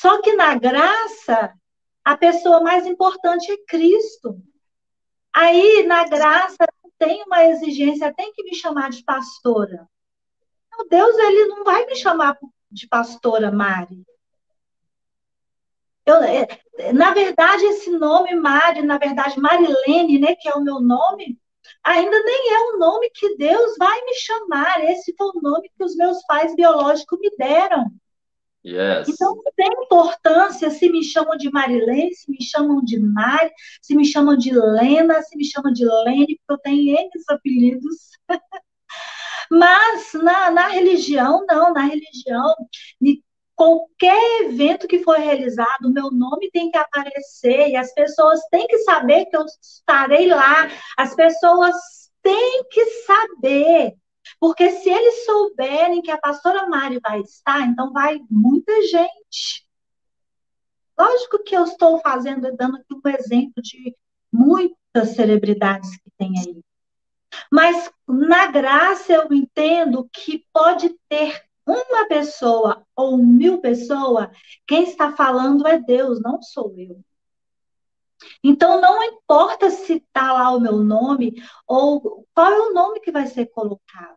Só 0.01 0.23
que 0.23 0.33
na 0.35 0.55
graça, 0.55 1.53
a 2.05 2.17
pessoa 2.17 2.61
mais 2.61 2.87
importante 2.87 3.51
é 3.51 3.57
Cristo. 3.67 4.41
Aí, 5.35 5.85
na 5.89 6.05
graça, 6.07 6.69
tem 6.97 7.25
uma 7.25 7.45
exigência, 7.47 8.15
tem 8.15 8.33
que 8.33 8.45
me 8.45 8.55
chamar 8.55 8.91
de 8.91 9.03
pastora. 9.03 9.89
Deus, 10.89 11.19
ele 11.19 11.47
não 11.47 11.65
vai 11.65 11.85
me 11.85 11.97
chamar 11.97 12.39
de 12.71 12.87
pastora 12.87 13.51
Mari. 13.51 14.07
Eu, 16.07 16.23
é, 16.23 16.47
na 16.93 17.13
verdade, 17.13 17.65
esse 17.65 17.91
nome 17.91 18.37
Mari, 18.37 18.83
na 18.83 18.99
verdade, 18.99 19.41
Marilene, 19.41 20.21
né, 20.21 20.37
que 20.37 20.49
é 20.49 20.55
o 20.55 20.63
meu 20.63 20.79
nome, 20.79 21.37
ainda 21.83 22.23
nem 22.23 22.55
é 22.55 22.61
o 22.69 22.79
nome 22.79 23.11
que 23.11 23.37
Deus 23.37 23.77
vai 23.77 24.01
me 24.05 24.15
chamar. 24.15 24.81
Esse 24.85 25.13
foi 25.19 25.27
o 25.35 25.41
nome 25.43 25.69
que 25.77 25.83
os 25.83 25.97
meus 25.97 26.25
pais 26.25 26.55
biológicos 26.55 27.19
me 27.19 27.37
deram. 27.37 27.91
Yes. 28.65 29.09
Então, 29.09 29.35
não 29.37 29.53
tem 29.57 29.69
importância 29.85 30.71
se 30.71 30.91
me 30.91 31.03
chamam 31.03 31.37
de 31.37 31.51
Marilene, 31.51 32.15
se 32.15 32.31
me 32.31 32.43
chamam 32.43 32.83
de 32.83 32.99
Mari, 32.99 33.51
se 33.81 33.95
me 33.95 34.05
chamam 34.05 34.37
de 34.37 34.51
Lena, 34.53 35.23
se 35.23 35.37
me 35.37 35.45
chamam 35.45 35.73
de 35.73 35.85
Lene, 35.85 36.39
porque 36.47 36.53
eu 36.53 36.59
tenho 36.59 36.97
N 36.97 37.11
apelidos. 37.31 38.11
Mas 39.51 40.13
na, 40.13 40.51
na 40.51 40.69
religião, 40.69 41.45
não, 41.49 41.73
na 41.73 41.83
religião, 41.83 42.55
qualquer 43.59 44.43
evento 44.43 44.87
que 44.87 45.03
for 45.03 45.19
realizado, 45.19 45.87
o 45.87 45.93
meu 45.93 46.11
nome 46.11 46.51
tem 46.53 46.71
que 46.71 46.79
aparecer 46.79 47.69
e 47.69 47.77
as 47.77 47.93
pessoas 47.93 48.41
têm 48.51 48.67
que 48.67 48.79
saber 48.79 49.27
que 49.27 49.37
eu 49.37 49.45
estarei 49.61 50.29
lá. 50.29 50.69
As 50.97 51.15
pessoas 51.15 51.75
têm 52.23 52.65
que 52.71 52.85
saber. 53.07 53.95
Porque 54.41 54.71
se 54.71 54.89
eles 54.89 55.25
souberem 55.25 56.01
que 56.01 56.11
a 56.11 56.19
pastora 56.19 56.69
Mari 56.69 57.01
vai 57.01 57.21
estar, 57.21 57.61
então 57.67 57.93
vai 57.93 58.21
muita 58.31 58.83
gente. 58.83 59.67
Lógico 60.99 61.43
que 61.45 61.57
eu 61.57 61.65
estou 61.65 61.99
fazendo, 62.01 62.55
dando 62.57 62.77
aqui 62.77 62.95
um 62.95 63.09
exemplo 63.09 63.63
de 63.63 63.97
muitas 64.33 65.11
celebridades 65.15 65.97
que 65.99 66.11
tem 66.17 66.39
aí. 66.39 66.61
Mas 67.51 67.91
na 68.07 68.47
graça 68.47 69.13
eu 69.13 69.33
entendo 69.33 70.09
que 70.13 70.45
pode 70.53 70.91
ter 71.09 71.43
uma 71.67 72.09
pessoa 72.09 72.85
ou 72.97 73.19
mil 73.19 73.61
pessoas, 73.61 74.29
quem 74.67 74.85
está 74.85 75.13
falando 75.13 75.67
é 75.67 75.79
Deus, 75.79 76.21
não 76.21 76.41
sou 76.41 76.75
eu. 76.77 77.01
Então, 78.43 78.81
não 78.81 79.03
importa 79.03 79.71
se 79.71 79.95
está 79.95 80.33
lá 80.33 80.51
o 80.51 80.61
meu 80.61 80.79
nome 80.79 81.35
ou 81.67 82.27
qual 82.35 82.53
é 82.53 82.61
o 82.61 82.73
nome 82.73 83.01
que 83.01 83.13
vai 83.13 83.27
ser 83.27 83.47
colocado. 83.47 84.17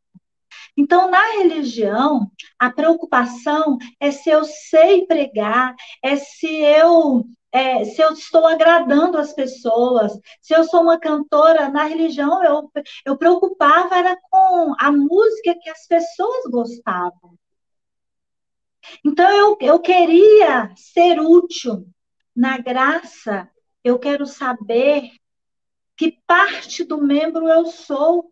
Então, 0.75 1.09
na 1.09 1.21
religião, 1.37 2.31
a 2.57 2.71
preocupação 2.71 3.77
é 3.99 4.11
se 4.11 4.29
eu 4.29 4.43
sei 4.43 5.05
pregar, 5.05 5.75
é 6.03 6.15
se 6.15 6.47
eu 6.47 7.25
é, 7.51 7.83
se 7.83 8.01
eu 8.01 8.13
estou 8.13 8.47
agradando 8.47 9.17
as 9.17 9.33
pessoas, 9.33 10.13
se 10.41 10.55
eu 10.55 10.63
sou 10.63 10.81
uma 10.83 10.97
cantora 10.97 11.69
na 11.69 11.83
religião, 11.83 12.41
eu, 12.43 12.71
eu 13.05 13.17
preocupava 13.17 13.97
era 13.97 14.17
com 14.29 14.73
a 14.79 14.89
música 14.89 15.53
que 15.61 15.69
as 15.69 15.85
pessoas 15.85 16.45
gostavam. 16.49 17.37
Então 19.05 19.29
eu, 19.29 19.57
eu 19.59 19.79
queria 19.79 20.71
ser 20.75 21.19
útil 21.19 21.85
na 22.35 22.57
graça, 22.57 23.49
eu 23.83 23.97
quero 23.99 24.25
saber 24.25 25.11
que 25.95 26.19
parte 26.25 26.83
do 26.83 27.01
membro 27.01 27.47
eu 27.47 27.65
sou, 27.67 28.31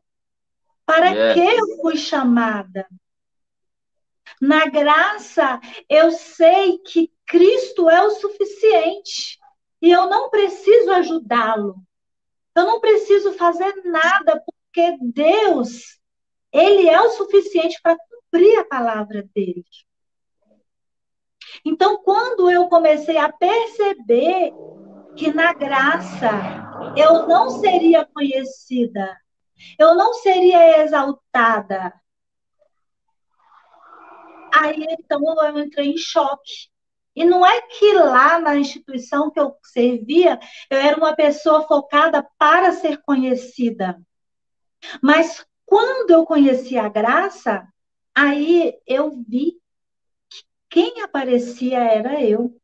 para 0.85 1.09
yes. 1.09 1.33
que 1.33 1.39
eu 1.39 1.81
fui 1.81 1.97
chamada. 1.97 2.87
Na 4.41 4.65
graça, 4.65 5.59
eu 5.87 6.11
sei 6.11 6.79
que 6.79 7.11
Cristo 7.25 7.89
é 7.89 8.03
o 8.03 8.11
suficiente 8.11 9.37
e 9.81 9.91
eu 9.91 10.09
não 10.09 10.29
preciso 10.29 10.91
ajudá-lo. 10.91 11.75
Eu 12.55 12.65
não 12.65 12.79
preciso 12.79 13.33
fazer 13.33 13.83
nada 13.85 14.43
porque 14.43 14.97
Deus, 15.01 15.99
ele 16.51 16.89
é 16.89 16.99
o 17.01 17.11
suficiente 17.11 17.79
para 17.81 17.97
cumprir 17.97 18.57
a 18.57 18.65
palavra 18.65 19.27
dele. 19.35 19.65
Então, 21.63 22.01
quando 22.03 22.49
eu 22.49 22.67
comecei 22.67 23.17
a 23.17 23.31
perceber 23.31 24.53
que 25.15 25.33
na 25.33 25.53
graça 25.53 26.29
eu 26.95 27.27
não 27.27 27.49
seria 27.49 28.05
conhecida, 28.05 29.17
eu 29.77 29.95
não 29.95 30.13
seria 30.13 30.83
exaltada, 30.83 31.93
Aí 34.53 34.85
então 34.99 35.21
eu 35.45 35.59
entrei 35.59 35.91
em 35.91 35.97
choque. 35.97 36.69
E 37.15 37.25
não 37.25 37.45
é 37.45 37.61
que 37.61 37.93
lá 37.93 38.39
na 38.39 38.55
instituição 38.55 39.29
que 39.29 39.39
eu 39.39 39.55
servia, 39.63 40.39
eu 40.69 40.77
era 40.77 40.97
uma 40.97 41.15
pessoa 41.15 41.67
focada 41.67 42.27
para 42.37 42.71
ser 42.71 43.01
conhecida. 43.01 43.99
Mas 45.01 45.45
quando 45.65 46.11
eu 46.11 46.25
conheci 46.25 46.77
a 46.77 46.87
graça, 46.87 47.67
aí 48.15 48.77
eu 48.87 49.11
vi 49.27 49.59
que 50.29 50.43
quem 50.69 51.01
aparecia 51.01 51.79
era 51.79 52.21
eu, 52.23 52.55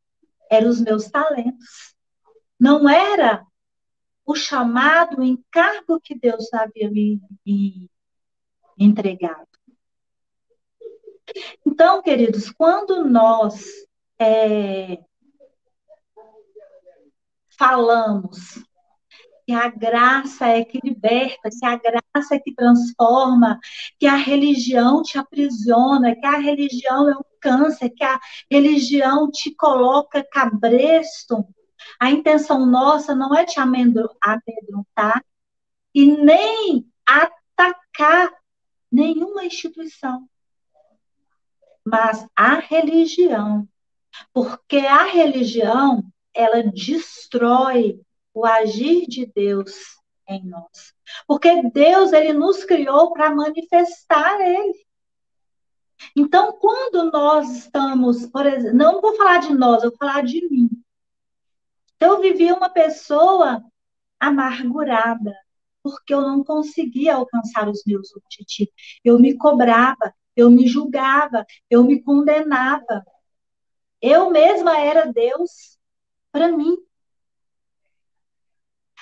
eram 0.49 0.69
os 0.69 0.79
meus 0.79 1.10
talentos. 1.10 1.94
Não 2.60 2.89
era 2.89 3.46
o 4.26 4.36
chamado, 4.36 5.20
o 5.20 5.24
encargo 5.24 6.00
que 6.00 6.18
Deus 6.18 6.52
havia 6.54 6.89
me, 6.89 7.22
me 7.46 7.89
entregado. 8.78 9.48
Então, 11.65 12.02
queridos, 12.02 12.50
quando 12.52 13.04
nós 13.04 13.65
é, 14.20 15.00
falamos 17.58 18.63
que 19.46 19.54
a 19.54 19.70
graça 19.70 20.48
é 20.48 20.65
que 20.65 20.80
liberta, 20.84 21.50
que 21.50 21.65
a 21.65 21.78
graça 21.78 22.36
é 22.36 22.39
que 22.39 22.54
transforma, 22.54 23.60
que 24.00 24.08
a 24.08 24.15
religião 24.15 25.04
te 25.04 25.20
aprisiona, 25.20 26.15
que 26.15 26.26
a 26.26 26.38
religião 26.38 27.10
é 27.10 27.15
um 27.15 27.24
câncer, 27.39 27.91
que 27.91 28.04
a 28.04 28.20
religião 28.50 29.30
te 29.30 29.54
coloca 29.54 30.26
cabresto. 30.32 31.46
A 32.00 32.12
intenção 32.12 32.65
nossa 32.65 33.15
não 33.15 33.36
é 33.36 33.45
te 33.45 33.60
amedrontar 33.60 35.24
e 35.93 36.06
nem 36.06 36.86
atacar 37.06 38.32
nenhuma 38.91 39.45
instituição 39.45 40.28
mas 41.86 42.28
a 42.36 42.56
religião. 42.56 43.67
Porque 44.34 44.78
a 44.78 45.04
religião, 45.04 46.04
ela 46.34 46.63
destrói 46.63 48.02
o 48.34 48.45
agir 48.45 49.06
de 49.08 49.26
Deus 49.26 49.74
em 50.28 50.43
nós. 50.45 50.93
Porque 51.28 51.62
Deus, 51.69 52.12
ele 52.12 52.34
nos 52.34 52.63
criou 52.63 53.13
para 53.13 53.34
manifestar 53.34 54.41
ele. 54.41 54.86
Então, 56.15 56.54
quando 56.54 57.12
nós 57.12 57.50
estamos, 57.56 58.26
por 58.26 58.45
exemplo, 58.45 58.78
não 58.78 59.00
vou 59.00 59.15
falar 59.15 59.38
de 59.38 59.54
nós, 59.54 59.84
eu 59.84 59.89
vou 59.91 59.98
falar 59.98 60.24
de 60.24 60.48
mim. 60.50 60.69
Então, 61.95 62.15
eu 62.15 62.21
vivia 62.21 62.53
uma 62.53 62.69
pessoa 62.69 63.63
amargurada, 64.19 65.34
porque 65.84 66.13
eu 66.13 66.21
não 66.21 66.43
conseguia 66.43 67.15
alcançar 67.15 67.69
os 67.69 67.84
meus 67.86 68.13
objetivos. 68.15 68.73
Eu 69.03 69.19
me 69.19 69.38
cobrava, 69.38 70.13
eu 70.36 70.49
me 70.49 70.67
julgava, 70.67 71.45
eu 71.69 71.84
me 71.84 72.01
condenava. 72.01 73.05
Eu 74.01 74.29
mesma 74.29 74.79
era 74.79 75.12
Deus 75.12 75.77
para 76.31 76.51
mim. 76.51 76.75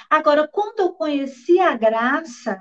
Agora, 0.09 0.47
quando 0.47 0.79
eu 0.79 0.93
conheci 0.93 1.59
a 1.59 1.75
graça, 1.75 2.59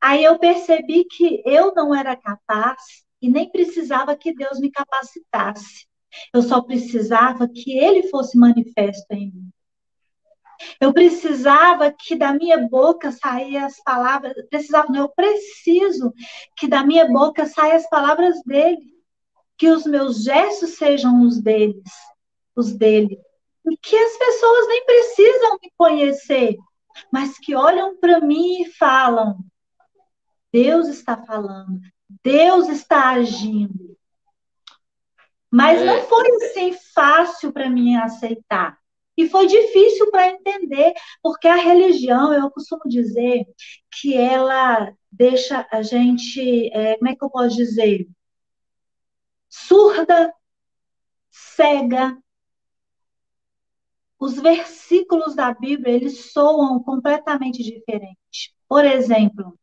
aí 0.00 0.24
eu 0.24 0.38
percebi 0.38 1.04
que 1.04 1.42
eu 1.46 1.72
não 1.74 1.94
era 1.94 2.16
capaz 2.16 3.04
e 3.22 3.30
nem 3.30 3.50
precisava 3.50 4.16
que 4.16 4.34
Deus 4.34 4.58
me 4.58 4.70
capacitasse. 4.70 5.86
Eu 6.34 6.42
só 6.42 6.60
precisava 6.60 7.48
que 7.48 7.78
Ele 7.78 8.08
fosse 8.08 8.36
manifesto 8.36 9.12
em 9.12 9.30
mim. 9.32 9.50
Eu 10.80 10.92
precisava 10.92 11.92
que 11.92 12.14
da 12.16 12.32
minha 12.32 12.68
boca 12.68 13.12
saíssem 13.12 13.58
as 13.58 13.82
palavras, 13.82 14.34
precisava, 14.48 14.92
não, 14.92 15.00
eu 15.00 15.08
preciso 15.08 16.12
que 16.56 16.68
da 16.68 16.84
minha 16.84 17.06
boca 17.06 17.46
saiam 17.46 17.76
as 17.76 17.88
palavras 17.88 18.42
dele, 18.44 18.94
que 19.56 19.68
os 19.68 19.84
meus 19.84 20.22
gestos 20.22 20.76
sejam 20.76 21.22
os 21.22 21.40
deles, 21.40 21.82
os 22.56 22.72
dele. 22.72 23.18
E 23.70 23.76
que 23.76 23.96
as 23.96 24.16
pessoas 24.16 24.68
nem 24.68 24.84
precisam 24.86 25.58
me 25.62 25.70
conhecer, 25.76 26.56
mas 27.12 27.38
que 27.38 27.54
olham 27.54 27.96
para 27.98 28.20
mim 28.20 28.62
e 28.62 28.72
falam: 28.72 29.38
Deus 30.52 30.88
está 30.88 31.16
falando, 31.16 31.80
Deus 32.22 32.68
está 32.68 33.10
agindo. 33.10 33.96
Mas 35.50 35.84
não 35.84 35.94
é. 35.94 36.02
foi 36.02 36.30
assim 36.36 36.72
fácil 36.94 37.52
para 37.52 37.68
mim 37.68 37.96
aceitar. 37.96 38.79
E 39.20 39.28
foi 39.28 39.46
difícil 39.46 40.10
para 40.10 40.28
entender, 40.28 40.94
porque 41.22 41.46
a 41.46 41.56
religião, 41.56 42.32
eu 42.32 42.50
costumo 42.50 42.80
dizer 42.86 43.44
que 43.92 44.16
ela 44.16 44.90
deixa 45.12 45.66
a 45.70 45.82
gente, 45.82 46.70
é, 46.72 46.96
como 46.96 47.10
é 47.10 47.14
que 47.14 47.22
eu 47.22 47.28
posso 47.28 47.54
dizer? 47.54 48.08
Surda, 49.50 50.32
cega. 51.30 52.16
Os 54.18 54.40
versículos 54.40 55.34
da 55.34 55.52
Bíblia, 55.52 55.94
eles 55.94 56.32
soam 56.32 56.82
completamente 56.82 57.62
diferentes. 57.62 58.54
Por 58.66 58.86
exemplo, 58.86 59.54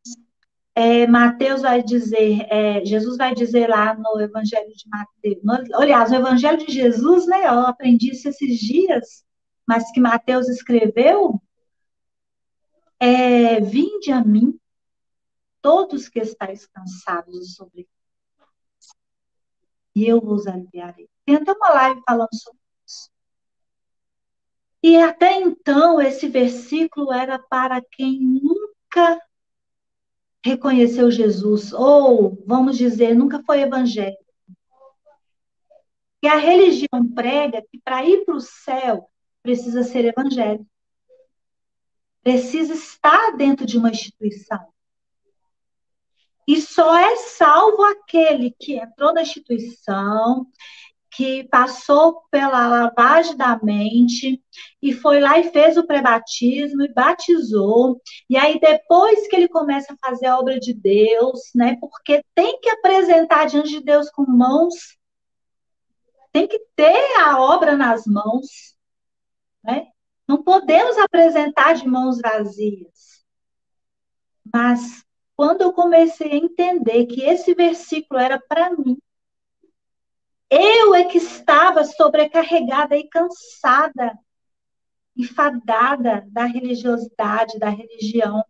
é, 0.72 1.04
Mateus 1.08 1.62
vai 1.62 1.82
dizer, 1.82 2.46
é, 2.48 2.84
Jesus 2.84 3.16
vai 3.16 3.34
dizer 3.34 3.68
lá 3.68 3.92
no 3.92 4.20
Evangelho 4.20 4.68
de 4.68 4.88
Mateus, 4.88 5.42
no, 5.42 5.76
aliás, 5.80 6.12
o 6.12 6.14
Evangelho 6.14 6.64
de 6.64 6.72
Jesus, 6.72 7.26
né, 7.26 7.48
eu 7.48 7.66
aprendi 7.66 8.12
isso 8.12 8.28
esses 8.28 8.56
dias, 8.60 9.26
mas 9.68 9.92
que 9.92 10.00
Mateus 10.00 10.48
escreveu, 10.48 11.38
é, 12.98 13.60
vinde 13.60 14.10
a 14.10 14.24
mim, 14.24 14.58
todos 15.60 16.08
que 16.08 16.18
estáis 16.20 16.66
cansados 16.66 17.36
e 17.36 17.52
sobre 17.52 17.86
e 19.94 20.06
eu 20.06 20.20
vos 20.20 20.46
aliviarei. 20.46 21.06
Tem 21.26 21.34
até 21.34 21.52
uma 21.52 21.68
live 21.70 22.00
falando 22.08 22.32
sobre 22.32 22.60
isso. 22.86 23.10
E 24.82 24.96
até 24.96 25.34
então, 25.34 26.00
esse 26.00 26.28
versículo 26.28 27.12
era 27.12 27.38
para 27.38 27.82
quem 27.82 28.20
nunca 28.20 29.20
reconheceu 30.42 31.10
Jesus, 31.10 31.72
ou, 31.74 32.42
vamos 32.46 32.78
dizer, 32.78 33.14
nunca 33.14 33.42
foi 33.42 33.60
evangélico. 33.60 34.24
E 36.22 36.28
a 36.28 36.36
religião 36.36 37.06
prega 37.14 37.60
que 37.70 37.78
para 37.80 38.04
ir 38.04 38.24
para 38.24 38.36
o 38.36 38.40
céu 38.40 39.10
precisa 39.48 39.82
ser 39.82 40.04
evangélico. 40.04 40.66
Precisa 42.22 42.74
estar 42.74 43.34
dentro 43.34 43.64
de 43.64 43.78
uma 43.78 43.88
instituição. 43.88 44.60
E 46.46 46.60
só 46.60 46.98
é 46.98 47.16
salvo 47.16 47.82
aquele 47.82 48.54
que 48.60 48.74
entrou 48.76 49.14
na 49.14 49.22
instituição, 49.22 50.46
que 51.10 51.44
passou 51.44 52.22
pela 52.30 52.68
lavagem 52.68 53.38
da 53.38 53.58
mente 53.62 54.42
e 54.82 54.92
foi 54.92 55.18
lá 55.18 55.38
e 55.38 55.50
fez 55.50 55.78
o 55.78 55.86
pré-batismo 55.86 56.82
e 56.82 56.92
batizou. 56.92 58.02
E 58.28 58.36
aí 58.36 58.60
depois 58.60 59.26
que 59.28 59.36
ele 59.36 59.48
começa 59.48 59.94
a 59.94 60.08
fazer 60.08 60.26
a 60.26 60.38
obra 60.38 60.60
de 60.60 60.74
Deus, 60.74 61.40
né? 61.54 61.78
Porque 61.80 62.22
tem 62.34 62.60
que 62.60 62.68
apresentar 62.68 63.46
diante 63.46 63.70
de 63.70 63.80
Deus 63.80 64.10
com 64.10 64.26
mãos 64.26 64.98
tem 66.32 66.46
que 66.46 66.58
ter 66.76 67.18
a 67.18 67.40
obra 67.40 67.76
nas 67.76 68.06
mãos, 68.06 68.77
né? 69.62 69.88
Não 70.26 70.42
podemos 70.42 70.98
apresentar 70.98 71.74
de 71.74 71.86
mãos 71.88 72.20
vazias. 72.20 73.24
Mas 74.52 75.04
quando 75.36 75.62
eu 75.62 75.72
comecei 75.72 76.32
a 76.32 76.36
entender 76.36 77.06
que 77.06 77.22
esse 77.22 77.54
versículo 77.54 78.20
era 78.20 78.40
para 78.40 78.70
mim, 78.76 78.98
eu 80.50 80.94
é 80.94 81.04
que 81.04 81.18
estava 81.18 81.84
sobrecarregada 81.84 82.96
e 82.96 83.08
cansada, 83.08 84.18
enfadada 85.16 86.26
da 86.30 86.44
religiosidade, 86.44 87.58
da 87.58 87.68
religião. 87.68 88.42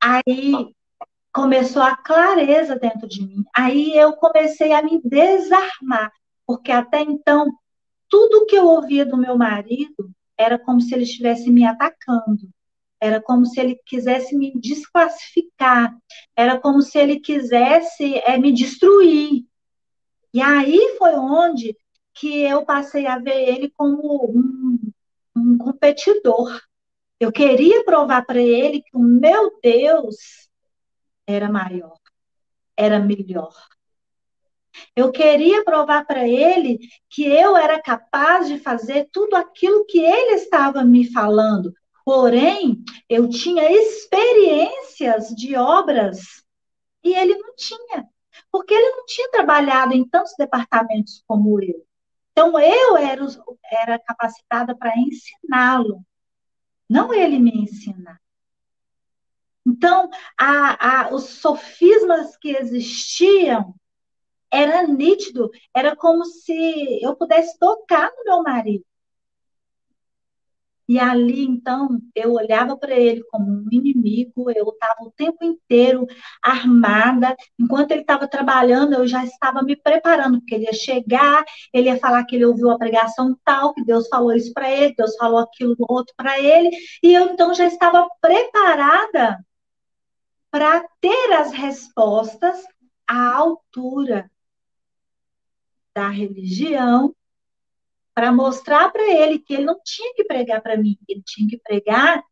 Aí 0.00 0.74
começou 1.32 1.82
a 1.82 1.96
clareza 1.96 2.76
dentro 2.76 3.08
de 3.08 3.26
mim. 3.26 3.42
Aí 3.56 3.96
eu 3.96 4.12
comecei 4.12 4.72
a 4.72 4.82
me 4.82 5.00
desarmar, 5.02 6.12
porque 6.46 6.70
até 6.70 7.00
então 7.00 7.50
tudo 8.14 8.46
que 8.46 8.54
eu 8.54 8.64
ouvia 8.68 9.04
do 9.04 9.16
meu 9.16 9.36
marido 9.36 10.08
era 10.38 10.56
como 10.56 10.80
se 10.80 10.94
ele 10.94 11.02
estivesse 11.02 11.50
me 11.50 11.66
atacando. 11.66 12.48
Era 13.00 13.20
como 13.20 13.44
se 13.44 13.58
ele 13.58 13.76
quisesse 13.84 14.36
me 14.36 14.52
desclassificar. 14.54 15.92
Era 16.36 16.60
como 16.60 16.80
se 16.80 16.96
ele 16.96 17.18
quisesse 17.18 18.18
é, 18.18 18.38
me 18.38 18.52
destruir. 18.52 19.44
E 20.32 20.40
aí 20.40 20.94
foi 20.96 21.16
onde 21.16 21.76
que 22.14 22.42
eu 22.42 22.64
passei 22.64 23.08
a 23.08 23.18
ver 23.18 23.48
ele 23.48 23.68
como 23.76 24.30
um, 24.30 24.78
um 25.36 25.58
competidor. 25.58 26.60
Eu 27.18 27.32
queria 27.32 27.84
provar 27.84 28.24
para 28.24 28.40
ele 28.40 28.80
que 28.80 28.96
o 28.96 29.00
meu 29.00 29.58
Deus 29.60 30.48
era 31.26 31.48
maior, 31.48 31.98
era 32.76 33.00
melhor. 33.00 33.52
Eu 34.94 35.12
queria 35.12 35.64
provar 35.64 36.04
para 36.06 36.26
ele 36.28 36.78
que 37.10 37.24
eu 37.24 37.56
era 37.56 37.80
capaz 37.80 38.48
de 38.48 38.58
fazer 38.58 39.08
tudo 39.12 39.34
aquilo 39.36 39.84
que 39.86 39.98
ele 39.98 40.34
estava 40.34 40.84
me 40.84 41.10
falando, 41.12 41.72
Porém, 42.04 42.84
eu 43.08 43.30
tinha 43.30 43.72
experiências 43.72 45.28
de 45.28 45.56
obras 45.56 46.44
e 47.02 47.14
ele 47.14 47.34
não 47.34 47.54
tinha, 47.56 48.06
porque 48.52 48.74
ele 48.74 48.90
não 48.90 49.06
tinha 49.06 49.30
trabalhado 49.30 49.94
em 49.94 50.06
tantos 50.06 50.34
departamentos 50.38 51.24
como 51.26 51.62
eu. 51.62 51.86
Então, 52.32 52.58
eu 52.58 52.96
era, 52.98 53.26
era 53.72 53.98
capacitada 53.98 54.76
para 54.76 54.98
ensiná-lo, 54.98 56.04
não 56.88 57.14
ele 57.14 57.38
me 57.38 57.62
ensinar. 57.62 58.20
Então, 59.66 60.10
a, 60.38 61.06
a, 61.06 61.14
os 61.14 61.24
sofismas 61.24 62.36
que 62.36 62.50
existiam 62.50 63.74
era 64.54 64.86
nítido, 64.86 65.50
era 65.74 65.96
como 65.96 66.24
se 66.24 67.02
eu 67.02 67.16
pudesse 67.16 67.58
tocar 67.58 68.10
no 68.16 68.24
meu 68.24 68.42
marido. 68.42 68.84
E 70.86 70.98
ali, 70.98 71.44
então, 71.46 71.98
eu 72.14 72.34
olhava 72.34 72.76
para 72.76 72.94
ele 72.94 73.22
como 73.30 73.50
um 73.50 73.66
inimigo, 73.72 74.50
eu 74.50 74.68
estava 74.68 75.02
o 75.02 75.10
tempo 75.12 75.42
inteiro 75.42 76.06
armada. 76.42 77.34
Enquanto 77.58 77.92
ele 77.92 78.02
estava 78.02 78.28
trabalhando, 78.28 78.92
eu 78.94 79.06
já 79.06 79.24
estava 79.24 79.62
me 79.62 79.76
preparando, 79.76 80.38
porque 80.40 80.54
ele 80.54 80.64
ia 80.64 80.74
chegar, 80.74 81.42
ele 81.72 81.88
ia 81.88 81.98
falar 81.98 82.24
que 82.24 82.36
ele 82.36 82.44
ouviu 82.44 82.70
a 82.70 82.78
pregação 82.78 83.34
tal, 83.42 83.72
que 83.72 83.82
Deus 83.82 84.06
falou 84.08 84.34
isso 84.34 84.52
para 84.52 84.70
ele, 84.70 84.94
Deus 84.94 85.16
falou 85.16 85.38
aquilo 85.38 85.74
outro 85.88 86.14
para 86.16 86.38
ele, 86.38 86.70
e 87.02 87.14
eu 87.14 87.30
então 87.30 87.54
já 87.54 87.66
estava 87.66 88.06
preparada 88.20 89.38
para 90.50 90.84
ter 91.00 91.32
as 91.32 91.50
respostas 91.52 92.62
à 93.08 93.34
altura 93.36 94.30
da 95.94 96.08
religião 96.08 97.14
para 98.14 98.32
mostrar 98.32 98.90
para 98.90 99.02
ele 99.02 99.38
que 99.38 99.54
ele 99.54 99.64
não 99.64 99.80
tinha 99.82 100.14
que 100.14 100.24
pregar 100.24 100.62
para 100.62 100.76
mim, 100.76 100.98
ele 101.08 101.22
tinha 101.22 101.48
que 101.48 101.58
pregar 101.58 102.22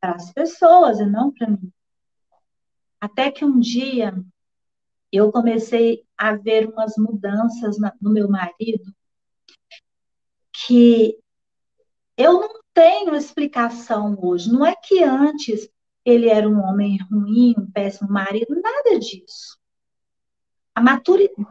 para 0.00 0.12
as 0.12 0.32
pessoas 0.32 0.98
e 0.98 1.06
não 1.06 1.32
para 1.32 1.48
mim. 1.48 1.72
Até 3.00 3.30
que 3.30 3.44
um 3.44 3.58
dia 3.58 4.14
eu 5.12 5.30
comecei 5.30 6.04
a 6.16 6.34
ver 6.34 6.68
umas 6.68 6.94
mudanças 6.96 7.76
no 8.00 8.10
meu 8.10 8.28
marido 8.28 8.92
que 10.66 11.18
eu 12.16 12.40
não 12.40 12.60
tenho 12.72 13.14
explicação 13.14 14.18
hoje. 14.20 14.50
Não 14.50 14.64
é 14.64 14.74
que 14.74 15.02
antes 15.04 15.68
ele 16.04 16.28
era 16.28 16.48
um 16.48 16.60
homem 16.60 16.98
ruim, 17.10 17.54
um 17.58 17.70
péssimo 17.70 18.10
marido, 18.10 18.60
nada 18.60 18.98
disso. 18.98 19.58
A 20.74 20.80
maturidade, 20.80 21.48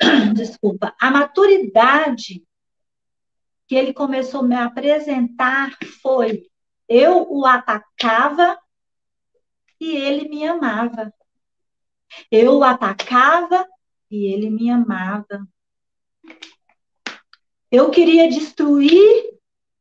desculpa, 0.34 0.94
a 1.00 1.10
maturidade 1.10 2.44
que 3.66 3.74
ele 3.74 3.92
começou 3.92 4.40
a 4.40 4.44
me 4.44 4.56
apresentar 4.56 5.76
foi: 6.02 6.48
eu 6.88 7.26
o 7.30 7.46
atacava 7.46 8.58
e 9.80 9.96
ele 9.96 10.28
me 10.28 10.46
amava. 10.46 11.12
Eu 12.30 12.58
o 12.58 12.64
atacava 12.64 13.66
e 14.10 14.26
ele 14.26 14.50
me 14.50 14.70
amava. 14.70 15.46
Eu 17.70 17.90
queria 17.90 18.28
destruir 18.28 19.34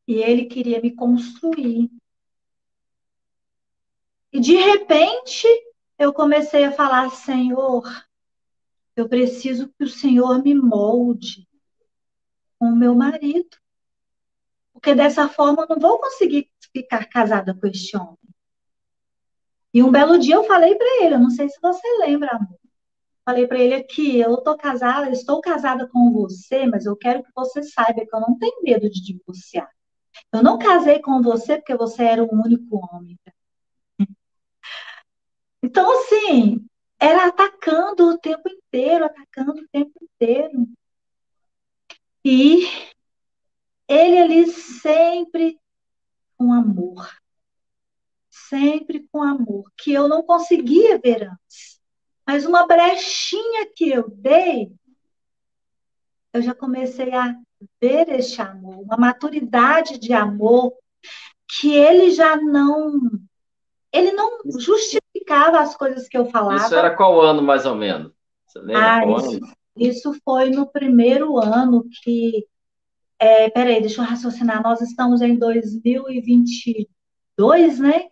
e 0.08 0.16
ele 0.16 0.46
queria 0.46 0.82
me 0.82 0.96
construir. 0.96 1.92
E 4.32 4.40
de 4.40 4.56
repente 4.56 5.48
eu 6.00 6.12
comecei 6.14 6.64
a 6.64 6.72
falar: 6.72 7.10
Senhor, 7.12 7.84
eu 8.96 9.10
preciso 9.10 9.68
que 9.78 9.84
o 9.84 9.90
Senhor 9.90 10.44
me 10.44 10.54
molde 10.54 11.48
com 12.60 12.68
o 12.68 12.76
meu 12.76 12.96
marido 12.96 13.58
porque 14.84 14.94
dessa 14.94 15.30
forma 15.30 15.64
eu 15.64 15.68
não 15.70 15.80
vou 15.80 15.98
conseguir 15.98 16.52
ficar 16.74 17.06
casada 17.06 17.56
com 17.58 17.68
este 17.68 17.96
homem. 17.96 18.18
E 19.74 19.82
um 19.82 19.90
belo 19.90 20.20
dia 20.20 20.36
eu 20.36 20.44
falei 20.44 20.76
para 20.76 21.04
ele, 21.06 21.16
eu 21.16 21.20
não 21.20 21.30
sei 21.30 21.48
se 21.48 21.58
você 21.62 21.88
lembra, 22.00 22.32
amor. 22.32 22.60
Falei 23.24 23.48
para 23.48 23.60
ele 23.60 23.76
aqui, 23.76 24.20
eu 24.20 24.36
tô 24.38 24.58
casada, 24.58 25.10
estou 25.10 25.40
casada 25.40 25.88
com 25.88 26.12
você, 26.12 26.66
mas 26.66 26.86
eu 26.86 26.98
quero 26.98 27.24
que 27.24 27.32
você 27.34 27.64
saiba 27.64 28.06
que 28.06 28.14
eu 28.14 28.20
não 28.20 28.38
tenho 28.38 28.62
medo 28.62 28.90
de 28.90 29.02
divorciar. 29.02 29.70
Eu 30.34 30.44
não 30.44 30.58
casei 30.58 31.00
com 31.00 31.22
você 31.22 31.56
porque 31.56 31.78
você 31.78 32.04
era 32.04 32.22
o 32.22 32.34
único 32.34 32.76
homem. 32.76 33.18
Então, 35.64 35.90
assim, 35.98 36.68
era 37.04 37.26
atacando 37.28 38.12
o 38.12 38.18
tempo 38.18 38.48
inteiro, 38.48 39.04
atacando 39.04 39.62
o 39.62 39.68
tempo 39.68 39.92
inteiro. 40.02 40.70
E 42.24 42.66
ele 43.90 44.20
ali 44.20 44.48
sempre 44.48 45.60
com 46.38 46.54
amor. 46.54 47.12
Sempre 48.30 49.06
com 49.12 49.22
amor, 49.22 49.70
que 49.78 49.92
eu 49.92 50.08
não 50.08 50.24
conseguia 50.24 50.98
ver 50.98 51.24
antes. 51.30 51.82
Mas 52.26 52.46
uma 52.46 52.66
brechinha 52.66 53.70
que 53.76 53.90
eu 53.90 54.10
dei, 54.10 54.72
eu 56.32 56.42
já 56.42 56.56
comecei 56.56 57.14
a 57.14 57.36
ver 57.82 58.08
este 58.10 58.42
amor, 58.42 58.80
uma 58.80 58.96
maturidade 58.96 60.00
de 60.00 60.14
amor 60.14 60.74
que 61.50 61.74
ele 61.74 62.12
já 62.12 62.38
não 62.38 62.98
ele 63.92 64.12
não 64.14 64.40
justificava 65.24 65.60
as 65.60 65.76
coisas 65.76 66.08
que 66.08 66.18
eu 66.18 66.26
falava. 66.26 66.66
Isso 66.66 66.74
era 66.76 66.96
qual 66.96 67.20
ano, 67.22 67.42
mais 67.42 67.66
ou 67.66 67.74
menos? 67.76 68.14
Você 68.46 68.60
lembra 68.60 68.98
ah, 68.98 69.02
qual 69.02 69.18
isso, 69.20 69.38
ano? 69.38 69.48
Isso 69.76 70.14
foi 70.24 70.52
no 70.52 70.68
primeiro 70.68 71.36
ano 71.38 71.84
que. 72.04 72.46
É, 73.18 73.50
peraí, 73.50 73.80
deixa 73.80 74.02
eu 74.02 74.06
raciocinar. 74.06 74.62
Nós 74.62 74.82
estamos 74.82 75.22
em 75.22 75.38
2022, 75.38 77.80
né? 77.80 78.10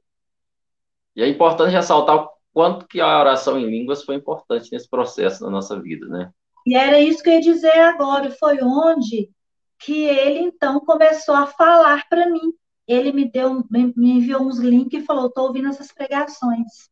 E 1.16 1.22
é 1.22 1.28
importante 1.28 1.72
ressaltar 1.72 2.16
o 2.16 2.30
quanto 2.52 2.86
que 2.86 3.00
a 3.00 3.20
oração 3.20 3.58
em 3.58 3.68
línguas 3.68 4.04
foi 4.04 4.14
importante 4.14 4.70
nesse 4.72 4.88
processo 4.88 5.40
da 5.40 5.50
nossa 5.50 5.80
vida, 5.80 6.06
né? 6.06 6.30
E 6.66 6.76
era 6.76 7.00
isso 7.00 7.22
que 7.22 7.30
eu 7.30 7.34
ia 7.34 7.40
dizer 7.40 7.78
agora. 7.80 8.30
Foi 8.30 8.58
onde 8.62 9.30
que 9.78 10.04
ele 10.04 10.40
então 10.40 10.80
começou 10.80 11.34
a 11.34 11.46
falar 11.46 12.06
para 12.08 12.28
mim. 12.28 12.52
Ele 12.86 13.12
me 13.12 13.30
deu, 13.30 13.64
me 13.70 13.92
enviou 13.96 14.42
uns 14.42 14.58
links 14.58 15.02
e 15.02 15.06
falou: 15.06 15.26
"Estou 15.26 15.46
ouvindo 15.46 15.68
essas 15.68 15.92
pregações". 15.92 16.90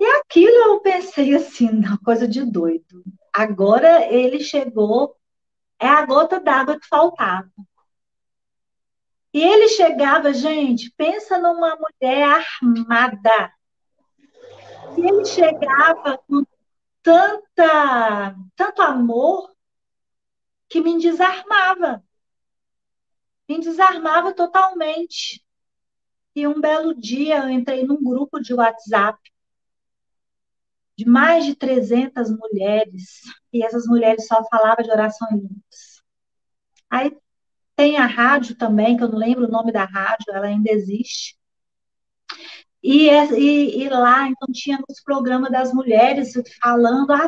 E 0.00 0.04
aquilo 0.04 0.56
eu 0.56 0.80
pensei 0.80 1.34
assim, 1.34 1.68
uma 1.84 1.98
coisa 1.98 2.26
de 2.26 2.44
doido. 2.44 3.02
Agora 3.34 4.06
ele 4.12 4.40
chegou, 4.40 5.14
é 5.78 5.86
a 5.86 6.04
gota 6.06 6.40
d'água 6.40 6.80
que 6.80 6.88
faltava. 6.88 7.50
E 9.32 9.42
ele 9.42 9.68
chegava, 9.68 10.32
gente, 10.32 10.92
pensa 10.96 11.38
numa 11.38 11.76
mulher 11.76 12.22
armada. 12.22 13.52
E 14.96 15.00
ele 15.06 15.24
chegava 15.24 16.18
com 16.18 16.44
tanta, 17.02 18.36
tanto 18.56 18.82
amor 18.82 19.54
que 20.68 20.80
me 20.80 20.98
desarmava. 20.98 22.02
Me 23.48 23.60
desarmava 23.60 24.32
totalmente. 24.32 25.44
E 26.34 26.46
um 26.46 26.60
belo 26.60 26.94
dia 26.94 27.38
eu 27.38 27.50
entrei 27.50 27.84
num 27.84 28.02
grupo 28.02 28.40
de 28.40 28.54
WhatsApp 28.54 29.18
de 31.00 31.08
mais 31.08 31.46
de 31.46 31.54
300 31.54 32.30
mulheres, 32.30 33.22
e 33.50 33.64
essas 33.64 33.86
mulheres 33.86 34.26
só 34.26 34.44
falavam 34.50 34.84
de 34.84 34.90
oração 34.90 35.28
em 35.30 35.36
línguas. 35.36 36.02
Aí 36.90 37.16
tem 37.80 37.96
a 37.96 38.04
rádio 38.04 38.54
também, 38.56 38.94
que 38.94 39.02
eu 39.02 39.08
não 39.08 39.18
lembro 39.18 39.46
o 39.46 39.50
nome 39.50 39.72
da 39.72 39.84
rádio, 39.84 40.26
ela 40.34 40.46
ainda 40.46 40.70
existe. 40.70 41.34
E, 42.82 43.08
e, 43.08 43.82
e 43.82 43.88
lá, 43.88 44.28
então, 44.28 44.48
tinha 44.52 44.78
os 44.86 45.02
programas 45.02 45.50
das 45.50 45.72
mulheres 45.72 46.34
falando, 46.62 47.10
ah, 47.10 47.26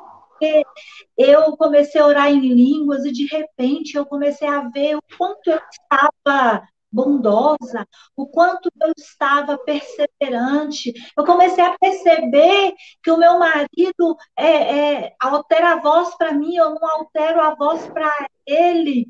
eu 1.17 1.57
comecei 1.57 1.99
a 1.99 2.07
orar 2.07 2.29
em 2.29 2.41
línguas 2.41 3.07
e 3.07 3.13
de 3.13 3.27
repente 3.27 3.97
eu 3.97 4.05
comecei 4.05 4.47
a 4.47 4.69
ver 4.69 4.97
o 4.97 5.03
quanto 5.17 5.49
eu 5.49 5.59
estava 5.71 6.69
bondosa, 6.91 7.89
o 8.15 8.27
quanto 8.27 8.71
eu 8.83 8.93
estava 8.95 9.57
perseverante. 9.57 10.93
Eu 11.17 11.25
comecei 11.25 11.65
a 11.65 11.79
perceber 11.79 12.75
que 13.03 13.11
o 13.11 13.17
meu 13.17 13.39
marido 13.39 14.19
é, 14.37 15.05
é, 15.07 15.17
altera 15.19 15.73
a 15.73 15.81
voz 15.81 16.15
para 16.17 16.35
mim, 16.35 16.57
eu 16.57 16.75
não 16.75 16.87
altero 16.87 17.41
a 17.41 17.55
voz 17.55 17.87
para 17.87 18.13
ele. 18.45 19.07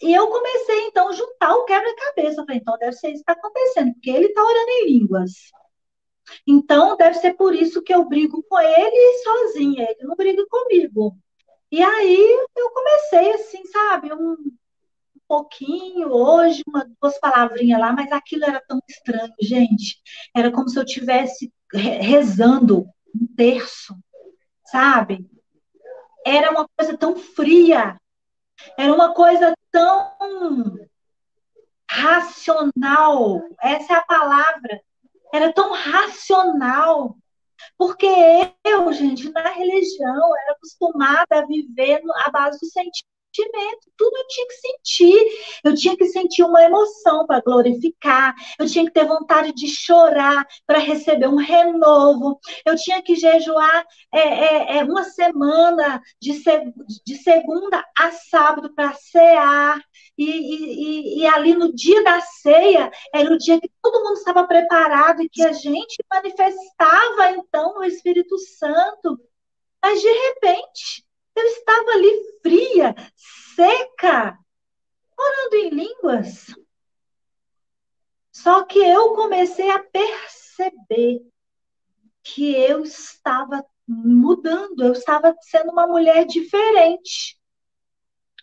E 0.00 0.14
eu 0.14 0.28
comecei, 0.28 0.86
então, 0.86 1.08
a 1.08 1.12
juntar 1.12 1.54
o 1.54 1.64
quebra-cabeça. 1.64 2.44
Falei, 2.44 2.60
então 2.60 2.78
deve 2.78 2.92
ser 2.92 3.08
isso 3.08 3.24
que 3.24 3.30
está 3.30 3.32
acontecendo, 3.32 3.92
porque 3.94 4.10
ele 4.10 4.26
está 4.26 4.42
orando 4.42 4.70
em 4.70 4.86
línguas. 4.86 5.32
Então, 6.46 6.96
deve 6.96 7.16
ser 7.18 7.34
por 7.34 7.54
isso 7.54 7.82
que 7.82 7.92
eu 7.92 8.04
brigo 8.04 8.42
com 8.48 8.58
ele 8.60 9.18
sozinha, 9.22 9.84
ele 9.84 10.06
não 10.06 10.14
briga 10.14 10.44
comigo. 10.48 11.16
E 11.70 11.82
aí, 11.82 12.46
eu 12.56 12.70
comecei 12.70 13.32
assim, 13.32 13.64
sabe, 13.66 14.12
um, 14.12 14.36
pouquinho, 15.28 16.10
hoje, 16.10 16.62
uma, 16.66 16.88
duas 17.00 17.18
palavrinhas 17.20 17.78
lá, 17.78 17.92
mas 17.92 18.10
aquilo 18.10 18.44
era 18.44 18.62
tão 18.66 18.80
estranho, 18.88 19.32
gente. 19.40 20.00
Era 20.34 20.50
como 20.50 20.68
se 20.68 20.78
eu 20.78 20.84
estivesse 20.84 21.52
rezando 21.72 22.86
um 23.14 23.26
terço, 23.36 23.94
sabe? 24.66 25.28
Era 26.24 26.50
uma 26.50 26.66
coisa 26.76 26.96
tão 26.96 27.14
fria, 27.14 28.00
era 28.76 28.92
uma 28.92 29.14
coisa 29.14 29.54
tão 29.70 30.16
racional, 31.90 33.42
essa 33.60 33.94
é 33.94 33.96
a 33.96 34.04
palavra. 34.04 34.80
Era 35.32 35.52
tão 35.52 35.72
racional. 35.72 37.16
Porque 37.76 38.06
eu, 38.64 38.92
gente, 38.92 39.30
na 39.30 39.48
religião, 39.50 40.36
era 40.36 40.52
acostumada 40.52 41.38
a 41.38 41.46
viver 41.46 42.00
à 42.24 42.30
base 42.30 42.58
do 42.60 42.66
sentimento 42.66 43.17
sentimento, 43.38 43.90
tudo 43.96 44.16
eu 44.16 44.26
tinha 44.28 44.46
que 44.46 44.54
sentir. 44.54 45.26
Eu 45.64 45.74
tinha 45.74 45.96
que 45.96 46.06
sentir 46.06 46.42
uma 46.42 46.62
emoção 46.62 47.26
para 47.26 47.40
glorificar, 47.40 48.34
eu 48.58 48.66
tinha 48.66 48.84
que 48.84 48.92
ter 48.92 49.06
vontade 49.06 49.52
de 49.52 49.68
chorar 49.68 50.46
para 50.66 50.78
receber 50.78 51.28
um 51.28 51.36
renovo, 51.36 52.38
eu 52.64 52.76
tinha 52.76 53.02
que 53.02 53.14
jejuar 53.14 53.84
é, 54.12 54.20
é, 54.20 54.78
é 54.78 54.84
uma 54.84 55.04
semana 55.04 56.00
de, 56.20 56.34
seg 56.34 56.72
de 57.04 57.16
segunda 57.16 57.84
a 57.96 58.10
sábado 58.10 58.72
para 58.74 58.92
cear. 58.94 59.80
E, 60.16 60.24
e, 60.24 61.20
e, 61.20 61.26
ali 61.26 61.54
no 61.54 61.72
dia 61.72 62.02
da 62.02 62.20
ceia, 62.20 62.90
era 63.14 63.32
o 63.32 63.38
dia 63.38 63.60
que 63.60 63.70
todo 63.80 64.02
mundo 64.02 64.16
estava 64.16 64.44
preparado 64.46 65.22
e 65.22 65.28
que 65.28 65.42
a 65.42 65.52
gente 65.52 66.04
manifestava 66.12 67.30
então 67.30 67.78
o 67.78 67.84
Espírito 67.84 68.36
Santo. 68.38 69.20
Mas 69.80 70.00
de 70.00 70.08
repente, 70.10 71.07
eu 71.38 71.46
estava 71.46 71.90
ali 71.92 72.38
fria, 72.42 72.94
seca, 73.54 74.38
orando 75.16 75.56
em 75.56 75.70
línguas. 75.70 76.46
Só 78.32 78.64
que 78.64 78.78
eu 78.78 79.14
comecei 79.14 79.70
a 79.70 79.82
perceber 79.82 81.20
que 82.22 82.54
eu 82.54 82.82
estava 82.82 83.64
mudando, 83.86 84.84
eu 84.84 84.92
estava 84.92 85.34
sendo 85.40 85.72
uma 85.72 85.86
mulher 85.86 86.24
diferente. 86.26 87.38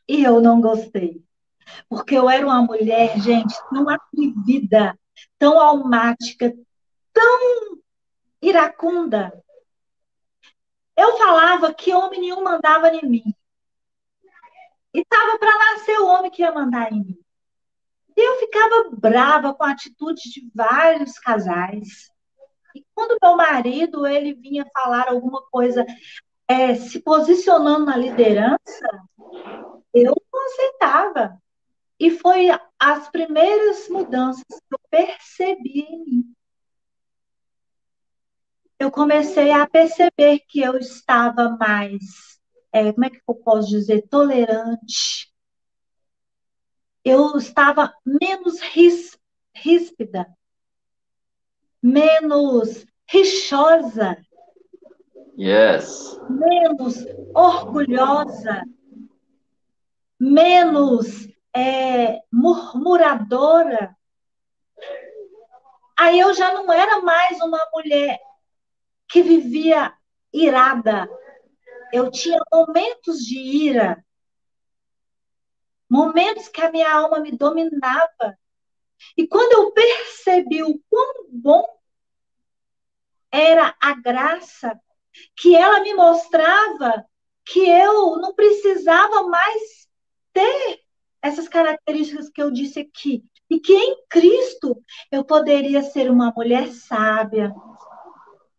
E 0.08 0.24
eu 0.24 0.42
não 0.42 0.60
gostei. 0.60 1.24
Porque 1.90 2.16
eu 2.16 2.30
era 2.30 2.46
uma 2.46 2.62
mulher, 2.62 3.20
gente, 3.20 3.56
tão 3.70 3.90
atrevida, 3.90 5.00
tão 5.38 5.60
almática, 5.60 6.54
tão 7.14 7.80
iracunda, 8.42 9.32
eu 10.98 11.18
falava 11.18 11.74
que 11.74 11.94
homem 11.94 12.22
nenhum 12.22 12.44
mandava 12.44 12.90
em 12.90 13.08
mim. 13.08 13.34
E 14.94 15.02
estava 15.02 15.38
para 15.38 15.58
nascer 15.58 16.00
o 16.00 16.08
homem 16.08 16.32
que 16.32 16.42
ia 16.42 16.52
mandar 16.52 16.92
em 16.92 17.04
mim. 17.04 17.20
E 18.16 18.22
eu 18.22 18.40
ficava 18.40 18.90
brava 18.92 19.54
com 19.54 19.64
a 19.64 19.72
atitude 19.72 20.22
de 20.32 20.50
vários 20.56 21.20
casais. 21.20 22.10
E 22.74 22.84
quando 22.94 23.18
meu 23.22 23.36
marido 23.36 24.08
ele 24.08 24.34
vinha 24.34 24.66
falar 24.74 25.10
alguma 25.10 25.42
coisa, 25.52 25.86
é, 26.48 26.76
se 26.76 27.02
posicionando 27.02 27.86
na 27.86 27.98
liderança, 27.98 28.88
eu 29.94 30.16
não 30.32 30.46
aceitava. 30.46 31.38
E 32.00 32.12
foi 32.12 32.48
as 32.80 33.10
primeiras 33.10 33.90
mudanças 33.90 34.44
que 34.48 34.74
eu 34.74 34.80
percebi 34.90 35.82
em 35.82 36.06
mim 36.06 36.36
eu 38.86 38.92
comecei 38.92 39.52
a 39.52 39.68
perceber 39.68 40.42
que 40.48 40.62
eu 40.62 40.78
estava 40.78 41.58
mais, 41.60 42.40
é, 42.72 42.94
como 42.94 43.06
é 43.06 43.10
que 43.10 43.20
eu 43.28 43.34
posso 43.36 43.68
dizer, 43.68 44.08
tolerante. 44.08 45.34
Eu 47.04 47.36
estava 47.36 47.92
menos 48.06 48.60
ris, 48.62 49.18
ríspida, 49.56 50.28
menos 51.82 52.86
rixosa. 53.10 54.18
Yes. 55.38 56.20
Menos 56.30 57.04
orgulhosa, 57.34 58.62
menos 60.20 61.28
é, 61.56 62.22
murmuradora. 62.32 63.98
Aí 65.98 66.20
eu 66.20 66.36
já 66.36 66.54
não 66.54 66.72
era 66.72 67.02
mais 67.02 67.42
uma 67.42 67.60
mulher 67.74 68.20
que 69.08 69.22
vivia 69.22 69.94
irada. 70.34 71.10
Eu 71.94 72.12
tinha 72.12 72.40
momentos 72.52 73.20
de 73.20 73.38
ira, 73.38 74.04
momentos 75.90 76.48
que 76.48 76.62
a 76.62 76.72
minha 76.72 76.92
alma 76.92 77.20
me 77.20 77.32
dominava. 77.32 78.38
E 79.18 79.28
quando 79.28 79.54
eu 79.54 79.72
percebi 79.72 80.64
o 80.64 80.80
quão 80.90 81.28
bom 81.30 81.66
era 83.32 83.76
a 83.82 83.94
graça 83.94 84.80
que 85.36 85.56
ela 85.56 85.82
me 85.82 85.94
mostrava, 85.94 87.06
que 87.46 87.60
eu 87.60 88.18
não 88.18 88.34
precisava 88.34 89.24
mais 89.24 89.88
ter 90.34 90.82
essas 91.22 91.48
características 91.48 92.30
que 92.30 92.42
eu 92.42 92.52
disse 92.52 92.80
aqui, 92.80 93.24
e 93.50 93.60
que 93.60 93.74
em 93.74 93.98
Cristo 94.10 94.84
eu 95.12 95.24
poderia 95.24 95.84
ser 95.84 96.10
uma 96.10 96.34
mulher 96.36 96.72
sábia, 96.72 97.54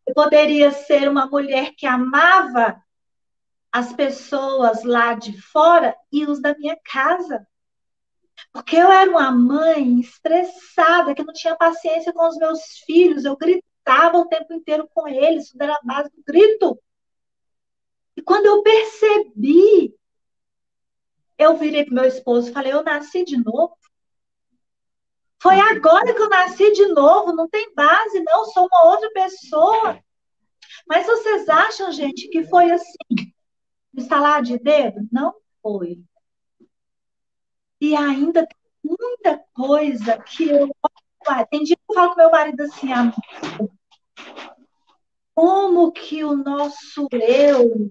eu 0.07 0.14
poderia 0.14 0.70
ser 0.70 1.09
uma 1.09 1.26
mulher 1.26 1.74
que 1.76 1.86
amava 1.86 2.80
as 3.72 3.92
pessoas 3.92 4.84
lá 4.84 5.14
de 5.14 5.40
fora 5.40 5.96
e 6.12 6.24
os 6.24 6.40
da 6.40 6.57
minha 6.57 6.78
casa. 6.84 7.46
Porque 8.52 8.76
eu 8.76 8.90
era 8.90 9.11
uma 9.11 9.30
mãe 9.30 10.00
estressada, 10.00 11.14
que 11.14 11.22
não 11.22 11.32
tinha 11.32 11.57
paciência 11.57 12.12
com 12.12 12.26
os 12.26 12.36
meus 12.36 12.61
filhos, 12.86 13.24
eu 13.24 13.36
gritava 13.36 14.18
o 14.18 14.28
tempo 14.28 14.52
inteiro 14.54 14.88
com 14.94 15.07
eles, 15.09 15.46
isso 15.46 15.57
era 15.61 15.74
a 15.74 15.80
base 15.82 16.11
do 16.11 16.22
grito. 16.24 16.80
E 18.16 18.22
quando 18.22 18.46
eu 18.46 18.62
percebi, 18.62 19.94
eu 21.38 21.57
virei 21.57 21.84
para 21.84 21.94
meu 21.94 22.04
esposo 22.04 22.48
e 22.48 22.52
falei: 22.52 22.72
Eu 22.72 22.82
nasci 22.82 23.24
de 23.24 23.36
novo. 23.36 23.76
Foi 25.41 25.59
agora 25.61 26.14
que 26.14 26.20
eu 26.20 26.28
nasci 26.28 26.72
de 26.72 26.87
novo, 26.89 27.32
não 27.32 27.49
tem 27.49 27.72
base, 27.74 28.22
não, 28.22 28.47
sou 28.47 28.66
uma 28.66 28.84
outra 28.91 29.11
pessoa. 29.12 29.99
Mas 30.87 31.07
vocês 31.07 31.49
acham, 31.49 31.93
gente, 31.93 32.28
que 32.28 32.45
foi 32.45 32.70
assim? 32.70 33.32
Instalar 33.95 34.43
de 34.43 34.59
dedo? 34.59 35.07
Não 35.11 35.34
foi. 35.62 35.99
E 37.80 37.95
ainda 37.95 38.47
tem 38.47 38.57
muita 38.99 39.45
coisa 39.53 40.18
que 40.18 40.49
eu. 40.49 40.70
Tem 41.51 41.64
dia 41.64 41.76
que 41.76 41.82
eu 41.91 41.95
falo 41.95 42.11
com 42.11 42.20
meu 42.20 42.30
marido 42.30 42.61
assim, 42.62 42.93
amigo, 42.93 43.18
como 45.34 45.93
que 45.93 46.24
o 46.24 46.37
nosso 46.37 47.09
eu. 47.12 47.91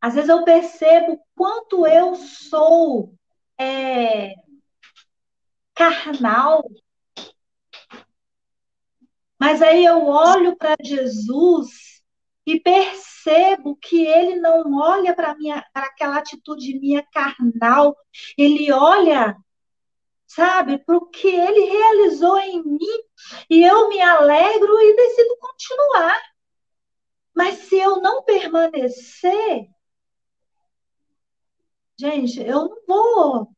Às 0.00 0.14
vezes 0.14 0.30
eu 0.30 0.42
percebo 0.42 1.20
quanto 1.36 1.86
eu 1.86 2.16
sou 2.16 3.14
é, 3.58 4.34
carnal. 5.74 6.62
Mas 9.38 9.60
aí 9.60 9.84
eu 9.84 10.06
olho 10.06 10.56
para 10.56 10.76
Jesus 10.82 12.02
e 12.46 12.60
percebo 12.60 13.76
que 13.76 14.04
ele 14.06 14.36
não 14.36 14.74
olha 14.76 15.14
para 15.14 15.34
minha 15.34 15.64
aquela 15.74 16.18
atitude 16.18 16.78
minha 16.78 17.04
carnal, 17.12 17.96
ele 18.36 18.72
olha 18.72 19.36
sabe, 20.34 20.78
para 20.78 20.96
o 20.96 21.06
que 21.06 21.28
ele 21.28 21.64
realizou 21.66 22.38
em 22.38 22.62
mim, 22.62 23.02
e 23.50 23.62
eu 23.62 23.88
me 23.88 24.00
alegro 24.00 24.80
e 24.80 24.96
decido 24.96 25.36
continuar. 25.38 26.18
Mas 27.34 27.56
se 27.58 27.78
eu 27.78 28.00
não 28.00 28.22
permanecer, 28.22 29.68
gente, 31.98 32.40
eu 32.40 32.68
não 32.68 32.86
vou 32.86 33.48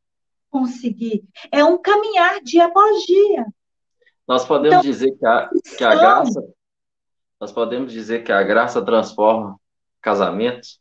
conseguir. 0.55 1.25
É 1.51 1.65
um 1.65 1.77
caminhar 1.83 2.41
dia 2.41 2.67
após 2.67 3.03
dia. 3.03 3.45
Nós 4.27 4.45
podemos 4.47 4.79
então, 4.79 4.83
dizer 4.83 5.11
que 5.19 5.27
a, 5.27 5.51
que 5.77 5.83
a 5.83 5.95
graça, 5.97 6.49
nós 7.41 7.51
podemos 7.51 7.93
dizer 7.93 8.23
que 8.23 8.31
a 8.31 8.41
graça 8.45 8.81
transforma 8.81 9.59
casamentos? 10.01 10.81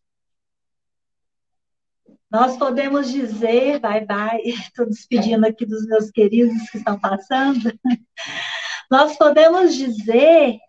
Nós 2.30 2.56
podemos 2.56 3.12
dizer, 3.12 3.80
bye 3.80 4.06
bye, 4.06 4.42
estou 4.46 4.86
despedindo 4.86 5.44
aqui 5.48 5.66
dos 5.66 5.88
meus 5.88 6.12
queridos 6.12 6.70
que 6.70 6.78
estão 6.78 7.00
passando. 7.00 7.74
Nós 8.92 9.18
podemos 9.18 9.74
dizer, 9.74 10.60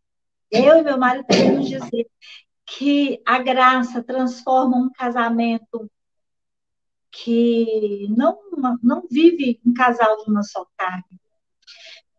eu 0.51 0.79
e 0.79 0.83
meu 0.83 0.97
marido 0.97 1.27
podemos 1.27 1.69
dizer, 1.69 2.07
que 2.67 3.21
a 3.27 3.39
graça 3.39 4.03
transforma 4.03 4.79
um 4.79 4.91
casamento 4.91 5.91
que 7.23 8.09
não, 8.17 8.39
não 8.83 9.07
vive 9.09 9.61
um 9.65 9.73
casal 9.73 10.17
de 10.25 10.31
uma 10.31 10.43
só 10.43 10.67
carne, 10.77 11.21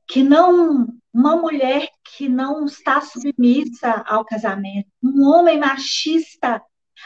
que 0.07 0.23
não 0.23 0.87
uma 1.13 1.35
mulher 1.35 1.89
que 2.03 2.27
não 2.29 2.65
está 2.65 3.01
submissa 3.01 4.03
ao 4.05 4.25
casamento, 4.25 4.89
um 5.01 5.23
homem 5.25 5.59
machista, 5.59 6.61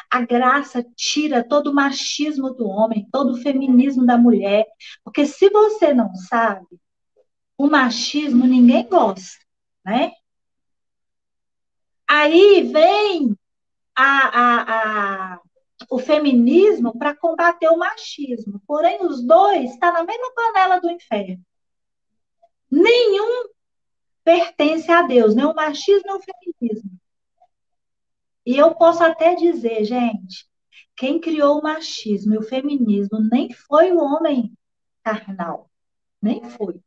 a 0.09 0.21
graça 0.21 0.83
tira 0.95 1.47
todo 1.47 1.67
o 1.67 1.73
machismo 1.73 2.51
do 2.53 2.67
homem, 2.67 3.07
todo 3.11 3.33
o 3.33 3.41
feminismo 3.41 4.05
da 4.05 4.17
mulher, 4.17 4.65
porque 5.03 5.25
se 5.25 5.49
você 5.49 5.93
não 5.93 6.13
sabe, 6.15 6.65
o 7.57 7.67
machismo 7.67 8.45
ninguém 8.45 8.87
gosta, 8.87 9.37
né? 9.85 10.11
Aí 12.07 12.63
vem 12.71 13.37
a, 13.95 14.27
a, 14.27 15.33
a 15.33 15.39
o 15.89 15.97
feminismo 15.97 16.97
para 16.97 17.15
combater 17.15 17.67
o 17.69 17.77
machismo. 17.77 18.61
Porém, 18.67 19.03
os 19.05 19.25
dois 19.25 19.71
estão 19.71 19.91
tá 19.91 19.99
na 19.99 20.03
mesma 20.03 20.31
panela 20.33 20.79
do 20.79 20.89
inferno. 20.89 21.43
Nenhum 22.69 23.49
pertence 24.23 24.91
a 24.91 25.01
Deus, 25.01 25.33
nem 25.33 25.45
o 25.45 25.55
machismo 25.55 26.03
nem 26.05 26.15
o 26.15 26.21
feminismo. 26.21 26.91
E 28.45 28.55
eu 28.55 28.75
posso 28.75 29.03
até 29.03 29.35
dizer, 29.35 29.83
gente, 29.83 30.47
quem 30.95 31.19
criou 31.19 31.59
o 31.59 31.63
machismo 31.63 32.35
e 32.35 32.37
o 32.37 32.43
feminismo 32.43 33.19
nem 33.31 33.51
foi 33.51 33.91
o 33.91 33.97
homem 33.97 34.55
carnal, 35.03 35.69
nem 36.21 36.43
foi. 36.43 36.79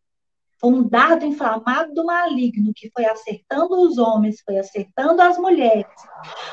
Um 0.63 0.89
dardo 0.89 1.25
inflamado 1.25 1.93
do 1.93 2.05
maligno 2.05 2.73
que 2.75 2.91
foi 2.91 3.05
acertando 3.05 3.81
os 3.81 3.99
homens, 3.99 4.41
foi 4.45 4.59
acertando 4.59 5.21
as 5.21 5.37
mulheres. 5.37 5.87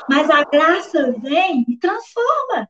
Mas 0.08 0.28
a 0.28 0.42
graça 0.44 1.12
vem 1.12 1.64
e 1.68 1.76
transforma. 1.76 2.68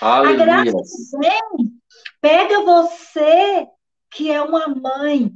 Aleluia. 0.00 0.42
A 0.42 0.64
graça 0.64 1.18
vem, 1.18 1.80
pega 2.20 2.60
você 2.62 3.66
que 4.10 4.30
é 4.30 4.42
uma 4.42 4.68
mãe, 4.68 5.32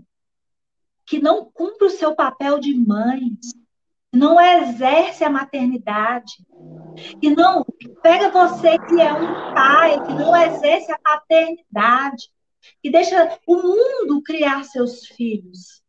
que 1.07 1.21
não 1.21 1.51
cumpre 1.51 1.87
o 1.87 1.91
seu 1.91 2.15
papel 2.15 2.59
de 2.59 2.75
mãe, 2.75 3.39
não 4.13 4.41
exerce 4.41 5.25
a 5.25 5.31
maternidade, 5.31 6.33
que 7.21 7.31
não 7.35 7.65
pega 8.03 8.31
você 8.31 8.79
que 8.79 9.01
é 9.01 9.13
um 9.13 9.55
pai, 9.55 10.03
que 10.05 10.13
não 10.15 10.35
exerce 10.37 10.93
a 10.93 10.99
paternidade, 10.99 12.31
que 12.83 12.91
deixa 12.91 13.39
o 13.47 13.57
mundo 13.57 14.23
criar 14.23 14.65
seus 14.65 15.07
filhos, 15.07 15.83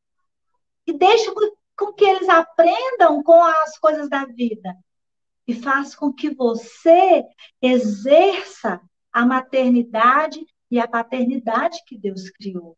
que 0.86 0.94
deixa 0.94 1.32
com 1.78 1.94
que 1.94 2.04
eles 2.04 2.28
aprendam 2.28 3.24
com 3.24 3.44
as 3.44 3.78
coisas 3.78 4.10
da 4.10 4.26
vida. 4.26 4.76
E 5.48 5.54
faz 5.54 5.96
com 5.96 6.14
que 6.14 6.30
você 6.30 7.24
exerça 7.62 8.82
a 9.12 9.26
maternidade 9.26 10.46
e 10.70 10.80
a 10.80 10.88
paternidade 10.88 11.80
que 11.88 11.98
Deus 11.98 12.30
criou. 12.30 12.78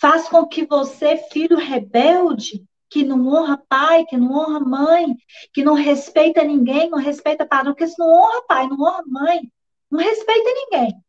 Faz 0.00 0.28
com 0.28 0.46
que 0.46 0.66
você, 0.66 1.16
filho 1.16 1.56
rebelde, 1.56 2.64
que 2.90 3.04
não 3.04 3.28
honra 3.28 3.62
pai, 3.68 4.04
que 4.04 4.16
não 4.16 4.32
honra 4.32 4.58
mãe, 4.58 5.16
que 5.52 5.62
não 5.62 5.74
respeita 5.74 6.42
ninguém, 6.42 6.90
não 6.90 6.98
respeita 6.98 7.46
padrão, 7.46 7.72
porque 7.72 7.86
se 7.86 7.98
não 7.98 8.12
honra 8.12 8.42
pai, 8.48 8.66
não 8.66 8.80
honra 8.80 9.04
mãe, 9.06 9.52
não 9.88 10.00
respeita 10.00 10.50
ninguém 10.50 11.02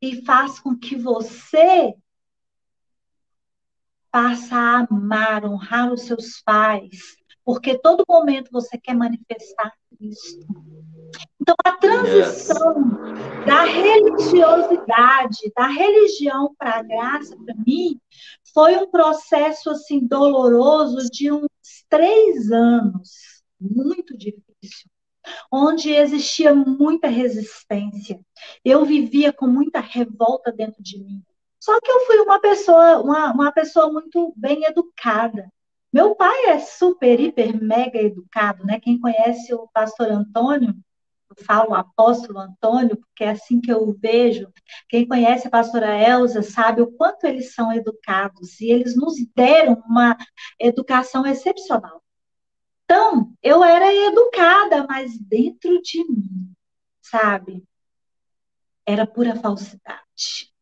e 0.00 0.24
faz 0.24 0.58
com 0.58 0.76
que 0.76 0.96
você 0.96 1.94
passe 4.10 4.52
a 4.54 4.86
amar, 4.90 5.44
honrar 5.44 5.92
os 5.92 6.02
seus 6.02 6.40
pais, 6.42 7.16
porque 7.44 7.78
todo 7.78 8.04
momento 8.08 8.50
você 8.50 8.78
quer 8.78 8.94
manifestar 8.94 9.72
Cristo. 9.96 10.46
Então, 11.40 11.54
a 11.64 11.72
transição 11.72 12.74
yes. 12.78 13.46
da 13.46 13.64
religiosidade, 13.64 15.52
da 15.54 15.66
religião 15.66 16.54
para 16.58 16.78
a 16.78 16.82
graça, 16.82 17.36
para 17.36 17.54
mim, 17.66 18.00
foi 18.52 18.76
um 18.76 18.90
processo 18.90 19.70
assim 19.70 20.06
doloroso 20.06 21.08
de 21.10 21.30
uns 21.32 21.48
três 21.88 22.50
anos, 22.50 23.42
muito 23.60 24.16
difícil 24.16 24.90
onde 25.50 25.92
existia 25.92 26.54
muita 26.54 27.08
resistência. 27.08 28.20
Eu 28.64 28.84
vivia 28.84 29.32
com 29.32 29.46
muita 29.46 29.80
revolta 29.80 30.52
dentro 30.52 30.82
de 30.82 30.98
mim. 30.98 31.22
Só 31.60 31.80
que 31.80 31.90
eu 31.90 32.06
fui 32.06 32.18
uma 32.18 32.40
pessoa, 32.40 33.00
uma, 33.00 33.32
uma 33.32 33.52
pessoa 33.52 33.92
muito 33.92 34.32
bem 34.36 34.64
educada. 34.64 35.50
Meu 35.92 36.14
pai 36.14 36.46
é 36.46 36.58
super, 36.58 37.18
hiper, 37.18 37.60
mega 37.60 37.98
educado, 37.98 38.64
né? 38.64 38.78
Quem 38.78 39.00
conhece 39.00 39.54
o 39.54 39.68
pastor 39.72 40.10
Antônio, 40.10 40.74
eu 41.30 41.44
falo 41.44 41.74
apóstolo 41.74 42.38
Antônio, 42.38 42.96
porque 42.96 43.24
é 43.24 43.30
assim 43.30 43.60
que 43.60 43.72
eu 43.72 43.96
vejo. 43.98 44.48
Quem 44.88 45.08
conhece 45.08 45.48
a 45.48 45.50
pastora 45.50 45.98
Elza 45.98 46.42
sabe 46.42 46.82
o 46.82 46.92
quanto 46.92 47.24
eles 47.24 47.54
são 47.54 47.72
educados 47.72 48.60
e 48.60 48.70
eles 48.70 48.94
nos 48.94 49.14
deram 49.34 49.82
uma 49.86 50.16
educação 50.60 51.26
excepcional. 51.26 52.02
Então, 52.86 53.32
eu 53.42 53.64
era 53.64 53.92
educada, 53.92 54.86
mas 54.86 55.18
dentro 55.18 55.82
de 55.82 56.04
mim, 56.08 56.52
sabe? 57.02 57.64
Era 58.86 59.04
pura 59.04 59.34
falsidade. 59.34 60.54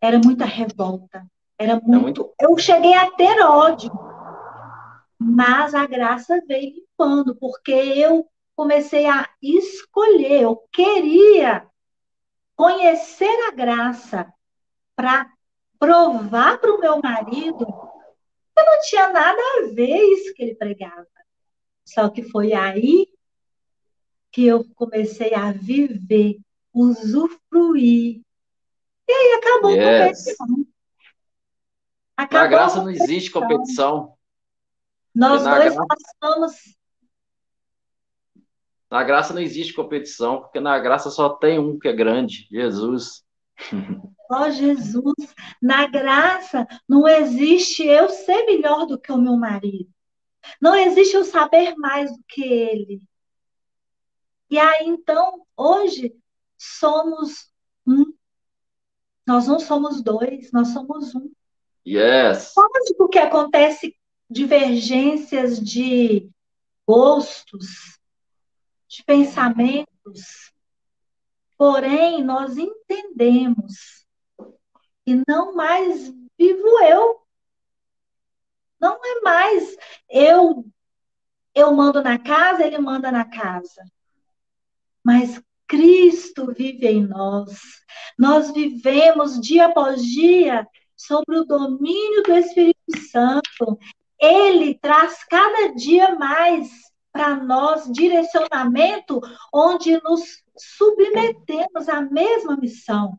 Era 0.00 0.18
muita 0.18 0.46
revolta. 0.46 1.26
Era 1.58 1.74
muito... 1.74 1.94
É 1.94 1.98
muito. 1.98 2.34
Eu 2.40 2.56
cheguei 2.56 2.94
a 2.94 3.10
ter 3.10 3.40
ódio. 3.42 3.92
Mas 5.18 5.74
a 5.74 5.86
graça 5.86 6.42
veio 6.46 6.74
limpando, 6.74 7.36
porque 7.36 7.70
eu 7.70 8.26
comecei 8.56 9.06
a 9.06 9.28
escolher, 9.42 10.42
eu 10.42 10.56
queria 10.72 11.66
conhecer 12.56 13.48
a 13.48 13.50
graça 13.50 14.32
para 14.96 15.30
provar 15.78 16.58
para 16.58 16.72
o 16.72 16.80
meu 16.80 17.00
marido 17.02 17.66
que 18.54 18.62
não 18.62 18.80
tinha 18.82 19.08
nada 19.10 19.40
a 19.40 19.74
ver 19.74 19.96
isso 20.12 20.34
que 20.34 20.42
ele 20.42 20.54
pregava. 20.54 21.06
Só 21.84 22.08
que 22.08 22.22
foi 22.22 22.52
aí 22.52 23.08
que 24.30 24.46
eu 24.46 24.64
comecei 24.74 25.34
a 25.34 25.52
viver, 25.52 26.38
usufruir. 26.72 28.22
E 29.06 29.12
aí 29.12 29.32
acabou 29.38 29.70
yes. 29.70 29.84
a 29.84 30.36
competição. 30.36 30.66
Acabou 32.16 32.40
na 32.40 32.46
graça 32.46 32.82
não 32.82 32.90
existe 32.90 33.30
competição. 33.30 34.16
Nós 35.14 35.44
dois 35.44 35.74
passamos. 35.74 36.76
Na 38.90 39.02
graça 39.02 39.34
não 39.34 39.40
existe 39.40 39.72
competição, 39.72 40.40
porque 40.40 40.60
na 40.60 40.78
graça 40.78 41.10
só 41.10 41.28
tem 41.28 41.58
um 41.58 41.78
que 41.78 41.88
é 41.88 41.92
grande, 41.92 42.48
Jesus. 42.50 43.24
Ó 44.30 44.46
oh, 44.46 44.50
Jesus, 44.50 45.14
na 45.60 45.86
graça 45.86 46.66
não 46.88 47.06
existe 47.06 47.84
eu 47.84 48.08
ser 48.08 48.44
melhor 48.46 48.86
do 48.86 48.98
que 48.98 49.12
o 49.12 49.18
meu 49.18 49.36
marido. 49.36 49.90
Não 50.60 50.74
existe 50.74 51.14
eu 51.14 51.24
saber 51.24 51.74
mais 51.76 52.10
do 52.10 52.22
que 52.28 52.42
ele. 52.42 53.02
E 54.50 54.58
aí, 54.58 54.86
então, 54.86 55.44
hoje, 55.56 56.14
somos 56.56 57.50
um. 57.86 58.12
Nós 59.26 59.46
não 59.46 59.58
somos 59.58 60.02
dois, 60.02 60.52
nós 60.52 60.68
somos 60.68 61.14
um. 61.14 61.30
Yes. 61.86 62.52
Lógico 62.56 63.08
que 63.08 63.18
acontece 63.18 63.96
divergências 64.28 65.60
de 65.60 66.30
gostos, 66.86 67.98
de 68.88 69.02
pensamentos, 69.04 70.52
porém, 71.56 72.22
nós 72.22 72.56
entendemos 72.56 74.03
que 75.04 75.22
não 75.26 75.54
mais 75.54 76.12
vivo 76.38 76.82
eu. 76.84 77.20
Não 78.80 78.98
é 79.04 79.20
mais 79.20 79.76
eu 80.08 80.64
eu 81.54 81.72
mando 81.72 82.02
na 82.02 82.18
casa, 82.18 82.66
ele 82.66 82.78
manda 82.78 83.12
na 83.12 83.24
casa 83.24 83.84
mas 85.04 85.40
Cristo 85.68 86.52
vive 86.52 86.86
em 86.86 87.06
nós. 87.06 87.60
Nós 88.18 88.50
vivemos 88.52 89.38
dia 89.38 89.66
após 89.66 90.02
dia 90.02 90.66
sobre 90.96 91.36
o 91.36 91.44
domínio 91.44 92.22
do 92.22 92.32
Espírito 92.32 92.98
Santo. 93.10 93.78
Ele 94.18 94.74
traz 94.78 95.22
cada 95.24 95.74
dia 95.74 96.14
mais 96.14 96.70
para 97.12 97.36
nós 97.36 97.90
direcionamento 97.92 99.20
onde 99.52 100.00
nos 100.02 100.42
submetemos 100.56 101.88
à 101.88 102.00
mesma 102.00 102.56
missão, 102.56 103.18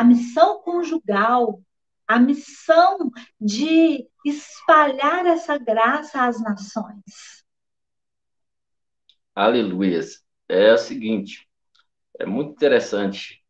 a 0.00 0.04
missão 0.04 0.62
conjugal, 0.62 1.62
a 2.08 2.18
missão 2.18 3.10
de 3.38 4.08
espalhar 4.24 5.26
essa 5.26 5.58
graça 5.58 6.24
às 6.24 6.40
nações. 6.40 7.44
Aleluia. 9.34 10.00
É 10.48 10.72
o 10.72 10.78
seguinte, 10.78 11.46
é 12.18 12.24
muito 12.24 12.52
interessante 12.52 13.44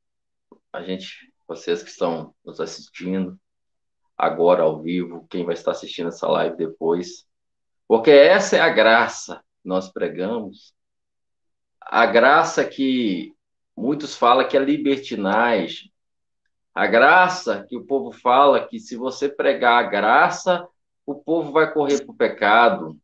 a 0.72 0.82
gente, 0.82 1.32
vocês 1.46 1.84
que 1.84 1.90
estão 1.90 2.34
nos 2.44 2.60
assistindo 2.60 3.38
agora 4.18 4.64
ao 4.64 4.82
vivo, 4.82 5.28
quem 5.30 5.44
vai 5.44 5.54
estar 5.54 5.70
assistindo 5.70 6.08
essa 6.08 6.26
live 6.26 6.56
depois, 6.56 7.28
porque 7.86 8.10
essa 8.10 8.56
é 8.56 8.60
a 8.60 8.70
graça 8.70 9.36
que 9.62 9.68
nós 9.68 9.88
pregamos, 9.92 10.74
a 11.80 12.06
graça 12.06 12.64
que 12.64 13.32
muitos 13.76 14.16
falam 14.16 14.48
que 14.48 14.56
é 14.56 14.60
libertinagem, 14.60 15.90
a 16.74 16.86
graça 16.86 17.64
que 17.68 17.76
o 17.76 17.84
povo 17.84 18.12
fala 18.12 18.66
que 18.66 18.78
se 18.78 18.96
você 18.96 19.28
pregar 19.28 19.84
a 19.84 19.88
graça, 19.88 20.66
o 21.04 21.14
povo 21.14 21.52
vai 21.52 21.72
correr 21.72 22.04
para 22.04 22.12
o 22.12 22.16
pecado. 22.16 22.98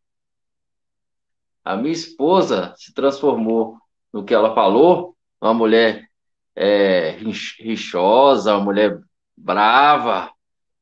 A 1.65 1.77
minha 1.77 1.93
esposa 1.93 2.73
se 2.77 2.95
transformou 2.95 3.79
no 4.13 4.25
que 4.25 4.33
ela 4.33 4.55
falou, 4.55 5.17
uma 5.41 5.53
mulher 5.53 6.09
é, 6.55 7.11
rixosa, 7.59 8.55
uma 8.55 8.65
mulher 8.65 9.01
brava, 9.37 10.31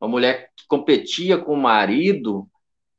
uma 0.00 0.08
mulher 0.08 0.50
que 0.54 0.66
competia 0.68 1.38
com 1.38 1.54
o 1.54 1.60
marido, 1.60 2.46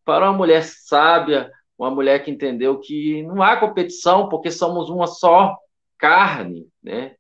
para 0.04 0.30
uma 0.30 0.38
mulher 0.38 0.64
sábia, 0.64 1.52
uma 1.78 1.92
mulher 1.92 2.24
que 2.24 2.32
entendeu 2.32 2.80
que 2.80 3.22
não 3.24 3.42
há 3.42 3.58
competição, 3.58 4.30
porque 4.30 4.50
somos 4.52 4.90
uma 4.90 5.08
só 5.08 5.56
carne, 5.98 6.68
né? 6.82 7.16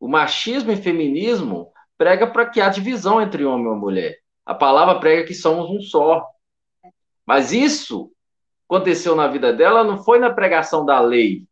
O 0.00 0.08
machismo 0.08 0.72
e 0.72 0.76
feminismo 0.76 1.72
prega 2.02 2.26
para 2.26 2.50
que 2.50 2.60
há 2.60 2.68
divisão 2.68 3.22
entre 3.22 3.44
homem 3.44 3.72
e 3.72 3.76
mulher. 3.76 4.18
A 4.44 4.52
palavra 4.52 4.98
prega 4.98 5.24
que 5.24 5.34
somos 5.34 5.70
um 5.70 5.80
só. 5.80 6.26
Mas 7.24 7.52
isso 7.52 8.10
aconteceu 8.68 9.14
na 9.14 9.28
vida 9.28 9.52
dela 9.52 9.84
não 9.84 10.02
foi 10.02 10.18
na 10.18 10.28
pregação 10.28 10.84
da 10.84 10.98
lei, 10.98 11.46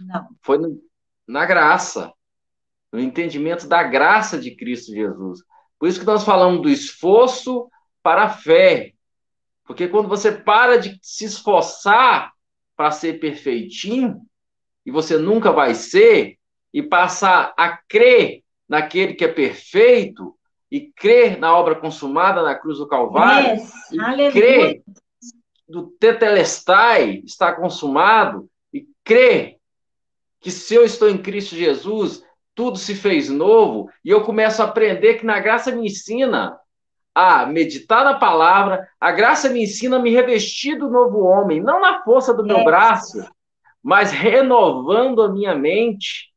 não. 0.00 0.28
Foi 0.42 0.58
no, 0.58 0.82
na 1.24 1.46
graça, 1.46 2.12
no 2.90 2.98
entendimento 2.98 3.68
da 3.68 3.84
graça 3.84 4.40
de 4.40 4.56
Cristo 4.56 4.92
Jesus. 4.92 5.44
Por 5.78 5.88
isso 5.88 6.00
que 6.00 6.06
nós 6.06 6.24
falamos 6.24 6.62
do 6.62 6.68
esforço 6.68 7.70
para 8.02 8.24
a 8.24 8.28
fé. 8.28 8.92
Porque 9.64 9.86
quando 9.86 10.08
você 10.08 10.32
para 10.32 10.78
de 10.78 10.98
se 11.00 11.26
esforçar 11.26 12.32
para 12.74 12.90
ser 12.90 13.20
perfeitinho, 13.20 14.20
e 14.84 14.90
você 14.90 15.16
nunca 15.16 15.52
vai 15.52 15.76
ser, 15.76 16.38
e 16.74 16.82
passar 16.82 17.54
a 17.56 17.76
crer 17.76 18.39
naquele 18.70 19.14
que 19.14 19.24
é 19.24 19.28
perfeito, 19.28 20.32
e 20.70 20.80
crer 20.92 21.36
na 21.36 21.56
obra 21.56 21.74
consumada 21.74 22.40
na 22.40 22.54
cruz 22.54 22.78
do 22.78 22.86
Calvário, 22.86 23.54
yes. 23.54 23.72
e 23.90 24.00
Aleluia. 24.00 24.30
crer 24.30 24.82
do 25.68 25.88
tetelestai 25.98 27.20
está 27.24 27.52
consumado, 27.52 28.48
e 28.72 28.86
crer 29.02 29.56
que 30.40 30.52
se 30.52 30.72
eu 30.72 30.84
estou 30.84 31.10
em 31.10 31.18
Cristo 31.18 31.56
Jesus, 31.56 32.24
tudo 32.54 32.78
se 32.78 32.94
fez 32.94 33.28
novo, 33.28 33.90
e 34.04 34.10
eu 34.10 34.22
começo 34.22 34.62
a 34.62 34.66
aprender 34.66 35.14
que 35.14 35.26
na 35.26 35.40
graça 35.40 35.72
me 35.72 35.86
ensina 35.86 36.56
a 37.12 37.44
meditar 37.46 38.04
na 38.04 38.14
palavra, 38.14 38.88
a 39.00 39.10
graça 39.10 39.48
me 39.48 39.64
ensina 39.64 39.96
a 39.96 40.00
me 40.00 40.10
revestir 40.10 40.76
do 40.76 40.88
novo 40.88 41.24
homem, 41.24 41.60
não 41.60 41.80
na 41.80 42.04
força 42.04 42.32
do 42.32 42.44
meu 42.44 42.62
braço, 42.62 43.18
mas 43.82 44.12
renovando 44.12 45.22
a 45.22 45.28
minha 45.28 45.56
mente. 45.56 46.29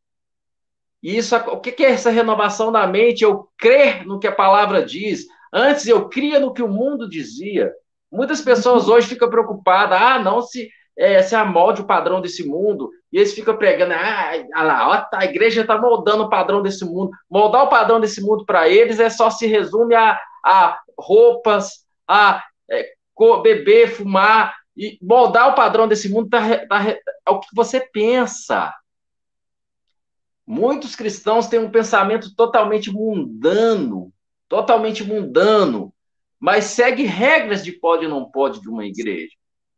E 1.03 1.17
isso, 1.17 1.35
o 1.35 1.59
que 1.59 1.83
é 1.83 1.91
essa 1.91 2.09
renovação 2.09 2.71
da 2.71 2.87
mente? 2.87 3.23
Eu 3.23 3.49
crer 3.57 4.05
no 4.05 4.19
que 4.19 4.27
a 4.27 4.31
palavra 4.31 4.83
diz. 4.83 5.25
Antes 5.51 5.85
eu 5.85 6.07
cria 6.07 6.39
no 6.39 6.53
que 6.53 6.63
o 6.63 6.67
mundo 6.67 7.09
dizia. 7.09 7.71
Muitas 8.09 8.41
pessoas 8.41 8.87
hoje 8.87 9.07
ficam 9.07 9.29
preocupadas, 9.29 9.99
ah, 10.01 10.19
não, 10.19 10.41
se 10.41 10.69
é, 10.97 11.21
se 11.21 11.35
amolde 11.35 11.81
o 11.81 11.85
padrão 11.85 12.21
desse 12.21 12.47
mundo, 12.47 12.89
e 13.11 13.17
eles 13.17 13.33
ficam 13.33 13.57
pregando, 13.57 13.93
ah, 13.93 15.07
a 15.13 15.25
igreja 15.25 15.61
está 15.61 15.77
moldando 15.77 16.23
o 16.23 16.29
padrão 16.29 16.61
desse 16.61 16.85
mundo. 16.85 17.11
Moldar 17.29 17.63
o 17.63 17.69
padrão 17.69 17.99
desse 17.99 18.21
mundo 18.21 18.45
para 18.45 18.69
eles 18.69 18.99
é 18.99 19.09
só 19.09 19.29
se 19.29 19.45
resume 19.47 19.95
a, 19.95 20.19
a 20.43 20.79
roupas, 20.97 21.85
a 22.07 22.43
é, 22.69 22.93
beber, 23.41 23.89
fumar, 23.89 24.55
e 24.75 24.97
moldar 25.01 25.49
o 25.49 25.55
padrão 25.55 25.87
desse 25.87 26.09
mundo 26.09 26.29
tá, 26.29 26.41
tá, 26.67 26.89
é 26.89 27.29
o 27.29 27.39
que 27.39 27.49
você 27.53 27.79
pensa. 27.79 28.73
Muitos 30.45 30.95
cristãos 30.95 31.47
têm 31.47 31.59
um 31.59 31.71
pensamento 31.71 32.35
totalmente 32.35 32.91
mundano, 32.91 34.11
totalmente 34.49 35.03
mundano, 35.03 35.93
mas 36.39 36.65
segue 36.65 37.03
regras 37.03 37.63
de 37.63 37.71
pode 37.71 38.05
e 38.05 38.09
não 38.09 38.29
pode 38.29 38.61
de 38.61 38.69
uma 38.69 38.85
igreja 38.85 39.33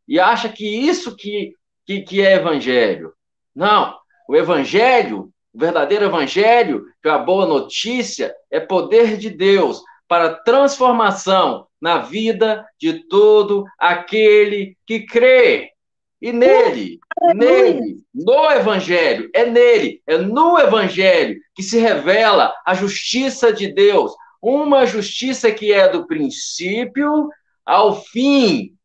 e 0.06 0.20
acha 0.20 0.48
que 0.48 0.66
isso 0.66 1.16
que, 1.16 1.54
que, 1.84 2.02
que 2.02 2.20
é 2.20 2.34
evangelho. 2.34 3.12
Não, 3.54 3.96
o 4.28 4.36
evangelho, 4.36 5.30
o 5.52 5.58
verdadeiro 5.58 6.04
evangelho, 6.04 6.84
que 7.02 7.08
é 7.08 7.12
a 7.12 7.18
boa 7.18 7.46
notícia, 7.46 8.34
é 8.50 8.60
poder 8.60 9.16
de 9.16 9.30
Deus 9.30 9.82
para 10.06 10.34
transformação 10.34 11.66
na 11.80 11.98
vida 11.98 12.64
de 12.78 13.06
todo 13.08 13.64
aquele 13.78 14.76
que 14.86 15.04
crê. 15.04 15.70
E 16.26 16.32
nele, 16.32 16.98
nele, 17.36 18.04
no 18.12 18.50
Evangelho, 18.50 19.30
é 19.32 19.46
nele, 19.46 20.02
é 20.04 20.18
no 20.18 20.58
Evangelho 20.58 21.38
que 21.54 21.62
se 21.62 21.78
revela 21.78 22.52
a 22.66 22.74
justiça 22.74 23.52
de 23.52 23.72
Deus, 23.72 24.12
uma 24.42 24.84
justiça 24.86 25.52
que 25.52 25.72
é 25.72 25.88
do 25.88 26.04
princípio 26.04 27.28
ao 27.64 28.02
fim, 28.02 28.76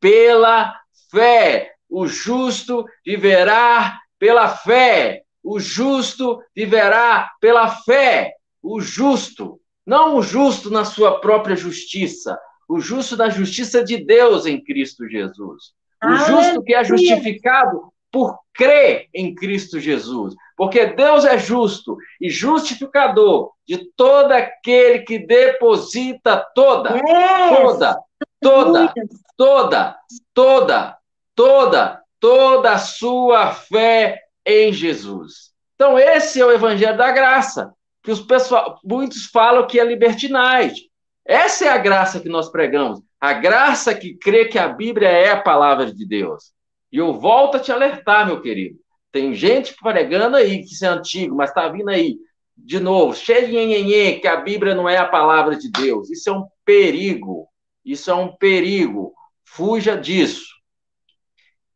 pela 0.00 0.74
fé. 1.08 1.72
O 1.88 2.08
justo 2.08 2.84
viverá 3.06 4.00
pela 4.18 4.48
fé. 4.48 5.22
O 5.40 5.60
justo 5.60 6.42
viverá 6.52 7.30
pela 7.40 7.68
fé. 7.68 8.32
O 8.60 8.80
justo, 8.80 9.60
não 9.86 10.16
o 10.16 10.22
justo 10.22 10.68
na 10.68 10.84
sua 10.84 11.20
própria 11.20 11.54
justiça, 11.54 12.36
o 12.68 12.80
justo 12.80 13.16
na 13.16 13.30
justiça 13.30 13.84
de 13.84 14.04
Deus 14.04 14.46
em 14.46 14.60
Cristo 14.60 15.08
Jesus. 15.08 15.77
O 16.04 16.16
justo 16.16 16.62
que 16.62 16.74
é 16.74 16.84
justificado 16.84 17.92
por 18.10 18.38
crê 18.54 19.08
em 19.14 19.34
Cristo 19.34 19.78
Jesus. 19.78 20.34
Porque 20.56 20.86
Deus 20.86 21.24
é 21.24 21.38
justo 21.38 21.96
e 22.20 22.28
justificador 22.28 23.52
de 23.66 23.78
todo 23.96 24.32
aquele 24.32 25.00
que 25.00 25.18
deposita 25.18 26.44
toda, 26.54 27.00
toda, 27.00 27.98
toda, 28.40 28.94
toda, 29.36 29.96
toda, 30.34 30.98
toda, 31.34 32.02
toda 32.18 32.72
a 32.72 32.78
sua 32.78 33.52
fé 33.52 34.20
em 34.44 34.72
Jesus. 34.72 35.52
Então, 35.76 35.96
esse 35.96 36.40
é 36.40 36.44
o 36.44 36.50
evangelho 36.50 36.96
da 36.96 37.12
graça, 37.12 37.72
que 38.02 38.10
os 38.10 38.20
pessoal, 38.20 38.80
muitos 38.82 39.26
falam 39.26 39.66
que 39.66 39.78
é 39.78 39.84
libertinagem. 39.84 40.87
Essa 41.28 41.66
é 41.66 41.68
a 41.68 41.76
graça 41.76 42.20
que 42.20 42.28
nós 42.28 42.50
pregamos. 42.50 43.02
A 43.20 43.34
graça 43.34 43.94
que 43.94 44.14
crê 44.14 44.46
que 44.46 44.58
a 44.58 44.66
Bíblia 44.66 45.08
é 45.08 45.30
a 45.30 45.40
palavra 45.40 45.92
de 45.92 46.06
Deus. 46.06 46.52
E 46.90 46.96
eu 46.96 47.12
volto 47.12 47.58
a 47.58 47.60
te 47.60 47.70
alertar, 47.70 48.26
meu 48.26 48.40
querido. 48.40 48.78
Tem 49.12 49.34
gente 49.34 49.76
pregando 49.80 50.36
aí 50.36 50.60
que 50.60 50.72
isso 50.72 50.86
é 50.86 50.88
antigo, 50.88 51.36
mas 51.36 51.50
está 51.50 51.68
vindo 51.68 51.90
aí 51.90 52.16
de 52.56 52.80
novo, 52.80 53.14
cheio 53.14 53.46
de 53.46 54.20
que 54.20 54.26
a 54.26 54.36
Bíblia 54.36 54.74
não 54.74 54.88
é 54.88 54.96
a 54.96 55.06
palavra 55.06 55.56
de 55.56 55.70
Deus. 55.70 56.10
Isso 56.10 56.30
é 56.30 56.32
um 56.32 56.46
perigo. 56.64 57.46
Isso 57.84 58.10
é 58.10 58.14
um 58.14 58.34
perigo. 58.34 59.14
Fuja 59.44 59.96
disso. 59.96 60.46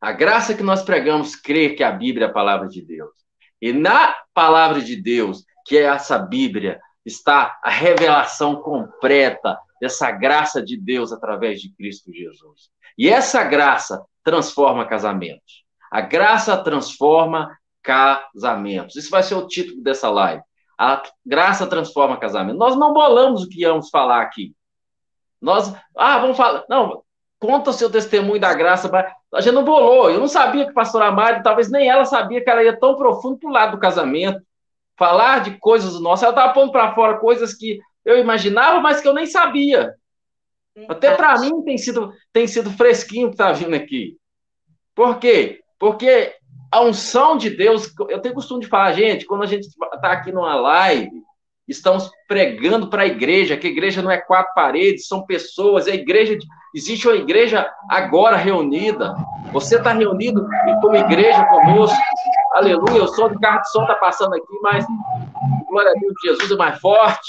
A 0.01 0.13
graça 0.13 0.55
que 0.55 0.63
nós 0.63 0.83
pregamos 0.83 1.37
crê 1.37 1.71
que 1.75 1.85
a 1.85 1.93
Bíblia 1.93 2.27
é 2.27 2.29
a 2.31 2.33
palavra 2.33 2.69
de 2.69 2.83
Deus. 2.83 3.13
E 3.61 3.73
na 3.73 4.15
palavra 4.35 4.81
de 4.81 4.97
Deus, 4.97 5.45
que 5.65 5.77
é 5.77 5.83
essa 5.83 6.19
Bíblia, 6.19 6.81
está 7.05 7.59
a 7.63 7.71
revelação 7.71 8.57
completa 8.57 9.59
dessa 9.81 10.11
graça 10.11 10.63
de 10.63 10.77
Deus 10.77 11.13
através 11.13 11.61
de 11.61 11.75
Cristo 11.75 12.13
Jesus. 12.13 12.71
E 12.97 13.09
essa 13.09 13.43
graça 13.43 14.05
transforma 14.23 14.87
casamentos. 14.87 15.65
A 15.91 16.01
graça 16.01 16.57
transforma 16.57 17.57
casamentos. 17.83 18.97
Isso 18.97 19.11
vai 19.11 19.23
ser 19.23 19.35
o 19.35 19.47
título 19.47 19.83
dessa 19.83 20.09
live. 20.09 20.43
A 20.79 21.03
graça 21.27 21.67
transforma 21.67 22.17
casamentos. 22.17 22.59
Nós 22.59 22.77
não 22.77 22.93
bolamos 22.93 23.43
o 23.43 23.49
que 23.49 23.63
íamos 23.63 23.91
falar 23.91 24.23
aqui. 24.23 24.55
Nós, 25.41 25.75
ah, 25.97 26.19
vamos 26.19 26.37
falar. 26.37 26.65
Não, 26.69 27.03
conta 27.39 27.71
o 27.71 27.73
seu 27.73 27.91
testemunho 27.91 28.41
da 28.41 28.55
graça. 28.55 28.91
A 29.35 29.41
gente 29.41 29.55
não 29.55 29.65
bolou. 29.65 30.09
Eu 30.11 30.21
não 30.21 30.29
sabia 30.29 30.65
que 30.65 30.71
a 30.71 30.75
pastora 30.75 31.11
Mari, 31.11 31.43
talvez 31.43 31.69
nem 31.71 31.89
ela 31.89 32.05
sabia 32.05 32.43
que 32.43 32.49
ela 32.49 32.63
ia 32.63 32.79
tão 32.79 32.95
profundo 32.95 33.39
para 33.39 33.49
o 33.49 33.53
lado 33.53 33.73
do 33.73 33.81
casamento 33.81 34.41
falar 34.99 35.41
de 35.41 35.59
coisas 35.59 36.01
nossas. 36.01 36.25
Ela 36.25 36.33
estava 36.33 36.53
pondo 36.53 36.73
para 36.73 36.95
fora 36.95 37.19
coisas 37.19 37.55
que 37.55 37.79
eu 38.05 38.19
imaginava, 38.19 38.81
mas 38.81 39.01
que 39.01 39.09
eu 39.09 39.15
nem 39.15 39.27
sabia. 39.27 39.95
Até 40.89 41.15
para 41.15 41.39
mim 41.39 41.63
tem 41.63 41.77
sido, 41.77 42.13
tem 42.33 42.47
sido 42.47 42.71
fresquinho 42.71 43.29
que 43.29 43.35
está 43.35 43.53
vindo 43.53 43.75
aqui. 43.75 44.17
Por 44.95 45.19
quê? 45.19 45.61
Porque 45.79 46.35
a 46.71 46.81
unção 46.81 47.37
de 47.37 47.51
Deus, 47.51 47.93
eu 48.09 48.21
tenho 48.21 48.35
costume 48.35 48.63
de 48.63 48.69
falar, 48.69 48.93
gente, 48.93 49.27
quando 49.27 49.43
a 49.43 49.47
gente 49.47 49.67
está 49.67 50.13
aqui 50.13 50.33
numa 50.33 50.55
live, 50.55 51.11
estamos 51.69 52.11
pregando 52.27 52.89
para 52.89 53.03
a 53.03 53.07
igreja, 53.07 53.57
que 53.57 53.67
a 53.67 53.71
igreja 53.71 54.03
não 54.03 54.11
é 54.11 54.19
quatro 54.19 54.53
paredes, 54.55 55.07
são 55.07 55.25
pessoas, 55.25 55.87
a 55.87 55.95
igreja, 55.95 56.39
existe 56.75 57.07
uma 57.07 57.17
igreja 57.17 57.71
agora 57.89 58.37
reunida, 58.37 59.15
você 59.53 59.77
está 59.77 59.93
reunido 59.93 60.47
como 60.81 60.97
igreja 60.97 61.45
conosco, 61.47 61.97
aleluia, 62.55 63.05
o 63.05 63.09
som 63.09 63.29
do 63.29 63.41
carro 63.41 63.61
de 63.61 63.71
som 63.71 63.83
está 63.83 63.95
passando 63.97 64.35
aqui, 64.35 64.59
mas 64.63 64.85
glória 65.69 65.91
a 65.91 65.95
Deus, 65.95 66.15
Jesus 66.25 66.51
é 66.51 66.57
mais 66.57 66.79
forte. 66.81 67.29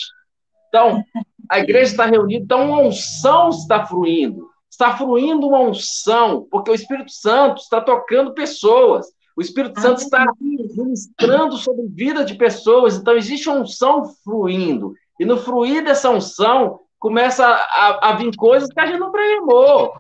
Então, 0.70 1.04
a 1.50 1.60
igreja 1.60 1.92
está 1.92 2.06
reunida, 2.06 2.44
então 2.44 2.70
uma 2.70 2.82
unção 2.82 3.50
está 3.50 3.86
fluindo, 3.86 4.48
está 4.70 4.98
fluindo 4.98 5.48
uma 5.48 5.60
unção, 5.60 6.48
porque 6.50 6.72
o 6.72 6.76
Espírito 6.76 7.12
Santo 7.12 7.62
está 7.62 7.80
tocando 7.82 8.34
pessoas, 8.34 9.08
o 9.36 9.42
Espírito 9.42 9.80
Santo 9.80 10.02
está 10.02 10.26
ministrando 10.40 11.58
sobre 11.58 11.84
a 11.84 11.90
vida 11.90 12.26
de 12.26 12.36
pessoas, 12.36 12.98
então 12.98 13.16
existe 13.16 13.50
uma 13.50 13.60
unção 13.62 14.04
fluindo, 14.24 14.94
e 15.20 15.26
no 15.26 15.38
fluir 15.38 15.84
dessa 15.84 16.10
unção, 16.10 16.80
começa 17.00 17.46
a, 17.46 18.10
a 18.10 18.16
vir 18.16 18.36
coisas 18.36 18.70
que 18.70 18.80
a 18.80 18.86
gente 18.86 19.00
não 19.00 19.12
programou. 19.12 19.94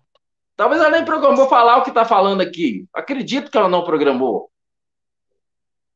Talvez 0.56 0.80
ela 0.80 0.92
nem 0.92 1.04
programou 1.04 1.50
falar 1.50 1.78
o 1.78 1.84
que 1.84 1.90
está 1.90 2.06
falando 2.06 2.42
aqui. 2.42 2.86
Acredito 2.94 3.52
que 3.52 3.58
ela 3.58 3.68
não 3.68 3.84
programou 3.84 4.50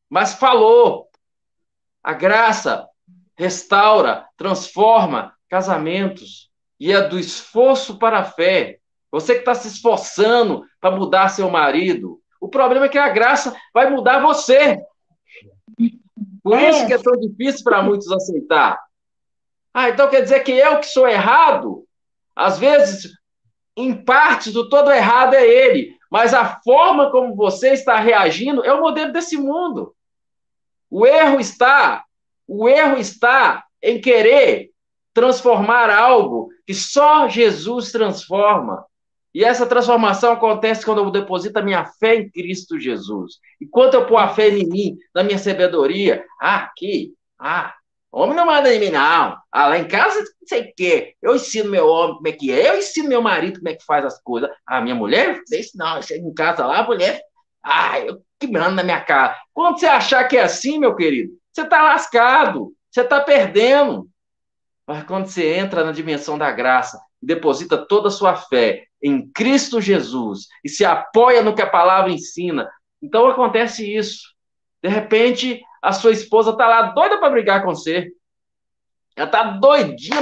mas 0.10 0.34
falou. 0.34 1.08
A 2.04 2.14
graça 2.14 2.88
restaura, 3.36 4.28
transforma 4.38 5.34
casamentos 5.50 6.50
e 6.80 6.92
é 6.92 7.02
do 7.02 7.20
esforço 7.20 7.98
para 7.98 8.20
a 8.20 8.24
fé. 8.24 8.80
Você 9.12 9.34
que 9.34 9.40
está 9.40 9.56
se 9.56 9.68
esforçando 9.68 10.64
para 10.80 10.96
mudar 10.96 11.30
seu 11.30 11.50
marido, 11.50 12.22
o 12.40 12.48
problema 12.48 12.86
é 12.86 12.90
que 12.90 12.98
a 12.98 13.10
graça 13.10 13.56
vai 13.74 13.90
mudar 13.90 14.20
você. 14.20 14.78
Por 16.44 16.60
isso 16.60 16.88
que 16.88 16.94
é 16.94 16.98
tão 16.98 17.14
difícil 17.20 17.64
para 17.64 17.82
muitos 17.82 18.12
aceitar. 18.12 18.80
Ah, 19.74 19.90
então 19.90 20.10
quer 20.10 20.22
dizer 20.22 20.42
que 20.42 20.52
eu 20.52 20.80
que 20.80 20.88
sou 20.88 21.08
errado? 21.08 21.86
Às 22.36 22.58
vezes, 22.58 23.12
em 23.76 23.94
partes, 23.94 24.54
do 24.54 24.70
todo 24.70 24.92
errado 24.92 25.34
é 25.34 25.46
ele, 25.46 25.96
mas 26.10 26.34
a 26.34 26.60
forma 26.62 27.12
como 27.12 27.36
você 27.36 27.74
está 27.74 27.98
reagindo 27.98 28.64
é 28.64 28.74
o 28.74 28.82
modelo 28.82 29.12
desse 29.12 29.38
mundo. 29.38 29.94
O 30.90 31.06
erro 31.06 31.40
está, 31.40 32.04
o 32.48 32.68
erro 32.68 32.98
está 32.98 33.64
em 33.82 34.00
querer 34.00 34.72
transformar 35.14 35.90
algo 35.90 36.50
que 36.66 36.74
só 36.74 37.28
Jesus 37.28 37.92
transforma. 37.92 38.86
E 39.34 39.44
essa 39.44 39.66
transformação 39.66 40.32
acontece 40.32 40.86
quando 40.86 41.04
eu 41.04 41.12
deposito 41.12 41.58
a 41.60 41.62
minha 41.62 41.86
fé 41.86 42.16
em 42.16 42.30
Cristo 42.30 42.80
Jesus. 42.80 43.36
E 43.62 43.66
quando 43.66 43.96
eu 43.96 44.06
pôr 44.06 44.18
a 44.18 44.30
fé 44.30 44.50
em 44.50 44.68
mim, 44.68 44.98
na 45.14 45.24
minha 45.24 45.38
sabedoria, 45.38 46.26
ah, 46.40 46.58
aqui, 46.58 47.14
ah, 47.40 47.74
homem 48.12 48.36
não 48.36 48.46
manda 48.46 48.74
em 48.74 48.80
mim, 48.80 48.90
não. 48.90 49.38
Ah, 49.52 49.68
lá 49.68 49.78
em 49.78 49.88
casa, 49.88 50.20
não 50.20 50.48
sei 50.48 50.62
o 50.62 50.74
quê. 50.76 51.16
Eu 51.22 51.36
ensino 51.36 51.70
meu 51.70 51.88
homem 51.88 52.16
como 52.16 52.28
é 52.28 52.32
que 52.32 52.52
é, 52.52 52.70
eu 52.70 52.78
ensino 52.78 53.10
meu 53.10 53.22
marido 53.22 53.60
como 53.60 53.70
é 53.70 53.76
que 53.76 53.86
faz 53.86 54.06
as 54.06 54.22
coisas. 54.22 54.50
Ah, 54.66 54.82
minha 54.82 54.96
mulher, 54.96 55.42
não, 55.76 56.02
chega 56.02 56.26
em 56.26 56.34
casa 56.34 56.66
lá, 56.66 56.80
a 56.80 56.84
mulher, 56.84 57.22
ah, 57.64 58.00
eu 58.00 58.22
que 58.40 58.48
manda 58.48 58.72
na 58.72 58.84
minha 58.84 59.02
cara. 59.02 59.36
Quando 59.54 59.80
você 59.80 59.86
achar 59.86 60.24
que 60.26 60.38
é 60.38 60.44
assim, 60.44 60.80
meu 60.80 60.96
querido, 60.96 61.34
você 61.52 61.62
está 61.62 61.82
lascado, 61.82 62.74
você 62.90 63.02
está 63.02 63.20
perdendo. 63.20 64.08
Mas 64.86 65.04
quando 65.04 65.28
você 65.28 65.56
entra 65.56 65.84
na 65.84 65.92
dimensão 65.92 66.38
da 66.38 66.52
graça 66.52 67.00
deposita 67.22 67.78
toda 67.78 68.10
a 68.10 68.12
sua 68.12 68.36
fé 68.36 68.86
em 69.02 69.28
Cristo 69.32 69.82
Jesus 69.82 70.48
e 70.64 70.70
se 70.70 70.86
apoia 70.86 71.42
no 71.42 71.56
que 71.56 71.62
a 71.62 71.70
palavra 71.70 72.12
ensina, 72.12 72.70
então 73.02 73.28
acontece 73.28 73.96
isso. 73.96 74.34
De 74.82 74.90
repente, 74.90 75.62
a 75.82 75.92
sua 75.92 76.12
esposa 76.12 76.52
está 76.52 76.68
lá 76.68 76.82
doida 76.84 77.20
para 77.20 77.30
brigar 77.30 77.64
com 77.64 77.74
você. 77.74 78.12
Ela 79.16 79.28
está 79.28 79.44
doidinha 79.44 80.22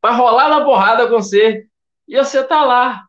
para 0.00 0.12
rolar 0.12 0.48
na 0.48 0.60
borrada 0.60 1.06
com 1.06 1.16
você. 1.16 1.66
E 2.08 2.16
você 2.16 2.40
está 2.40 2.64
lá, 2.64 3.04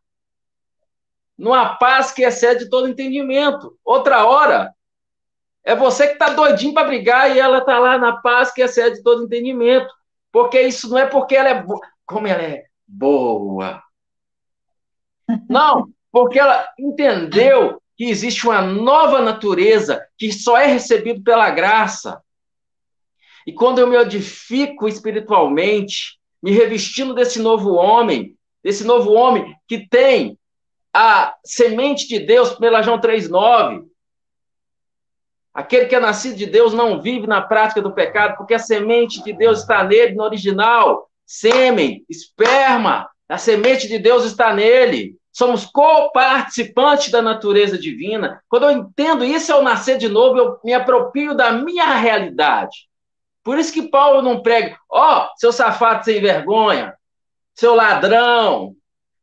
numa 1.38 1.76
paz 1.76 2.12
que 2.12 2.24
excede 2.24 2.70
todo 2.70 2.88
entendimento. 2.88 3.78
Outra 3.84 4.26
hora, 4.26 4.74
é 5.64 5.76
você 5.76 6.08
que 6.08 6.14
está 6.14 6.30
doidinho 6.30 6.74
para 6.74 6.88
brigar 6.88 7.36
e 7.36 7.40
ela 7.40 7.58
está 7.58 7.80
lá 7.80 7.98
na 7.98 8.18
paz 8.18 8.52
que 8.52 8.62
excede 8.62 9.02
todo 9.02 9.24
entendimento. 9.24 9.92
Porque 10.32 10.62
isso 10.62 10.90
não 10.90 10.98
é 10.98 11.06
porque 11.06 11.36
ela 11.36 11.50
é 11.50 11.62
boa, 11.62 11.82
como 12.06 12.28
ela 12.28 12.42
é 12.42 12.66
boa. 12.88 13.82
Não, 15.50 15.90
porque 16.12 16.40
ela 16.40 16.68
entendeu 16.78 17.82
que 17.98 18.06
existe 18.06 18.46
uma 18.46 18.62
nova 18.62 19.22
natureza 19.22 20.06
que 20.18 20.32
só 20.32 20.58
é 20.58 20.68
recebido 20.68 21.24
pela 21.24 21.50
graça. 21.50 22.22
E 23.48 23.54
quando 23.54 23.80
eu 23.80 23.88
me 23.88 23.96
edifico 23.96 24.88
espiritualmente, 24.88 26.20
me 26.44 26.52
revestindo 26.52 27.14
desse 27.14 27.40
novo 27.40 27.74
homem, 27.74 28.38
desse 28.64 28.84
novo 28.84 29.14
homem 29.14 29.56
que 29.68 29.88
tem 29.88 30.38
a 30.98 31.36
semente 31.44 32.08
de 32.08 32.20
Deus, 32.20 32.52
pela 32.54 32.82
João 32.82 32.98
3,9. 32.98 33.84
Aquele 35.54 35.88
que 35.88 35.96
é 35.96 36.00
nascido 36.00 36.38
de 36.38 36.46
Deus 36.46 36.74
não 36.74 37.02
vive 37.02 37.28
na 37.28 37.42
prática 37.42 37.82
do 37.82 37.92
pecado, 37.92 38.38
porque 38.38 38.54
a 38.54 38.60
semente 38.60 39.22
de 39.22 39.34
Deus 39.34 39.60
está 39.60 39.84
nele, 39.84 40.16
no 40.16 40.24
original. 40.24 41.10
Sêmen, 41.26 42.06
esperma, 42.10 43.10
a 43.28 43.38
semente 43.38 43.90
de 43.90 44.00
Deus 44.00 44.24
está 44.24 44.54
nele. 44.54 45.18
Somos 45.34 45.66
co-participantes 45.66 47.12
da 47.12 47.22
natureza 47.22 47.78
divina. 47.78 48.42
Quando 48.48 48.64
eu 48.64 48.72
entendo 48.72 49.26
isso, 49.26 49.52
eu 49.52 49.62
nascer 49.62 49.98
de 49.98 50.08
novo, 50.08 50.38
eu 50.38 50.60
me 50.64 50.74
aproprio 50.74 51.36
da 51.36 51.52
minha 51.52 51.94
realidade. 51.96 52.88
Por 53.44 53.60
isso 53.60 53.74
que 53.74 53.90
Paulo 53.90 54.22
não 54.22 54.42
prega, 54.42 54.80
ó, 54.90 55.26
oh, 55.26 55.30
seu 55.36 55.52
safado 55.52 56.06
sem 56.06 56.22
vergonha, 56.22 56.96
seu 57.54 57.76
ladrão, 57.76 58.74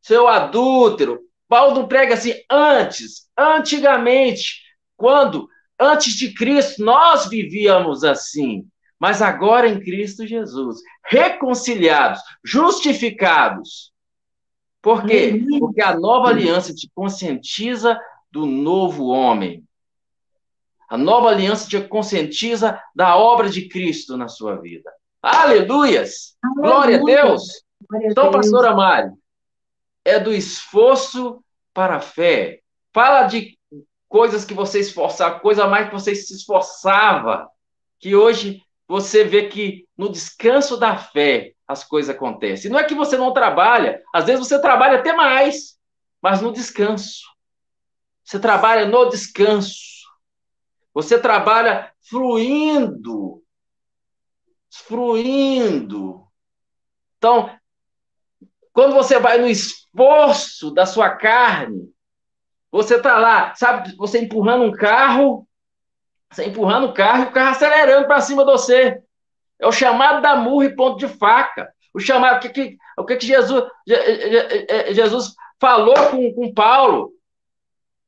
seu 0.02 0.28
adúltero, 0.28 1.22
Paulo 1.52 1.74
não 1.74 1.86
prega 1.86 2.14
assim 2.14 2.32
antes, 2.50 3.28
antigamente, 3.36 4.62
quando 4.96 5.46
antes 5.78 6.14
de 6.14 6.32
Cristo 6.32 6.82
nós 6.82 7.28
vivíamos 7.28 8.04
assim, 8.04 8.66
mas 8.98 9.20
agora 9.20 9.68
em 9.68 9.78
Cristo 9.78 10.26
Jesus, 10.26 10.78
reconciliados, 11.04 12.22
justificados. 12.42 13.92
Por 14.80 15.04
quê? 15.04 15.44
Porque 15.58 15.82
a 15.82 15.94
nova 15.94 16.30
aliança 16.30 16.72
te 16.74 16.90
conscientiza 16.94 18.00
do 18.30 18.46
novo 18.46 19.08
homem. 19.08 19.62
A 20.88 20.96
nova 20.96 21.28
aliança 21.28 21.68
te 21.68 21.78
conscientiza 21.86 22.80
da 22.96 23.18
obra 23.18 23.50
de 23.50 23.68
Cristo 23.68 24.16
na 24.16 24.26
sua 24.26 24.56
vida. 24.56 24.90
Aleluias! 25.20 26.34
Aleluia. 26.42 26.62
Glória 26.62 26.96
a 26.96 27.04
Deus! 27.04 27.62
Glória 27.86 28.08
então, 28.08 28.30
Deus. 28.30 28.36
pastora 28.36 28.74
Mari, 28.74 29.12
é 30.04 30.18
do 30.18 30.32
esforço 30.32 31.42
para 31.72 31.96
a 31.96 32.00
fé. 32.00 32.60
Fala 32.92 33.24
de 33.24 33.58
coisas 34.08 34.44
que 34.44 34.54
você 34.54 34.80
esforçava, 34.80 35.40
coisa 35.40 35.66
mais 35.66 35.88
que 35.88 35.94
você 35.94 36.14
se 36.14 36.34
esforçava, 36.34 37.48
que 37.98 38.14
hoje 38.14 38.62
você 38.86 39.24
vê 39.24 39.48
que 39.48 39.86
no 39.96 40.10
descanso 40.10 40.76
da 40.76 40.96
fé 40.96 41.54
as 41.66 41.82
coisas 41.82 42.14
acontecem. 42.14 42.70
Não 42.70 42.78
é 42.78 42.84
que 42.84 42.94
você 42.94 43.16
não 43.16 43.32
trabalha, 43.32 44.02
às 44.12 44.26
vezes 44.26 44.46
você 44.46 44.60
trabalha 44.60 44.98
até 44.98 45.14
mais, 45.14 45.78
mas 46.20 46.42
no 46.42 46.52
descanso. 46.52 47.22
Você 48.22 48.38
trabalha 48.38 48.86
no 48.86 49.08
descanso. 49.08 50.02
Você 50.92 51.18
trabalha 51.18 51.90
fluindo. 52.02 53.42
Fluindo. 54.70 56.26
Então, 57.16 57.50
quando 58.72 58.94
você 58.94 59.18
vai 59.18 59.38
no 59.38 59.46
esforço 59.46 60.70
da 60.70 60.86
sua 60.86 61.10
carne, 61.10 61.92
você 62.70 62.96
está 62.96 63.18
lá, 63.18 63.54
sabe, 63.54 63.94
você 63.96 64.18
empurrando 64.18 64.64
um 64.64 64.72
carro, 64.72 65.46
você 66.30 66.46
empurrando 66.46 66.86
o 66.86 66.94
carro 66.94 67.24
e 67.24 67.26
o 67.26 67.32
carro 67.32 67.50
acelerando 67.50 68.06
para 68.06 68.22
cima 68.22 68.44
de 68.44 68.50
você. 68.50 69.02
É 69.58 69.66
o 69.66 69.72
chamado 69.72 70.22
da 70.22 70.34
murra 70.34 70.66
e 70.66 70.74
ponto 70.74 70.98
de 70.98 71.06
faca. 71.06 71.72
O 71.92 72.00
chamado, 72.00 72.38
o 72.38 72.40
que, 72.40 72.48
que, 72.48 72.78
o 72.96 73.04
que, 73.04 73.16
que 73.16 73.26
Jesus, 73.26 73.64
Jesus 74.92 75.34
falou 75.60 75.94
com, 76.10 76.32
com 76.32 76.54
Paulo? 76.54 77.12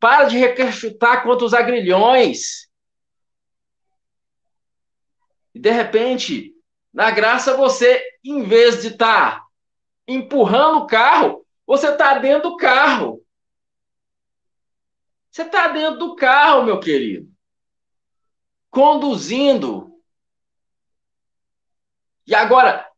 Para 0.00 0.24
de 0.24 0.38
requechutar 0.38 1.22
contra 1.22 1.44
os 1.44 1.52
agrilhões. 1.52 2.66
E 5.54 5.60
de 5.60 5.70
repente, 5.70 6.52
na 6.92 7.10
graça, 7.10 7.54
você, 7.54 8.02
em 8.24 8.42
vez 8.42 8.80
de 8.80 8.88
estar 8.88 9.40
tá 9.40 9.43
empurrando 10.06 10.78
o 10.78 10.86
carro, 10.86 11.44
você 11.66 11.88
está 11.88 12.18
dentro 12.18 12.50
do 12.50 12.56
carro. 12.56 13.22
Você 15.30 15.42
está 15.42 15.68
dentro 15.68 15.98
do 15.98 16.14
carro, 16.14 16.64
meu 16.64 16.78
querido. 16.78 17.28
Conduzindo. 18.70 19.92
E 22.26 22.34
agora, 22.34 22.88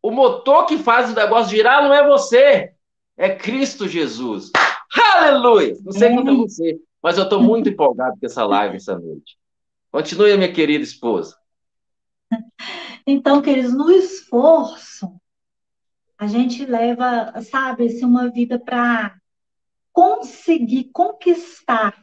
o 0.00 0.10
motor 0.10 0.66
que 0.66 0.78
faz 0.78 1.10
o 1.10 1.14
negócio 1.14 1.54
girar 1.54 1.82
não 1.82 1.92
é 1.92 2.06
você, 2.06 2.74
é 3.16 3.34
Cristo 3.34 3.86
Jesus. 3.86 4.50
Aleluia! 5.14 5.76
Não 5.84 5.92
sei 5.92 6.14
quanto 6.14 6.30
é 6.30 6.34
você, 6.34 6.80
mas 7.02 7.16
eu 7.16 7.24
estou 7.24 7.40
muito 7.40 7.68
empolgado 7.68 8.18
com 8.18 8.26
essa 8.26 8.44
live 8.44 8.76
essa 8.76 8.98
noite. 8.98 9.38
Continue, 9.90 10.36
minha 10.36 10.52
querida 10.52 10.84
esposa. 10.84 11.36
Então, 13.04 13.42
queridos, 13.42 13.74
no 13.74 13.90
esforço, 13.90 15.12
a 16.22 16.28
gente 16.28 16.64
leva, 16.64 17.42
sabe, 17.42 17.86
assim, 17.86 18.04
uma 18.04 18.30
vida 18.30 18.56
para 18.56 19.12
conseguir 19.92 20.84
conquistar 20.92 22.00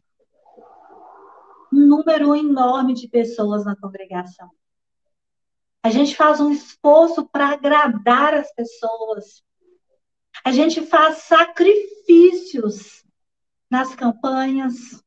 um 1.71 1.87
número 1.87 2.35
enorme 2.35 2.93
de 2.93 3.07
pessoas 3.07 3.63
na 3.63 3.77
congregação. 3.77 4.51
A 5.81 5.89
gente 5.89 6.17
faz 6.17 6.41
um 6.41 6.51
esforço 6.51 7.29
para 7.29 7.47
agradar 7.47 8.33
as 8.33 8.53
pessoas. 8.53 9.41
A 10.43 10.51
gente 10.51 10.85
faz 10.85 11.19
sacrifícios 11.19 13.05
nas 13.71 13.95
campanhas. 13.95 15.01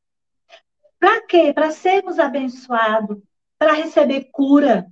Para 0.99 1.21
quê? 1.27 1.53
Para 1.53 1.69
sermos 1.69 2.17
abençoados, 2.17 3.21
para 3.59 3.73
receber 3.73 4.31
cura. 4.31 4.87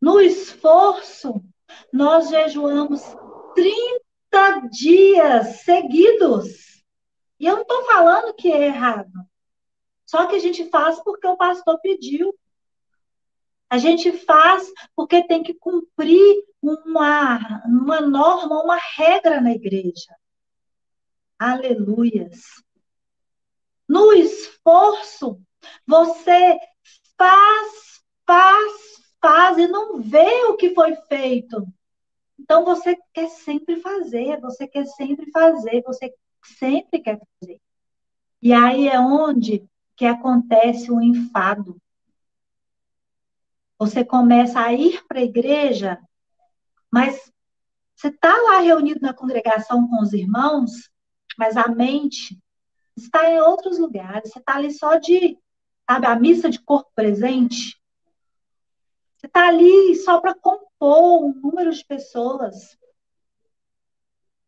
No 0.00 0.20
esforço, 0.20 1.44
nós 1.92 2.28
jejuamos 2.28 3.02
30 3.54 4.68
dias 4.70 5.62
seguidos. 5.62 6.82
E 7.38 7.46
eu 7.46 7.56
não 7.56 7.62
estou 7.62 7.84
falando 7.84 8.34
que 8.34 8.50
é 8.50 8.66
errado. 8.66 9.12
Só 10.06 10.26
que 10.26 10.36
a 10.36 10.38
gente 10.38 10.68
faz 10.70 11.00
porque 11.02 11.26
o 11.26 11.36
pastor 11.36 11.80
pediu. 11.80 12.34
A 13.68 13.78
gente 13.78 14.12
faz 14.12 14.70
porque 14.94 15.26
tem 15.26 15.42
que 15.42 15.54
cumprir 15.54 16.44
uma, 16.62 17.62
uma 17.66 18.00
norma, 18.00 18.62
uma 18.62 18.78
regra 18.96 19.40
na 19.40 19.52
igreja. 19.52 20.14
Aleluias. 21.38 22.42
No 23.88 24.12
esforço, 24.12 25.40
você 25.86 26.58
faz, 27.18 28.02
faz, 28.26 28.72
faz 29.24 29.56
e 29.56 29.66
não 29.66 30.02
vê 30.02 30.44
o 30.44 30.56
que 30.56 30.74
foi 30.74 30.94
feito. 31.08 31.66
Então 32.38 32.62
você 32.62 32.94
quer 33.14 33.30
sempre 33.30 33.80
fazer, 33.80 34.38
você 34.38 34.68
quer 34.68 34.84
sempre 34.84 35.30
fazer, 35.30 35.82
você 35.82 36.12
sempre 36.58 37.00
quer 37.00 37.18
fazer. 37.40 37.58
E 38.42 38.52
aí 38.52 38.86
é 38.86 39.00
onde 39.00 39.66
que 39.96 40.04
acontece 40.04 40.92
o 40.92 41.00
enfado. 41.00 41.80
Você 43.78 44.04
começa 44.04 44.60
a 44.60 44.74
ir 44.74 45.02
para 45.06 45.20
a 45.20 45.24
igreja, 45.24 45.98
mas 46.90 47.32
você 47.96 48.08
está 48.08 48.36
lá 48.42 48.60
reunido 48.60 49.00
na 49.00 49.14
congregação 49.14 49.88
com 49.88 50.02
os 50.02 50.12
irmãos, 50.12 50.90
mas 51.38 51.56
a 51.56 51.66
mente 51.68 52.38
está 52.94 53.30
em 53.30 53.40
outros 53.40 53.78
lugares. 53.78 54.30
Você 54.30 54.38
está 54.38 54.56
ali 54.56 54.70
só 54.70 54.96
de, 54.96 55.38
sabe, 55.88 56.06
a 56.06 56.14
missa 56.14 56.50
de 56.50 56.60
corpo 56.60 56.90
presente. 56.94 57.82
Está 59.24 59.48
ali 59.48 59.96
só 59.96 60.20
para 60.20 60.34
compor 60.34 61.24
um 61.24 61.32
número 61.32 61.72
de 61.72 61.82
pessoas. 61.82 62.78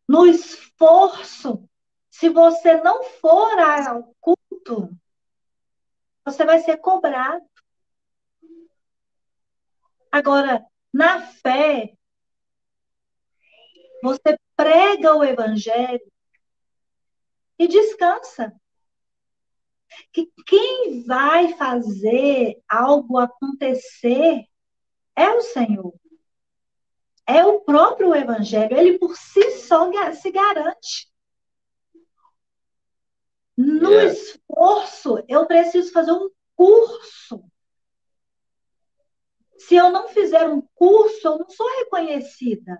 No 0.07 0.27
esforço, 0.27 1.67
se 2.11 2.29
você 2.29 2.79
não 2.81 3.03
for 3.03 3.59
ao 3.59 4.15
culto, 4.21 4.95
você 6.23 6.45
vai 6.45 6.59
ser 6.59 6.77
cobrado. 6.77 7.43
Agora, 10.11 10.63
na 10.93 11.21
fé, 11.21 11.97
você 14.03 14.39
prega 14.55 15.15
o 15.15 15.23
evangelho 15.23 16.11
e 17.57 17.67
descansa. 17.67 18.53
Que 20.13 20.31
quem 20.45 21.03
vai 21.03 21.53
fazer 21.55 22.61
algo 22.69 23.17
acontecer 23.17 24.47
é 25.17 25.29
o 25.31 25.41
Senhor. 25.41 25.93
É 27.25 27.43
o 27.43 27.59
próprio 27.61 28.15
Evangelho. 28.15 28.77
Ele 28.77 28.99
por 28.99 29.17
si 29.17 29.51
só 29.59 29.91
se 30.13 30.31
garante. 30.31 31.11
No 33.57 33.89
yeah. 33.89 34.13
esforço, 34.13 35.23
eu 35.27 35.47
preciso 35.47 35.91
fazer 35.91 36.11
um 36.11 36.29
curso. 36.55 37.43
Se 39.57 39.75
eu 39.75 39.91
não 39.91 40.07
fizer 40.07 40.47
um 40.47 40.61
curso, 40.75 41.27
eu 41.27 41.39
não 41.39 41.49
sou 41.49 41.67
reconhecida. 41.79 42.77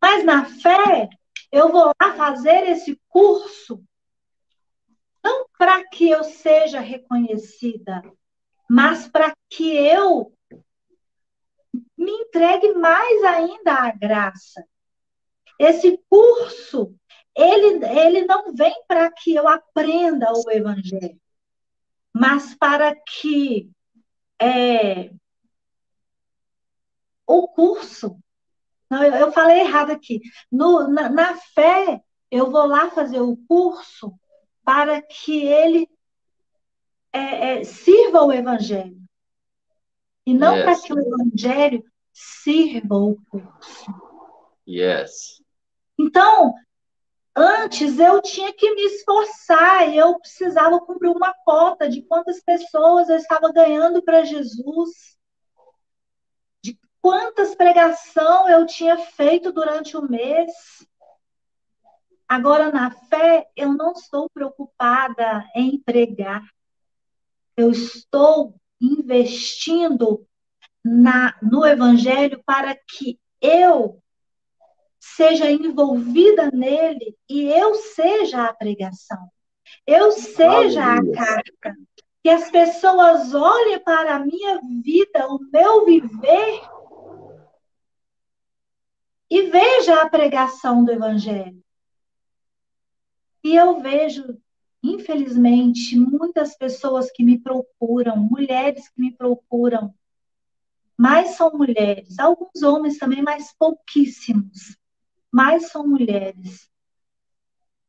Mas 0.00 0.24
na 0.24 0.46
fé, 0.46 1.10
eu 1.52 1.70
vou 1.70 1.92
lá 2.00 2.14
fazer 2.16 2.66
esse 2.68 2.98
curso, 3.08 3.84
não 5.22 5.46
para 5.58 5.86
que 5.88 6.08
eu 6.08 6.24
seja 6.24 6.80
reconhecida, 6.80 8.02
mas 8.68 9.06
para 9.06 9.36
que 9.50 9.76
eu 9.76 10.32
me 12.00 12.10
entregue 12.12 12.72
mais 12.74 13.22
ainda 13.24 13.74
à 13.74 13.90
graça. 13.92 14.66
Esse 15.58 16.02
curso, 16.08 16.94
ele, 17.36 17.84
ele 17.86 18.24
não 18.24 18.54
vem 18.54 18.74
para 18.88 19.12
que 19.12 19.34
eu 19.34 19.46
aprenda 19.46 20.32
o 20.32 20.50
evangelho, 20.50 21.20
mas 22.12 22.54
para 22.54 22.96
que 22.96 23.70
é, 24.40 25.12
o 27.26 27.46
curso. 27.48 28.18
Não, 28.88 29.04
eu, 29.04 29.12
eu 29.14 29.32
falei 29.32 29.60
errado 29.60 29.90
aqui. 29.90 30.22
No, 30.50 30.88
na, 30.88 31.10
na 31.10 31.36
fé, 31.36 32.02
eu 32.30 32.50
vou 32.50 32.66
lá 32.66 32.90
fazer 32.90 33.20
o 33.20 33.36
curso 33.46 34.18
para 34.64 35.02
que 35.02 35.44
ele 35.44 35.86
é, 37.12 37.58
é, 37.58 37.64
sirva 37.64 38.22
o 38.22 38.32
evangelho. 38.32 38.98
E 40.24 40.32
não 40.32 40.54
yes. 40.56 40.64
para 40.64 40.80
que 40.80 40.92
o 40.94 40.98
evangelho 40.98 41.89
sirva 42.12 42.96
o 42.96 43.16
curso. 43.28 43.92
Yes. 44.68 45.42
Então, 45.98 46.54
antes 47.36 47.98
eu 47.98 48.20
tinha 48.22 48.52
que 48.52 48.74
me 48.74 48.82
esforçar, 48.86 49.88
e 49.88 49.96
eu 49.96 50.18
precisava 50.18 50.80
cumprir 50.80 51.10
uma 51.10 51.34
cota 51.44 51.88
de 51.88 52.02
quantas 52.02 52.42
pessoas 52.42 53.08
eu 53.08 53.16
estava 53.16 53.52
ganhando 53.52 54.02
para 54.02 54.24
Jesus, 54.24 55.16
de 56.62 56.78
quantas 57.02 57.54
pregação 57.54 58.48
eu 58.48 58.66
tinha 58.66 58.96
feito 58.96 59.52
durante 59.52 59.96
o 59.96 60.02
mês. 60.02 60.52
Agora, 62.28 62.70
na 62.70 62.90
fé, 62.92 63.50
eu 63.56 63.72
não 63.72 63.92
estou 63.92 64.30
preocupada 64.30 65.44
em 65.54 65.80
pregar. 65.80 66.42
eu 67.56 67.70
estou 67.70 68.54
investindo 68.80 70.26
na, 70.84 71.36
no 71.42 71.64
Evangelho 71.64 72.42
para 72.44 72.74
que 72.74 73.18
eu 73.40 74.02
seja 74.98 75.50
envolvida 75.50 76.50
nele 76.50 77.16
e 77.28 77.44
eu 77.44 77.74
seja 77.74 78.44
a 78.44 78.54
pregação, 78.54 79.30
eu 79.86 80.12
seja 80.12 80.84
Aleluia. 80.84 81.12
a 81.12 81.24
carta, 81.24 81.76
que 82.22 82.28
as 82.28 82.50
pessoas 82.50 83.34
olhem 83.34 83.82
para 83.82 84.16
a 84.16 84.18
minha 84.18 84.60
vida, 84.82 85.26
o 85.28 85.40
meu 85.50 85.86
viver 85.86 86.60
e 89.30 89.42
veja 89.42 90.02
a 90.02 90.10
pregação 90.10 90.84
do 90.84 90.92
Evangelho. 90.92 91.62
E 93.42 93.56
eu 93.56 93.80
vejo, 93.80 94.36
infelizmente, 94.82 95.96
muitas 95.96 96.56
pessoas 96.56 97.10
que 97.10 97.24
me 97.24 97.38
procuram, 97.38 98.16
mulheres 98.16 98.88
que 98.88 99.00
me 99.00 99.16
procuram, 99.16 99.94
mas 101.00 101.36
são 101.36 101.50
mulheres, 101.52 102.18
alguns 102.18 102.62
homens 102.62 102.98
também, 102.98 103.22
mas 103.22 103.54
pouquíssimos, 103.58 104.76
mas 105.32 105.70
são 105.70 105.88
mulheres 105.88 106.68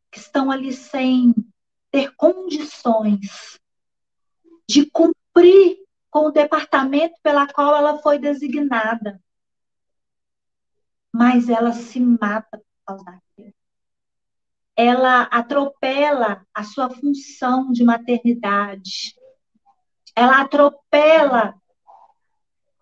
que 0.09 0.18
estão 0.18 0.49
ali 0.49 0.72
sem 0.72 1.36
ter 1.91 2.16
condições 2.16 3.59
de 4.66 4.89
cumprir 4.89 5.80
com 6.09 6.28
o 6.28 6.32
departamento 6.32 7.16
pela 7.22 7.45
qual 7.51 7.76
ela 7.76 7.97
foi 7.97 8.18
designada. 8.18 9.22
Mas 11.14 11.49
ela 11.49 11.74
se 11.74 11.99
mata 11.99 12.59
por 12.59 12.86
causa 12.86 13.03
daquilo. 13.03 13.53
Ela 14.74 15.24
atropela 15.24 16.47
a 16.53 16.64
sua 16.64 16.89
função 16.89 17.74
de 17.74 17.84
maternidade. 17.84 19.14
Ela 20.16 20.39
atropela. 20.39 21.61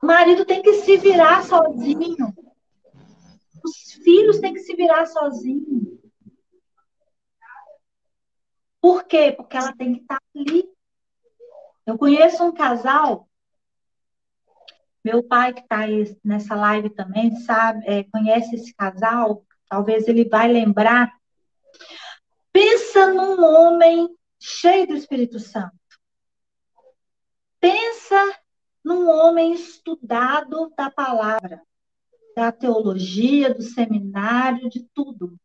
O 0.02 0.06
marido 0.06 0.46
tem 0.46 0.62
que 0.62 0.74
se 0.76 0.98
virar 0.98 1.44
sozinho. 1.44 2.34
Os 3.64 3.94
filhos 4.04 4.40
têm 4.40 4.54
que 4.54 4.62
se 4.62 4.76
virar 4.76 5.06
sozinhos. 5.06 6.00
Por 8.82 9.04
quê? 9.04 9.34
Porque 9.34 9.58
ela 9.58 9.76
tem 9.76 9.94
que 9.94 10.02
estar 10.02 10.20
ali 10.36 10.70
eu 11.90 11.98
conheço 11.98 12.44
um 12.44 12.54
casal, 12.54 13.28
meu 15.04 15.24
pai 15.24 15.56
que 15.56 15.62
está 15.62 15.80
nessa 16.24 16.54
live 16.54 16.92
também 16.92 17.36
sabe, 17.38 17.84
é, 17.88 18.04
conhece 18.04 18.54
esse 18.54 18.72
casal, 18.76 19.44
talvez 19.68 20.08
ele 20.08 20.30
vai 20.30 20.48
lembrar. 20.48 21.12
Pensa 22.52 23.12
num 23.12 23.44
homem 23.44 24.08
cheio 24.40 24.86
do 24.86 24.96
Espírito 24.96 25.40
Santo. 25.40 25.74
Pensa 27.60 28.40
num 28.84 29.10
homem 29.10 29.54
estudado 29.54 30.72
da 30.78 30.90
palavra, 30.90 31.62
da 32.36 32.52
teologia, 32.52 33.54
do 33.54 33.62
seminário, 33.62 34.70
de 34.70 34.88
tudo. 34.94 35.38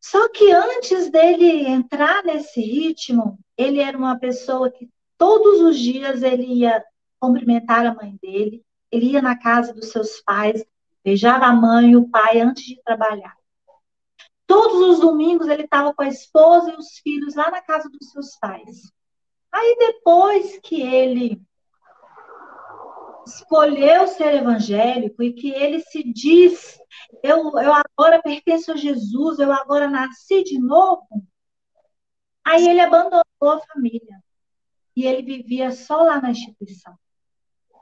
Só 0.00 0.28
que 0.28 0.52
antes 0.52 1.10
dele 1.10 1.66
entrar 1.66 2.22
nesse 2.22 2.60
ritmo, 2.60 3.38
ele 3.56 3.80
era 3.80 3.98
uma 3.98 4.18
pessoa 4.18 4.70
que 4.70 4.88
todos 5.18 5.60
os 5.60 5.78
dias 5.78 6.22
ele 6.22 6.44
ia 6.44 6.84
cumprimentar 7.18 7.84
a 7.84 7.94
mãe 7.94 8.16
dele, 8.22 8.64
ele 8.90 9.12
ia 9.12 9.22
na 9.22 9.36
casa 9.36 9.74
dos 9.74 9.88
seus 9.88 10.20
pais, 10.20 10.64
beijava 11.02 11.46
a 11.46 11.52
mãe 11.52 11.90
e 11.90 11.96
o 11.96 12.08
pai 12.08 12.40
antes 12.40 12.64
de 12.64 12.80
trabalhar. 12.84 13.36
Todos 14.46 14.80
os 14.90 15.00
domingos 15.00 15.48
ele 15.48 15.64
estava 15.64 15.92
com 15.92 16.02
a 16.02 16.08
esposa 16.08 16.70
e 16.70 16.76
os 16.76 16.98
filhos 16.98 17.34
lá 17.34 17.50
na 17.50 17.60
casa 17.60 17.88
dos 17.88 18.10
seus 18.10 18.36
pais. 18.38 18.92
Aí 19.56 19.74
depois 19.78 20.58
que 20.58 20.82
ele 20.82 21.40
escolheu 23.26 24.06
ser 24.06 24.34
evangélico 24.34 25.22
e 25.22 25.32
que 25.32 25.48
ele 25.50 25.80
se 25.80 26.02
diz: 26.12 26.78
eu, 27.22 27.58
eu 27.58 27.72
agora 27.72 28.20
pertenço 28.22 28.72
a 28.72 28.76
Jesus, 28.76 29.38
eu 29.38 29.50
agora 29.50 29.88
nasci 29.88 30.44
de 30.44 30.58
novo. 30.58 31.08
Aí 32.44 32.68
ele 32.68 32.80
abandonou 32.80 33.24
a 33.40 33.60
família 33.60 34.22
e 34.94 35.06
ele 35.06 35.22
vivia 35.22 35.70
só 35.70 36.02
lá 36.02 36.20
na 36.20 36.32
instituição. 36.32 36.94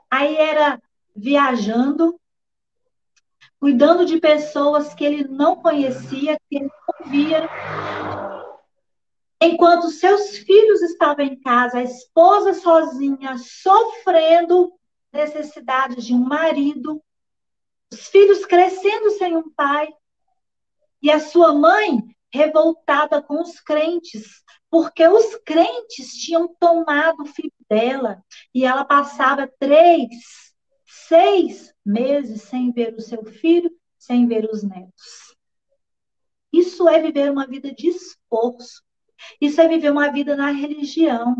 Aí 0.09 0.37
era 0.37 0.81
viajando, 1.13 2.17
cuidando 3.59 4.05
de 4.05 4.17
pessoas 4.17 4.93
que 4.93 5.03
ele 5.03 5.27
não 5.27 5.57
conhecia, 5.57 6.39
que 6.49 6.55
ele 6.55 6.69
não 6.87 7.11
via. 7.11 7.45
Enquanto 9.45 9.89
seus 9.89 10.39
filhos 10.39 10.81
estavam 10.81 11.23
em 11.23 11.39
casa, 11.39 11.77
a 11.77 11.83
esposa 11.83 12.55
sozinha, 12.55 13.37
sofrendo 13.37 14.73
necessidades 15.13 16.03
de 16.03 16.15
um 16.15 16.25
marido, 16.25 16.99
os 17.93 18.07
filhos 18.07 18.43
crescendo 18.43 19.11
sem 19.11 19.37
um 19.37 19.47
pai, 19.51 19.87
e 20.99 21.11
a 21.11 21.19
sua 21.19 21.53
mãe 21.53 22.03
revoltada 22.33 23.21
com 23.21 23.39
os 23.39 23.59
crentes, 23.59 24.43
porque 24.67 25.07
os 25.07 25.35
crentes 25.45 26.13
tinham 26.15 26.47
tomado 26.59 27.21
o 27.21 27.27
filho 27.27 27.53
dela, 27.69 28.23
e 28.51 28.65
ela 28.65 28.83
passava 28.83 29.47
três, 29.59 30.09
seis 30.83 31.71
meses 31.85 32.41
sem 32.41 32.71
ver 32.71 32.95
o 32.95 33.01
seu 33.01 33.23
filho, 33.23 33.69
sem 33.95 34.27
ver 34.27 34.49
os 34.51 34.63
netos. 34.63 35.35
Isso 36.51 36.89
é 36.89 36.99
viver 36.99 37.31
uma 37.31 37.45
vida 37.45 37.71
de 37.71 37.89
esforço. 37.89 38.83
Isso 39.39 39.61
é 39.61 39.67
viver 39.67 39.91
uma 39.91 40.11
vida 40.11 40.35
na 40.35 40.51
religião. 40.51 41.35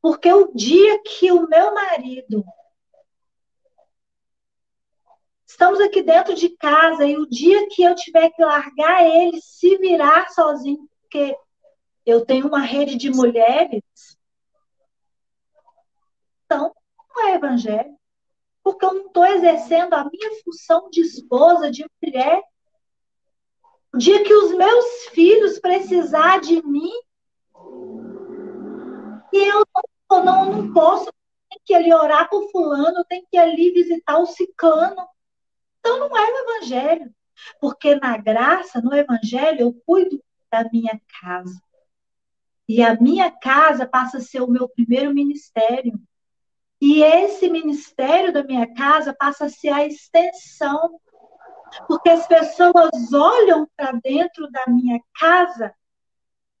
Porque 0.00 0.32
o 0.32 0.52
dia 0.54 1.00
que 1.02 1.30
o 1.30 1.46
meu 1.48 1.74
marido 1.74 2.44
Estamos 5.46 5.80
aqui 5.80 6.02
dentro 6.02 6.34
de 6.34 6.50
casa 6.50 7.06
e 7.06 7.16
o 7.16 7.24
dia 7.24 7.68
que 7.68 7.82
eu 7.82 7.94
tiver 7.94 8.30
que 8.30 8.44
largar 8.44 9.02
ele, 9.06 9.40
se 9.40 9.78
virar 9.78 10.28
sozinho, 10.28 10.86
porque 11.00 11.34
eu 12.04 12.26
tenho 12.26 12.48
uma 12.48 12.60
rede 12.60 12.96
de 12.96 13.10
mulheres, 13.10 13.82
então 16.44 16.74
não 16.98 17.28
é 17.28 17.34
evangelho. 17.34 17.96
Porque 18.62 18.84
eu 18.84 18.94
não 18.94 19.06
estou 19.06 19.24
exercendo 19.24 19.94
a 19.94 20.04
minha 20.04 20.42
função 20.44 20.90
de 20.90 21.00
esposa, 21.00 21.70
de 21.70 21.86
mulher. 22.02 22.42
O 23.94 23.98
dia 23.98 24.24
que 24.24 24.34
os 24.34 24.52
meus 24.52 25.06
filhos 25.12 25.58
precisar 25.58 26.40
de 26.40 26.60
mim, 26.66 26.92
e 29.36 29.44
eu 29.44 29.66
não, 30.10 30.24
não, 30.24 30.52
não 30.52 30.72
posso, 30.72 31.12
tem 31.50 31.60
que 31.64 31.74
ali 31.74 31.92
orar 31.92 32.28
por 32.30 32.50
fulano, 32.50 33.04
tem 33.04 33.24
que 33.30 33.36
ali 33.36 33.70
visitar 33.70 34.18
o 34.18 34.26
ciclano. 34.26 35.06
Então 35.78 35.98
não 35.98 36.16
é 36.16 36.32
o 36.32 36.38
evangelho. 36.38 37.14
Porque 37.60 37.94
na 37.96 38.16
graça, 38.16 38.80
no 38.80 38.94
evangelho, 38.94 39.60
eu 39.60 39.74
cuido 39.84 40.22
da 40.50 40.64
minha 40.72 40.98
casa. 41.20 41.60
E 42.68 42.82
a 42.82 42.94
minha 42.98 43.30
casa 43.30 43.86
passa 43.86 44.18
a 44.18 44.22
ser 44.22 44.40
o 44.40 44.50
meu 44.50 44.68
primeiro 44.68 45.12
ministério. 45.12 46.00
E 46.80 47.02
esse 47.02 47.48
ministério 47.50 48.32
da 48.32 48.42
minha 48.42 48.72
casa 48.74 49.14
passa 49.14 49.44
a 49.44 49.50
ser 49.50 49.68
a 49.68 49.84
extensão. 49.84 50.98
Porque 51.86 52.08
as 52.08 52.26
pessoas 52.26 53.12
olham 53.12 53.68
para 53.76 53.92
dentro 53.92 54.50
da 54.50 54.64
minha 54.66 54.98
casa 55.18 55.74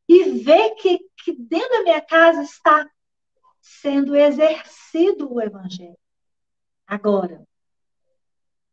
e 0.08 0.30
vê 0.40 0.70
que, 0.76 0.98
que 1.24 1.32
dentro 1.32 1.68
da 1.68 1.82
minha 1.82 2.00
casa 2.00 2.42
está 2.42 2.88
sendo 3.60 4.14
exercido 4.14 5.32
o 5.32 5.40
evangelho. 5.40 5.98
Agora, 6.86 7.46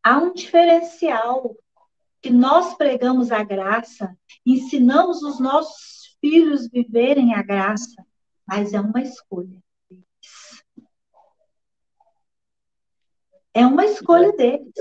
há 0.04 0.18
um 0.18 0.34
diferencial 0.34 1.56
que 2.22 2.30
nós 2.30 2.76
pregamos 2.76 3.32
a 3.32 3.44
graça, 3.44 4.16
ensinamos 4.46 5.24
os 5.24 5.40
nossos 5.40 6.16
filhos 6.22 6.70
viverem 6.70 7.34
a 7.34 7.42
graça, 7.42 8.06
mas 8.48 8.74
é 8.74 8.80
uma 8.80 9.02
escolha. 9.02 9.62
É 13.54 13.66
uma 13.66 13.86
escolha 13.86 14.32
deles. 14.32 14.74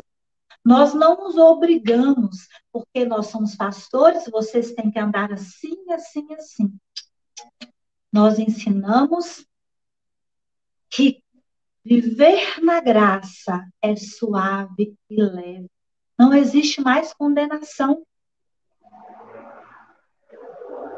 Nós 0.65 0.95
não 0.95 1.17
nos 1.17 1.37
obrigamos, 1.37 2.49
porque 2.73 3.05
nós 3.05 3.27
somos 3.27 3.57
pastores, 3.57 4.31
vocês 4.31 4.73
têm 4.73 4.91
que 4.91 4.99
andar 4.99 5.33
assim, 5.33 5.91
assim, 5.91 6.33
assim. 6.35 6.79
Nós 8.13 8.39
ensinamos 8.39 9.45
que 10.91 11.23
Viver 11.85 12.63
na 12.63 12.81
graça 12.81 13.67
é 13.83 13.97
suave 13.97 14.97
e 15.11 15.21
leve. 15.21 15.69
Não 16.17 16.33
existe 16.33 16.81
mais 16.81 17.13
condenação. 17.13 18.07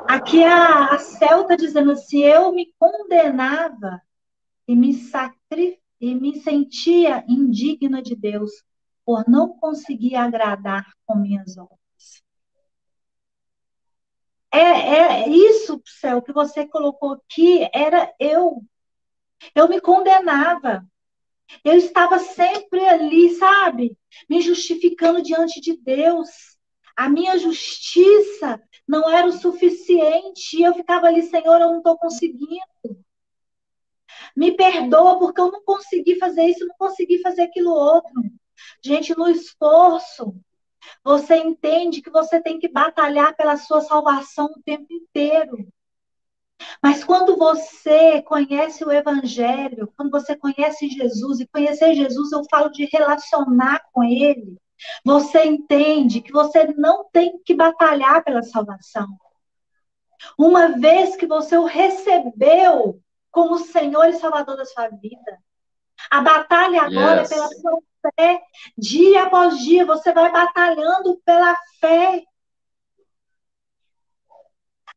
Aqui 0.07 0.45
a, 0.45 0.89
a 0.89 0.99
Celta 0.99 1.57
dizendo 1.57 1.93
assim: 1.93 2.21
eu 2.21 2.53
me 2.53 2.71
condenava 2.79 4.03
e 4.69 4.77
me, 4.77 4.93
e 5.99 6.15
me 6.15 6.39
sentia 6.41 7.25
indigna 7.27 8.03
de 8.03 8.15
Deus 8.15 8.53
por 9.05 9.29
não 9.29 9.57
conseguir 9.59 10.17
agradar 10.17 10.85
com 11.07 11.17
minhas 11.17 11.57
obras. 11.59 11.79
é, 14.53 14.59
é 15.25 15.29
isso, 15.29 15.83
céu, 15.85 16.23
que 16.23 16.33
você 16.33 16.67
colocou 16.67 17.13
aqui, 17.13 17.69
era 17.73 18.13
eu. 18.19 18.63
Eu 19.55 19.69
me 19.69 19.81
condenava. 19.81 20.87
Eu 21.65 21.77
estava 21.77 22.19
sempre 22.19 22.87
ali, 22.87 23.35
sabe? 23.35 23.99
Me 24.29 24.41
justificando 24.41 25.23
diante 25.23 25.61
de 25.61 25.77
Deus. 25.77 26.29
A 26.97 27.09
minha 27.09 27.37
justiça 27.39 28.63
não 28.87 29.11
era 29.11 29.27
o 29.27 29.33
suficiente. 29.33 30.63
Eu 30.63 30.75
ficava 30.75 31.09
ali, 31.09 31.23
Senhor, 31.23 31.61
eu 31.61 31.69
não 31.69 31.79
estou 31.79 31.99
conseguindo. 31.99 32.61
Me 34.37 34.53
perdoa 34.53 35.19
porque 35.19 35.41
eu 35.41 35.51
não 35.51 35.63
consegui 35.65 36.17
fazer 36.19 36.45
isso, 36.45 36.67
não 36.67 36.75
consegui 36.77 37.21
fazer 37.21 37.43
aquilo 37.43 37.71
outro. 37.71 38.13
Gente, 38.83 39.17
no 39.17 39.29
esforço, 39.29 40.35
você 41.03 41.37
entende 41.37 42.03
que 42.03 42.11
você 42.11 42.41
tem 42.41 42.59
que 42.59 42.69
batalhar 42.69 43.35
pela 43.37 43.57
sua 43.57 43.81
salvação 43.81 44.47
o 44.47 44.63
tempo 44.63 44.87
inteiro. 44.93 45.67
Mas 46.83 47.03
quando 47.03 47.37
você 47.37 48.23
conhece 48.23 48.85
o 48.85 48.93
Evangelho, 48.93 49.93
quando 49.97 50.11
você 50.11 50.37
conhece 50.37 50.89
Jesus, 50.89 51.41
e 51.41 51.47
conhecer 51.47 51.95
Jesus 51.95 52.33
eu 52.33 52.43
falo 52.51 52.71
de 52.71 52.85
relacionar 52.87 53.83
com 53.93 54.05
Ele, 54.05 54.57
você 55.05 55.45
entende 55.45 56.21
que 56.21 56.33
você 56.33 56.67
não 56.77 57.09
tem 57.11 57.39
que 57.45 57.55
batalhar 57.55 58.23
pela 58.25 58.43
salvação. 58.43 59.07
Uma 60.39 60.69
vez 60.69 61.17
que 61.17 61.27
você 61.27 61.57
o 61.57 61.65
recebeu 61.65 63.01
como 63.31 63.59
Senhor 63.59 64.09
e 64.09 64.15
Salvador 64.15 64.57
da 64.57 64.65
sua 64.65 64.89
vida, 64.89 65.39
a 66.11 66.21
batalha 66.21 66.83
agora 66.83 67.23
yes. 67.23 67.31
é 67.31 67.35
pela 67.35 67.49
sua 67.49 67.79
fé. 68.17 68.41
Dia 68.77 69.25
após 69.25 69.59
dia, 69.59 69.85
você 69.85 70.13
vai 70.13 70.31
batalhando 70.31 71.21
pela 71.25 71.57
fé. 71.81 72.23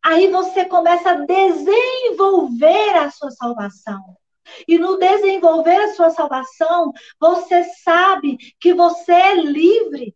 Aí 0.04 0.32
você 0.32 0.66
começa 0.66 1.12
a 1.12 1.26
desenvolver 1.26 2.96
a 2.98 3.12
sua 3.12 3.32
salvação. 3.32 4.18
E 4.68 4.78
no 4.78 4.98
desenvolver 4.98 5.76
a 5.76 5.94
sua 5.94 6.10
salvação, 6.10 6.94
você 7.20 7.64
sabe 7.84 8.38
que 8.60 8.74
você 8.74 9.12
é 9.12 9.36
livre. 9.36 10.16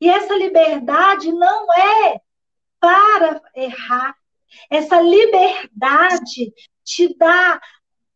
E 0.00 0.08
essa 0.08 0.34
liberdade 0.34 1.32
não 1.32 1.72
é 1.72 2.20
para 2.78 3.40
errar. 3.54 4.14
Essa 4.70 5.00
liberdade 5.00 6.52
te 6.84 7.16
dá 7.16 7.60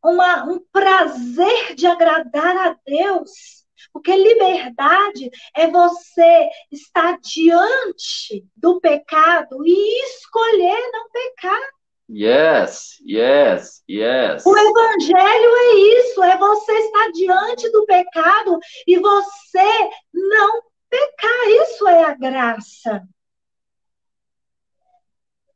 uma, 0.04 0.44
um 0.44 0.60
prazer 0.70 1.74
de 1.74 1.86
agradar 1.86 2.56
a 2.56 2.76
Deus. 2.84 3.57
Porque 3.98 4.16
liberdade 4.16 5.28
é 5.56 5.66
você 5.66 6.48
estar 6.70 7.18
diante 7.18 8.46
do 8.54 8.80
pecado 8.80 9.66
e 9.66 10.04
escolher 10.04 10.80
não 10.92 11.10
pecar. 11.10 11.60
Yes, 12.08 13.00
yes, 13.04 13.82
yes. 13.90 14.46
O 14.46 14.56
evangelho 14.56 15.50
é 15.56 15.74
isso, 15.98 16.22
é 16.22 16.38
você 16.38 16.72
estar 16.72 17.10
diante 17.10 17.68
do 17.72 17.84
pecado 17.86 18.60
e 18.86 19.00
você 19.00 19.90
não 20.14 20.62
pecar. 20.88 21.48
Isso 21.64 21.88
é 21.88 22.04
a 22.04 22.14
graça. 22.14 23.02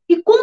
E 0.09 0.21
quando 0.21 0.42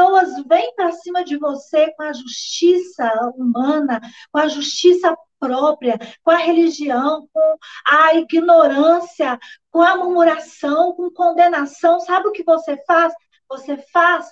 pessoas 0.00 0.42
vêm 0.46 0.74
para 0.74 0.92
cima 0.92 1.22
de 1.22 1.36
você 1.36 1.92
com 1.92 2.02
a 2.02 2.12
justiça 2.12 3.12
humana, 3.36 4.00
com 4.32 4.38
a 4.38 4.48
justiça 4.48 5.14
própria, 5.38 5.98
com 6.22 6.30
a 6.30 6.38
religião, 6.38 7.28
com 7.32 7.56
a 7.86 8.14
ignorância, 8.14 9.38
com 9.70 9.82
a 9.82 9.96
murmuração, 9.96 10.94
com 10.94 11.10
condenação, 11.10 12.00
sabe 12.00 12.28
o 12.28 12.32
que 12.32 12.42
você 12.42 12.76
faz? 12.84 13.12
Você 13.48 13.76
faz 13.76 14.30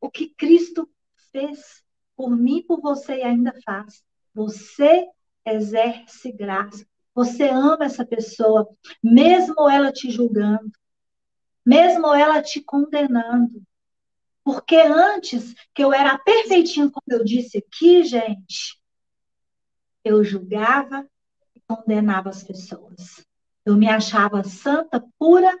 o 0.00 0.10
que 0.10 0.28
Cristo 0.28 0.88
fez 1.32 1.82
por 2.14 2.30
mim, 2.30 2.62
por 2.66 2.80
você 2.80 3.16
e 3.16 3.22
ainda 3.22 3.54
faz. 3.64 4.02
Você 4.34 5.06
exerce 5.44 6.32
graça. 6.32 6.86
Você 7.14 7.48
ama 7.48 7.86
essa 7.86 8.04
pessoa, 8.04 8.68
mesmo 9.02 9.70
ela 9.70 9.90
te 9.90 10.10
julgando, 10.10 10.70
mesmo 11.64 12.14
ela 12.14 12.42
te 12.42 12.62
condenando. 12.62 13.62
Porque 14.46 14.76
antes 14.76 15.56
que 15.74 15.82
eu 15.82 15.92
era 15.92 16.16
perfeitinho, 16.16 16.88
como 16.88 17.04
eu 17.08 17.24
disse 17.24 17.58
aqui, 17.58 18.04
gente, 18.04 18.80
eu 20.04 20.22
julgava 20.22 21.04
e 21.52 21.60
condenava 21.66 22.28
as 22.28 22.44
pessoas. 22.44 23.26
Eu 23.64 23.74
me 23.74 23.88
achava 23.88 24.44
santa, 24.44 25.04
pura, 25.18 25.52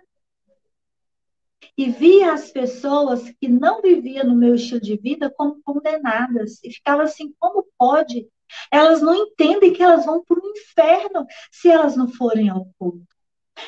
e 1.76 1.90
via 1.90 2.32
as 2.32 2.52
pessoas 2.52 3.28
que 3.40 3.48
não 3.48 3.82
viviam 3.82 4.24
no 4.24 4.36
meu 4.36 4.54
estilo 4.54 4.80
de 4.80 4.96
vida 4.96 5.34
como 5.36 5.60
condenadas. 5.64 6.62
E 6.62 6.70
ficava 6.72 7.02
assim: 7.02 7.34
como 7.40 7.66
pode? 7.76 8.30
Elas 8.70 9.02
não 9.02 9.16
entendem 9.16 9.72
que 9.72 9.82
elas 9.82 10.06
vão 10.06 10.24
para 10.24 10.38
o 10.38 10.48
inferno 10.48 11.26
se 11.50 11.68
elas 11.68 11.96
não 11.96 12.06
forem 12.06 12.48
ao 12.48 12.72
culto. 12.78 13.15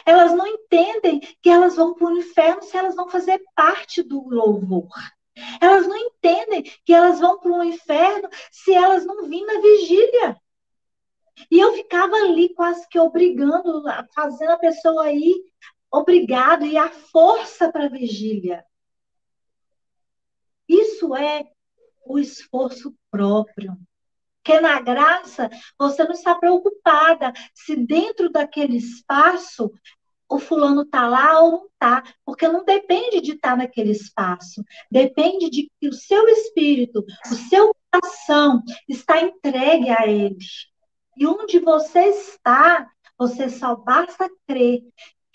Elas 0.04 0.32
não 0.32 0.46
entendem 0.46 1.20
que 1.20 1.48
elas 1.48 1.76
vão 1.76 1.94
para 1.94 2.06
o 2.06 2.18
inferno 2.18 2.62
se 2.62 2.76
elas 2.76 2.94
não 2.94 3.08
fazer 3.08 3.42
parte 3.54 4.02
do 4.02 4.28
louvor. 4.28 4.88
Elas 5.60 5.86
não 5.86 5.96
entendem 5.96 6.62
que 6.84 6.92
elas 6.92 7.20
vão 7.20 7.38
para 7.38 7.52
o 7.52 7.64
inferno 7.64 8.28
se 8.50 8.74
elas 8.74 9.04
não 9.06 9.24
virem 9.28 9.46
na 9.46 9.60
vigília. 9.60 10.36
E 11.50 11.58
eu 11.58 11.72
ficava 11.74 12.16
ali 12.16 12.52
quase 12.54 12.86
que 12.88 12.98
obrigando, 12.98 13.84
fazendo 14.14 14.50
a 14.50 14.58
pessoa 14.58 15.04
aí, 15.04 15.34
obrigado, 15.90 16.66
e 16.66 16.76
a 16.76 16.90
força 16.90 17.70
para 17.70 17.84
a 17.84 17.88
vigília. 17.88 18.64
Isso 20.68 21.14
é 21.14 21.44
o 22.04 22.18
esforço 22.18 22.94
próprio. 23.10 23.76
Porque 24.48 24.62
na 24.62 24.80
graça, 24.80 25.50
você 25.78 26.04
não 26.04 26.12
está 26.12 26.34
preocupada 26.34 27.34
se 27.52 27.76
dentro 27.76 28.30
daquele 28.30 28.78
espaço 28.78 29.70
o 30.26 30.38
fulano 30.38 30.82
está 30.82 31.06
lá 31.06 31.40
ou 31.40 31.52
não 31.52 31.66
está, 31.66 32.02
porque 32.24 32.48
não 32.48 32.64
depende 32.64 33.20
de 33.20 33.32
estar 33.32 33.50
tá 33.50 33.56
naquele 33.56 33.92
espaço, 33.92 34.64
depende 34.90 35.50
de 35.50 35.70
que 35.78 35.88
o 35.88 35.92
seu 35.92 36.26
espírito, 36.28 37.04
o 37.30 37.34
seu 37.34 37.74
coração 37.90 38.62
está 38.88 39.20
entregue 39.20 39.90
a 39.90 40.06
ele. 40.06 40.38
E 41.14 41.26
onde 41.26 41.58
você 41.58 42.06
está, 42.06 42.88
você 43.18 43.50
só 43.50 43.76
basta 43.76 44.30
crer 44.46 44.82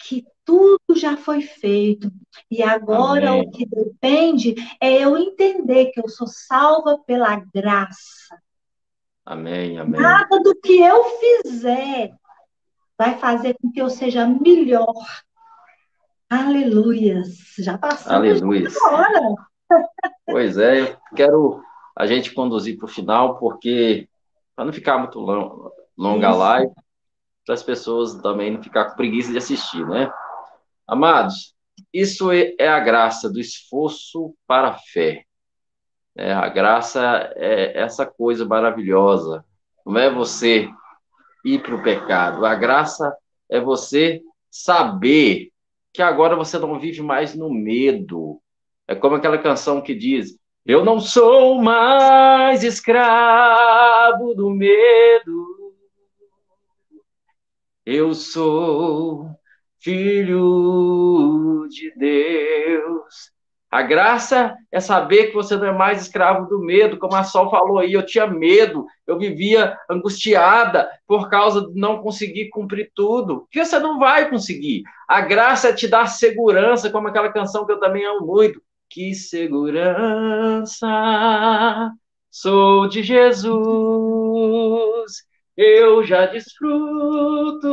que 0.08 0.26
tudo 0.44 0.96
já 0.96 1.18
foi 1.18 1.42
feito. 1.42 2.12
E 2.50 2.64
agora 2.64 3.30
amém. 3.30 3.42
o 3.48 3.52
que 3.52 3.66
depende 3.66 4.56
é 4.82 5.04
eu 5.04 5.16
entender 5.18 5.92
que 5.92 6.00
eu 6.00 6.10
sou 6.10 6.28
salva 6.28 6.98
pela 7.06 7.36
graça. 7.54 8.43
Amém, 9.26 9.78
amém. 9.78 10.02
Nada 10.02 10.40
do 10.42 10.56
que 10.56 10.82
eu 10.82 11.04
fizer 11.04 12.14
vai 12.98 13.18
fazer 13.18 13.56
com 13.62 13.72
que 13.72 13.82
eu 13.82 13.90
seja 13.90 14.28
melhor. 14.28 14.94
Aleluias. 16.30 17.38
Já 17.58 17.78
passou. 17.78 18.12
Aleluia. 18.12 18.70
Pois 20.26 20.58
é, 20.58 20.82
eu 20.82 20.98
quero 21.16 21.64
a 21.96 22.06
gente 22.06 22.34
conduzir 22.34 22.78
para 22.78 22.86
o 22.86 22.90
final, 22.90 23.38
porque 23.38 24.08
para 24.56 24.66
não 24.66 24.74
ficar 24.74 24.98
muito 24.98 25.20
long, 25.20 25.72
longa 25.98 26.28
a 26.28 26.36
live, 26.36 26.74
para 27.46 27.56
as 27.56 27.64
pessoas 27.64 28.16
também 28.16 28.52
não 28.52 28.64
ficar 28.64 28.86
com 28.86 28.96
preguiça 28.96 29.32
de 29.32 29.38
assistir, 29.38 29.86
né? 29.88 30.12
Amados, 30.88 31.56
isso 31.92 32.32
é 32.32 32.68
a 32.68 32.80
graça 32.80 33.30
do 33.30 33.40
esforço 33.40 34.36
para 34.48 34.70
a 34.70 34.74
fé. 34.74 35.26
É, 36.16 36.32
a 36.32 36.48
graça 36.48 37.34
é 37.36 37.80
essa 37.80 38.06
coisa 38.06 38.46
maravilhosa. 38.46 39.44
Não 39.86 39.98
é 39.98 40.10
você 40.10 40.70
ir 41.44 41.62
para 41.62 41.76
o 41.76 41.84
pecado. 41.84 42.46
A 42.46 42.56
graça 42.56 43.16
é 43.50 43.60
você 43.60 44.22
saber 44.50 45.52
que 45.92 46.02
agora 46.02 46.36
você 46.36 46.58
não 46.58 46.80
vive 46.80 47.02
mais 47.02 47.36
no 47.36 47.52
medo. 47.52 48.40
É 48.88 48.96
como 48.96 49.16
aquela 49.16 49.38
canção 49.38 49.82
que 49.82 49.96
diz: 49.96 50.38
eu 50.66 50.86
não 50.86 50.98
sou 51.00 51.62
mais 51.62 52.64
escravo 52.64 54.34
do 54.34 54.50
medo. 54.50 55.74
Eu 57.86 58.14
sou 58.14 59.30
filho 59.82 61.68
de 61.70 61.94
Deus. 61.98 63.33
A 63.74 63.82
graça 63.82 64.56
é 64.72 64.80
saber 64.80 65.30
que 65.30 65.34
você 65.34 65.58
não 65.58 65.66
é 65.66 65.72
mais 65.72 66.00
escravo 66.04 66.48
do 66.48 66.60
medo, 66.60 67.00
como 67.00 67.16
a 67.16 67.24
Sol 67.24 67.50
falou 67.50 67.80
aí. 67.80 67.92
Eu 67.92 68.06
tinha 68.06 68.28
medo, 68.28 68.86
eu 69.08 69.18
vivia 69.18 69.76
angustiada 69.90 70.88
por 71.08 71.28
causa 71.28 71.68
de 71.68 71.74
não 71.74 71.98
conseguir 71.98 72.50
cumprir 72.50 72.92
tudo. 72.94 73.48
Que 73.50 73.66
você 73.66 73.80
não 73.80 73.98
vai 73.98 74.30
conseguir. 74.30 74.84
A 75.08 75.22
graça 75.22 75.70
é 75.70 75.74
te 75.74 75.88
dar 75.88 76.06
segurança, 76.06 76.92
como 76.92 77.08
aquela 77.08 77.32
canção 77.34 77.66
que 77.66 77.72
eu 77.72 77.80
também 77.80 78.06
amo 78.06 78.28
muito. 78.28 78.62
Que 78.88 79.16
segurança 79.16 80.86
sou 82.30 82.88
de 82.88 83.02
Jesus, 83.02 83.54
eu 85.58 86.04
já 86.04 86.28
desfruto 86.28 87.70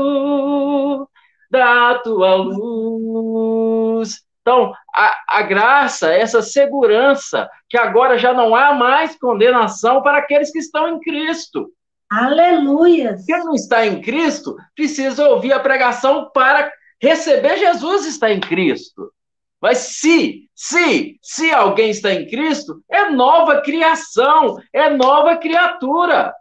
da 1.51 1.99
tua 1.99 2.37
luz, 2.37 4.23
Então, 4.41 4.73
a, 4.95 5.17
a 5.29 5.43
graça, 5.43 6.13
essa 6.13 6.41
segurança, 6.41 7.49
que 7.69 7.77
agora 7.77 8.19
já 8.19 8.33
não 8.33 8.55
há 8.55 8.75
mais 8.75 9.17
condenação 9.19 10.03
para 10.03 10.19
aqueles 10.19 10.51
que 10.51 10.59
estão 10.59 10.89
em 10.89 11.01
Cristo. 11.01 11.71
Aleluia! 12.11 13.17
Quem 13.25 13.39
não 13.39 13.55
está 13.55 13.87
em 13.87 14.01
Cristo 14.01 14.57
precisa 14.75 15.29
ouvir 15.29 15.53
a 15.53 15.61
pregação 15.61 16.31
para 16.35 16.73
receber 17.01 17.59
Jesus 17.59 18.07
está 18.07 18.33
em 18.33 18.41
Cristo. 18.41 19.13
Mas 19.61 19.79
se, 19.79 20.49
se, 20.55 21.19
se 21.23 21.53
alguém 21.53 21.91
está 21.91 22.13
em 22.13 22.27
Cristo, 22.27 22.83
é 22.91 23.11
nova 23.11 23.61
criação, 23.61 24.57
é 24.73 24.89
nova 24.89 25.37
criatura. 25.37 26.35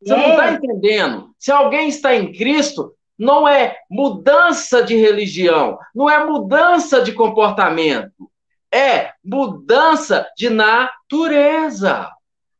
Você 0.00 0.14
é. 0.14 0.16
não 0.16 0.30
está 0.30 0.52
entendendo? 0.52 1.34
Se 1.38 1.50
alguém 1.50 1.88
está 1.88 2.14
em 2.14 2.32
Cristo, 2.32 2.94
não 3.20 3.46
é 3.46 3.76
mudança 3.90 4.82
de 4.82 4.96
religião, 4.96 5.78
não 5.94 6.08
é 6.08 6.24
mudança 6.24 7.02
de 7.02 7.12
comportamento, 7.12 8.30
é 8.72 9.12
mudança 9.22 10.26
de 10.34 10.48
natureza. 10.48 12.10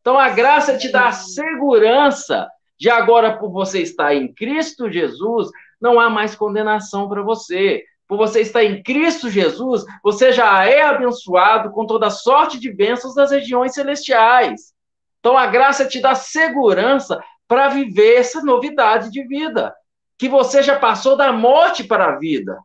Então 0.03 0.19
a 0.19 0.29
graça 0.29 0.77
te 0.77 0.93
dá 0.93 1.09
a 1.09 1.13
segurança 1.13 2.47
de 2.79 2.91
agora, 2.91 3.39
por 3.39 3.51
você 3.51 3.81
estar 3.81 4.15
em 4.15 4.31
Cristo 4.35 4.93
Jesus, 4.93 5.49
não 5.81 5.99
há 5.99 6.11
mais 6.11 6.35
condenação 6.35 7.09
para 7.09 7.23
você. 7.23 7.83
Por 8.07 8.19
você 8.19 8.43
estar 8.43 8.63
em 8.63 8.83
Cristo 8.83 9.31
Jesus, 9.31 9.85
você 10.03 10.31
já 10.31 10.67
é 10.67 10.83
abençoado 10.83 11.71
com 11.71 11.87
toda 11.87 12.11
sorte 12.11 12.61
de 12.61 12.71
bênçãos 12.71 13.15
das 13.15 13.31
regiões 13.31 13.73
celestiais. 13.73 14.75
Então 15.21 15.39
a 15.39 15.47
graça 15.47 15.87
te 15.87 16.01
dá 16.01 16.15
segurança 16.15 17.19
para 17.49 17.69
viver 17.69 18.17
essa 18.17 18.43
novidade 18.43 19.11
de 19.11 19.27
vida 19.27 19.75
que 20.21 20.29
você 20.29 20.63
já 20.63 20.79
passou 20.79 21.17
da 21.17 21.33
morte 21.33 21.83
para 21.83 22.09
a 22.09 22.19
vida. 22.19 22.63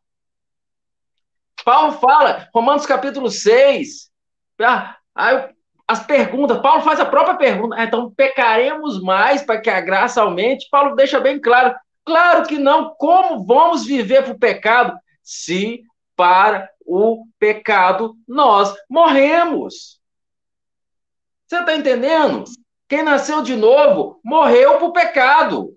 Paulo 1.64 1.94
fala, 1.94 2.50
Romanos 2.54 2.86
capítulo 2.86 3.32
6, 3.32 4.12
ah, 4.62 4.98
as 5.88 6.06
perguntas, 6.06 6.60
Paulo 6.60 6.84
faz 6.84 7.00
a 7.00 7.06
própria 7.06 7.38
pergunta, 7.38 7.78
ah, 7.80 7.86
então 7.86 8.12
pecaremos 8.12 9.02
mais 9.02 9.42
para 9.42 9.62
que 9.62 9.70
a 9.70 9.80
graça 9.80 10.22
aumente? 10.22 10.68
Paulo 10.70 10.98
deixa 10.98 11.18
bem 11.22 11.40
claro, 11.40 11.74
claro 12.04 12.46
que 12.46 12.58
não, 12.58 12.94
como 12.96 13.46
vamos 13.46 13.86
viver 13.86 14.24
para 14.26 14.34
o 14.34 14.40
pecado 14.40 14.94
se 15.24 15.82
para 16.14 16.70
o 16.86 17.26
pecado 17.40 18.18
nós 18.28 18.76
morremos? 18.90 20.02
Você 21.48 21.58
está 21.58 21.74
entendendo? 21.74 22.44
Quem 22.90 23.02
nasceu 23.02 23.42
de 23.42 23.56
novo 23.56 24.20
morreu 24.26 24.78
para 24.78 24.88
o 24.88 24.94
pecado. 24.94 25.75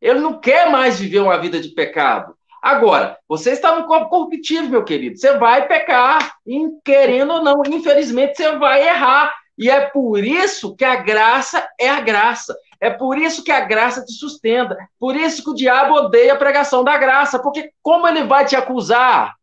Ele 0.00 0.20
não 0.20 0.38
quer 0.38 0.70
mais 0.70 0.98
viver 0.98 1.20
uma 1.20 1.38
vida 1.38 1.60
de 1.60 1.68
pecado. 1.68 2.34
Agora, 2.62 3.18
você 3.28 3.52
está 3.52 3.74
no 3.74 3.86
corpo 3.86 4.08
corruptível, 4.08 4.68
meu 4.68 4.84
querido. 4.84 5.18
Você 5.18 5.36
vai 5.38 5.66
pecar, 5.66 6.36
querendo 6.84 7.32
ou 7.34 7.42
não. 7.42 7.62
Infelizmente, 7.66 8.36
você 8.36 8.56
vai 8.56 8.86
errar. 8.86 9.34
E 9.56 9.70
é 9.70 9.80
por 9.86 10.22
isso 10.24 10.74
que 10.76 10.84
a 10.84 10.96
graça 10.96 11.66
é 11.78 11.88
a 11.88 12.00
graça. 12.00 12.56
É 12.80 12.88
por 12.88 13.18
isso 13.18 13.44
que 13.44 13.52
a 13.52 13.60
graça 13.60 14.04
te 14.04 14.12
sustenta. 14.12 14.76
Por 14.98 15.16
isso 15.16 15.42
que 15.42 15.50
o 15.50 15.54
diabo 15.54 15.94
odeia 15.94 16.32
a 16.32 16.36
pregação 16.36 16.82
da 16.82 16.96
graça. 16.96 17.38
Porque 17.38 17.70
como 17.82 18.08
ele 18.08 18.24
vai 18.24 18.46
te 18.46 18.56
acusar? 18.56 19.34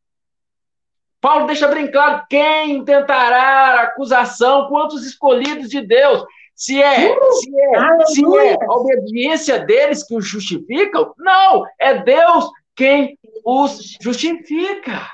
Paulo 1.22 1.48
deixa 1.48 1.68
bem 1.68 1.90
claro: 1.92 2.24
quem 2.30 2.84
tentará 2.84 3.82
acusação 3.82 4.68
quantos 4.68 5.06
escolhidos 5.06 5.70
de 5.70 5.82
Deus? 5.82 6.24
Se 6.58 6.82
é, 6.82 7.16
uh, 7.16 7.34
se, 7.34 7.62
é 7.62 8.06
se 8.08 8.38
é 8.40 8.58
a 8.60 8.74
obediência 8.74 9.60
deles 9.60 10.04
que 10.04 10.16
os 10.16 10.28
justificam, 10.28 11.14
não, 11.16 11.64
é 11.80 12.02
Deus 12.02 12.50
quem 12.76 13.16
os 13.46 13.96
justifica. 14.02 15.08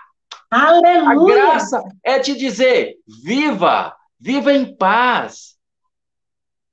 Aleluia. 0.49 1.43
A 1.43 1.49
graça 1.49 1.83
é 2.01 2.17
te 2.17 2.33
dizer: 2.33 2.95
viva, 3.25 3.93
viva 4.17 4.53
em 4.53 4.73
paz. 4.73 5.57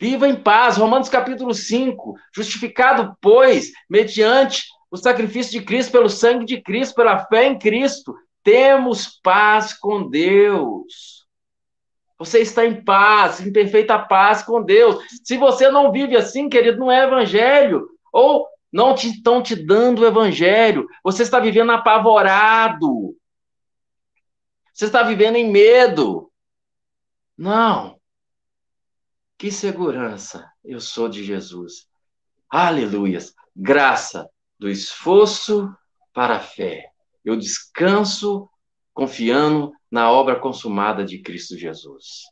Viva 0.01 0.29
em 0.29 0.37
paz. 0.37 0.77
Romanos 0.77 1.09
capítulo 1.09 1.53
5. 1.53 2.15
Justificado, 2.33 3.17
pois, 3.21 3.73
mediante 3.89 4.63
o 4.89 4.97
sacrifício 4.97 5.59
de 5.59 5.67
Cristo, 5.67 5.91
pelo 5.91 6.09
sangue 6.09 6.45
de 6.45 6.63
Cristo, 6.63 6.95
pela 6.95 7.27
fé 7.27 7.47
em 7.49 7.59
Cristo, 7.59 8.15
temos 8.45 9.19
paz 9.21 9.73
com 9.73 10.09
Deus. 10.09 11.20
Você 12.21 12.41
está 12.41 12.67
em 12.67 12.85
paz, 12.85 13.41
em 13.41 13.51
perfeita 13.51 13.99
paz 13.99 14.43
com 14.43 14.63
Deus. 14.63 15.03
Se 15.25 15.39
você 15.39 15.71
não 15.71 15.91
vive 15.91 16.15
assim, 16.19 16.51
querido, 16.51 16.79
não 16.79 16.93
é 16.93 17.05
evangelho. 17.05 17.89
Ou 18.13 18.47
não 18.71 18.95
te, 18.95 19.09
estão 19.09 19.43
te 19.43 19.57
dando 19.57 20.03
o 20.03 20.07
evangelho. 20.07 20.87
Você 21.03 21.23
está 21.23 21.41
vivendo 21.41 21.73
apavorado. 21.73 23.17
Você 24.71 24.85
está 24.85 25.03
vivendo 25.03 25.37
em 25.37 25.51
medo. 25.51 26.31
Não. 27.39 27.99
Que 29.39 29.51
segurança 29.51 30.47
eu 30.63 30.79
sou 30.79 31.09
de 31.09 31.25
Jesus. 31.25 31.87
Aleluias. 32.51 33.35
Graça 33.57 34.29
do 34.59 34.69
esforço 34.69 35.75
para 36.13 36.37
a 36.37 36.41
fé. 36.41 36.91
Eu 37.25 37.35
descanso 37.35 38.47
confiando 39.01 39.73
na 39.91 40.13
obra 40.13 40.39
consumada 40.39 41.03
de 41.03 41.23
Cristo 41.23 41.57
Jesus. 41.57 42.25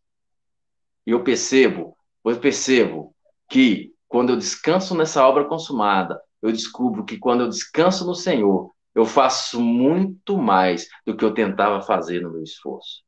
E 1.07 1.13
eu 1.13 1.25
percebo, 1.25 1.97
eu 2.23 2.39
percebo 2.39 3.17
que 3.49 3.95
quando 4.07 4.35
eu 4.35 4.37
descanso 4.37 4.95
nessa 4.95 5.27
obra 5.27 5.47
consumada, 5.47 6.21
eu 6.43 6.53
descubro 6.53 7.07
que 7.07 7.17
quando 7.17 7.41
eu 7.41 7.49
descanso 7.49 8.05
no 8.05 8.15
Senhor, 8.15 8.71
eu 8.95 9.07
faço 9.07 9.59
muito 9.63 10.37
mais 10.37 10.87
do 11.07 11.17
que 11.17 11.25
eu 11.25 11.33
tentava 11.33 11.81
fazer 11.81 12.21
no 12.21 12.31
meu 12.31 12.43
esforço. 12.43 13.03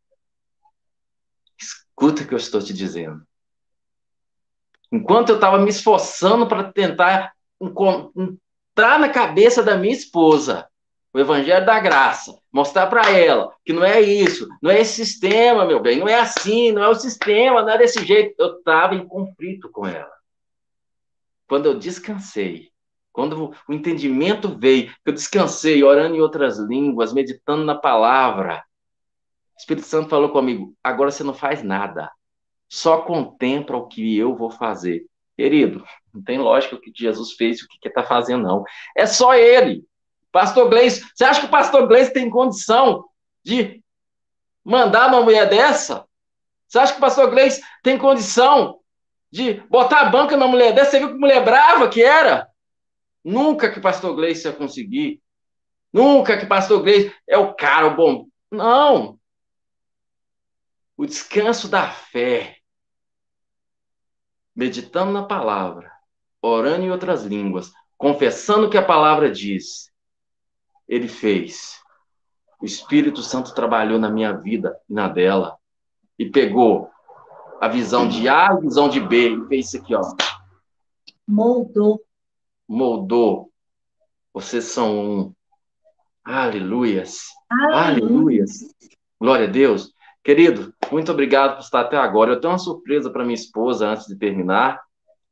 Escuta 1.61 2.23
o 2.23 2.27
que 2.27 2.33
eu 2.33 2.39
estou 2.39 2.63
te 2.63 2.73
dizendo. 2.73 3.23
Enquanto 4.91 5.29
eu 5.29 5.35
estava 5.35 5.59
me 5.59 5.69
esforçando 5.69 6.49
para 6.49 6.73
tentar 6.73 7.35
entrar 7.61 8.99
na 8.99 9.11
cabeça 9.11 9.63
da 9.63 9.77
minha 9.77 9.93
esposa, 9.93 10.67
o 11.13 11.19
evangelho 11.19 11.67
da 11.67 11.79
graça, 11.79 12.40
mostrar 12.53 12.87
para 12.89 13.11
ela 13.11 13.53
que 13.65 13.73
não 13.73 13.85
é 13.85 14.01
isso, 14.01 14.49
não 14.61 14.71
é 14.71 14.81
esse 14.81 15.05
sistema, 15.05 15.65
meu 15.65 15.81
bem, 15.81 15.99
não 15.99 16.09
é 16.09 16.19
assim, 16.19 16.73
não 16.73 16.83
é 16.83 16.89
o 16.89 16.95
sistema, 16.95 17.63
não 17.63 17.71
é 17.71 17.79
desse 17.79 18.05
jeito. 18.05 18.35
Eu 18.39 18.59
estava 18.59 18.95
em 18.95 19.07
conflito 19.07 19.71
com 19.71 19.87
ela. 19.87 20.13
Quando 21.47 21.67
eu 21.67 21.79
descansei, 21.79 22.71
quando 23.13 23.53
o 23.69 23.73
entendimento 23.73 24.57
veio, 24.57 24.93
eu 25.05 25.13
descansei, 25.13 25.83
orando 25.83 26.17
em 26.17 26.21
outras 26.21 26.59
línguas, 26.59 27.13
meditando 27.13 27.65
na 27.65 27.75
palavra, 27.75 28.65
o 29.57 29.59
Espírito 29.59 29.87
Santo 29.87 30.09
falou 30.09 30.31
comigo: 30.31 30.75
agora 30.83 31.11
você 31.11 31.25
não 31.25 31.35
faz 31.35 31.63
nada, 31.63 32.11
só 32.69 33.03
contempla 33.03 33.77
o 33.77 33.89
que 33.89 34.17
eu 34.17 34.35
vou 34.35 34.51
fazer. 34.51 35.05
Querido, 35.37 35.85
não 36.13 36.23
tem 36.23 36.39
lógica 36.39 36.77
o 36.77 36.81
que 36.81 36.93
Jesus 36.95 37.33
fez 37.33 37.61
e 37.61 37.65
o 37.65 37.69
que 37.69 37.89
está 37.89 38.03
fazendo, 38.03 38.43
não. 38.43 38.65
É 38.97 39.07
só 39.07 39.35
ele. 39.35 39.85
Pastor 40.33 40.69
Gleice, 40.69 41.05
você 41.15 41.25
acha 41.25 41.41
que 41.41 41.47
o 41.47 41.51
pastor 41.51 41.87
Gleice 41.89 42.13
tem 42.13 42.31
condição 42.31 43.05
de 43.43 43.83
mandar 44.65 45.09
uma 45.09 45.23
mulher 45.23 45.49
dessa? 45.49 46.07
Você 46.69 46.79
acha 46.79 46.93
que 46.93 46.99
o 46.99 47.01
pastor 47.01 47.31
Gleice 47.31 47.63
tem 47.83 47.99
condição 47.99 48.81
de 49.31 49.55
botar 49.69 50.01
a 50.01 50.11
banca 50.11 50.37
na 50.37 50.47
mulher 50.47 50.73
dessa? 50.73 50.93
Você 50.93 50.99
viu 51.01 51.09
que 51.09 51.19
mulher 51.19 51.45
brava 51.45 51.89
que 51.89 52.03
era? 52.03 52.49
Nunca 53.25 53.71
que 53.71 53.81
o 53.81 53.83
pastor 53.83 54.15
Gleice 54.15 54.47
ia 54.47 54.53
conseguir. 54.53 55.21
Nunca 55.93 56.39
que 56.39 56.45
o 56.45 56.49
pastor 56.49 56.83
Gleice 56.83 57.13
é 57.29 57.37
o 57.37 57.55
cara, 57.55 57.89
o 57.89 57.97
bom. 57.97 58.27
Não. 58.51 59.19
O 60.97 61.07
descanso 61.07 61.69
da 61.69 61.91
fé. 61.91 62.57
Meditando 64.55 65.13
na 65.13 65.25
palavra, 65.25 65.91
orando 66.41 66.85
em 66.85 66.91
outras 66.91 67.25
línguas, 67.25 67.73
confessando 67.97 68.67
o 68.67 68.71
que 68.71 68.77
a 68.77 68.85
palavra 68.85 69.31
diz 69.31 69.90
ele 70.91 71.07
fez. 71.07 71.81
O 72.61 72.67
Espírito 72.67 73.23
Santo 73.23 73.55
trabalhou 73.55 73.97
na 73.97 74.11
minha 74.11 74.33
vida 74.33 74.77
e 74.91 74.93
na 74.93 75.09
dela. 75.09 75.57
E 76.19 76.29
pegou 76.29 76.91
a 77.61 77.69
visão 77.69 78.09
de 78.09 78.29
A 78.29 78.47
e 78.47 78.57
a 78.57 78.57
visão 78.57 78.89
de 78.89 79.01
B 79.01 79.31
e 79.31 79.47
fez 79.47 79.69
isso 79.69 79.77
aqui, 79.79 79.95
ó. 79.95 80.03
Moldou. 81.27 82.03
Moldou. 82.69 83.53
Vocês 84.35 84.65
são 84.65 84.99
um. 84.99 85.35
Aleluias. 86.25 87.21
Aleluias. 87.73 88.59
Glória 89.19 89.47
a 89.47 89.51
Deus. 89.51 89.95
Querido, 90.25 90.75
muito 90.91 91.13
obrigado 91.13 91.55
por 91.55 91.63
estar 91.63 91.83
até 91.83 91.97
agora. 91.97 92.33
Eu 92.33 92.41
tenho 92.41 92.53
uma 92.53 92.59
surpresa 92.59 93.11
para 93.11 93.25
minha 93.25 93.35
esposa 93.35 93.89
antes 93.89 94.07
de 94.07 94.17
terminar. 94.17 94.83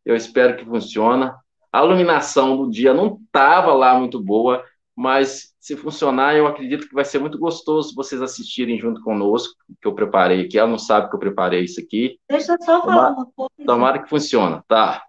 Eu 0.04 0.14
espero 0.14 0.56
que 0.56 0.64
funcione. 0.64 1.30
A 1.72 1.84
iluminação 1.84 2.56
do 2.56 2.70
dia 2.70 2.94
não 2.94 3.20
estava 3.26 3.74
lá 3.74 3.98
muito 3.98 4.22
boa, 4.22 4.64
mas 4.96 5.47
se 5.60 5.76
funcionar, 5.76 6.36
eu 6.36 6.46
acredito 6.46 6.88
que 6.88 6.94
vai 6.94 7.04
ser 7.04 7.18
muito 7.18 7.38
gostoso 7.38 7.94
vocês 7.94 8.22
assistirem 8.22 8.78
junto 8.78 9.02
conosco, 9.02 9.54
que 9.80 9.88
eu 9.88 9.94
preparei 9.94 10.44
aqui. 10.44 10.58
Ela 10.58 10.70
não 10.70 10.78
sabe 10.78 11.08
que 11.08 11.14
eu 11.16 11.20
preparei 11.20 11.64
isso 11.64 11.80
aqui. 11.80 12.18
Deixa 12.28 12.52
eu 12.52 12.62
só 12.62 12.80
falar 12.82 13.12
uma 13.12 13.26
coisa. 13.26 13.66
Tomara 13.66 14.02
que 14.02 14.08
funcione, 14.08 14.62
tá? 14.68 15.04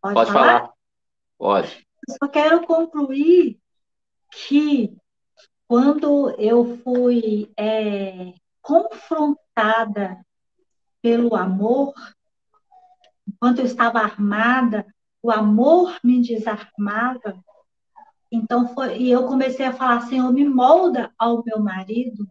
Pode, 0.00 0.14
Pode 0.14 0.32
falar? 0.32 0.58
falar? 0.60 0.72
Pode. 1.38 1.86
Eu 2.06 2.14
só 2.22 2.28
quero 2.28 2.66
concluir 2.66 3.58
que 4.30 4.94
quando 5.66 6.30
eu 6.38 6.78
fui 6.84 7.50
é, 7.56 8.34
confrontada 8.60 10.24
pelo 11.02 11.34
amor, 11.34 11.94
enquanto 13.26 13.60
eu 13.60 13.64
estava 13.64 14.00
armada, 14.00 14.86
o 15.28 15.30
amor 15.30 15.98
me 16.02 16.22
desarmava. 16.22 17.38
Então 18.32 18.74
foi, 18.74 18.96
e 18.96 19.10
eu 19.10 19.26
comecei 19.26 19.66
a 19.66 19.74
falar, 19.74 20.00
Senhor, 20.08 20.32
me 20.32 20.48
molda 20.48 21.12
ao 21.18 21.44
meu 21.44 21.60
marido. 21.60 22.26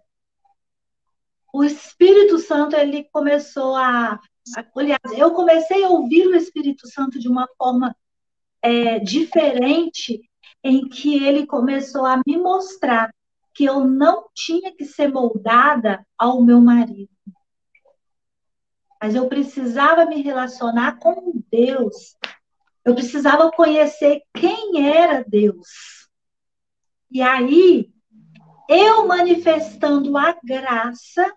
O 1.53 1.63
Espírito 1.63 2.39
Santo 2.39 2.75
ele 2.75 3.03
começou 3.11 3.75
a, 3.75 4.13
a 4.57 4.65
aliás, 4.75 4.99
eu 5.15 5.31
comecei 5.31 5.83
a 5.83 5.89
ouvir 5.89 6.25
o 6.27 6.35
Espírito 6.35 6.87
Santo 6.87 7.19
de 7.19 7.27
uma 7.27 7.47
forma 7.55 7.95
é, 8.63 8.97
diferente, 8.97 10.19
em 10.63 10.89
que 10.89 11.23
ele 11.23 11.45
começou 11.45 12.03
a 12.03 12.19
me 12.25 12.35
mostrar 12.35 13.13
que 13.53 13.63
eu 13.63 13.85
não 13.85 14.27
tinha 14.33 14.75
que 14.75 14.85
ser 14.85 15.07
moldada 15.07 16.03
ao 16.17 16.43
meu 16.43 16.59
marido. 16.59 17.11
Mas 18.99 19.13
eu 19.13 19.27
precisava 19.27 20.07
me 20.07 20.19
relacionar 20.23 20.97
com 20.97 21.43
Deus. 21.51 22.17
Eu 22.87 22.95
precisava 22.95 23.51
conhecer 23.51 24.21
quem 24.33 24.89
era 24.89 25.21
Deus. 25.27 26.07
E 27.11 27.21
aí, 27.21 27.91
eu 28.69 29.05
manifestando 29.05 30.17
a 30.17 30.35
graça, 30.43 31.33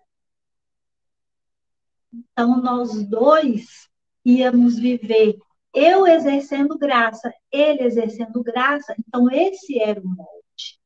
então 2.13 2.63
nós 2.63 3.05
dois 3.05 3.89
íamos 4.25 4.79
viver 4.79 5.37
eu 5.75 6.07
exercendo 6.07 6.79
graça, 6.79 7.33
ele 7.51 7.83
exercendo 7.83 8.43
graça, 8.43 8.95
então 8.99 9.31
esse 9.31 9.81
era 9.81 10.01
o 10.01 10.07
molde. 10.07 10.81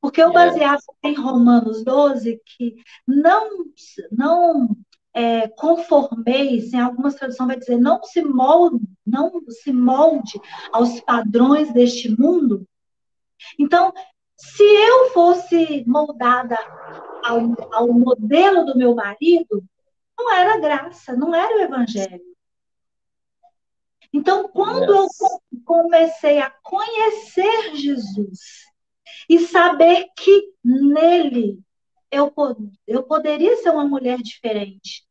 Porque 0.00 0.22
eu 0.22 0.32
baseava 0.32 0.82
em 1.02 1.14
Romanos 1.14 1.84
12 1.84 2.40
que 2.44 2.76
não, 3.06 3.64
não 4.12 4.76
é, 5.18 5.48
conformeis, 5.48 6.72
em 6.72 6.80
algumas 6.80 7.14
traduções 7.14 7.48
vai 7.48 7.58
dizer, 7.58 7.78
não 7.78 8.02
se 8.02 8.22
molde, 8.22 8.84
não 9.06 9.32
se 9.48 9.72
molde 9.72 10.40
aos 10.72 11.00
padrões 11.00 11.72
deste 11.72 12.08
mundo. 12.08 12.66
Então, 13.58 13.92
se 14.36 14.62
eu 14.62 15.10
fosse 15.10 15.84
moldada 15.86 16.56
ao, 17.24 17.40
ao 17.72 17.92
modelo 17.92 18.64
do 18.64 18.76
meu 18.76 18.94
marido, 18.94 19.64
não 20.16 20.32
era 20.32 20.60
graça, 20.60 21.14
não 21.14 21.34
era 21.34 21.56
o 21.56 21.60
evangelho. 21.60 22.22
Então, 24.12 24.48
quando 24.48 24.94
yes. 24.94 25.20
eu 25.20 25.62
comecei 25.64 26.38
a 26.38 26.50
conhecer 26.62 27.74
Jesus, 27.74 28.68
e 29.28 29.38
saber 29.40 30.06
que 30.16 30.52
nele 30.64 31.60
eu, 32.10 32.32
eu 32.86 33.02
poderia 33.02 33.56
ser 33.58 33.70
uma 33.70 33.86
mulher 33.86 34.18
diferente. 34.18 35.06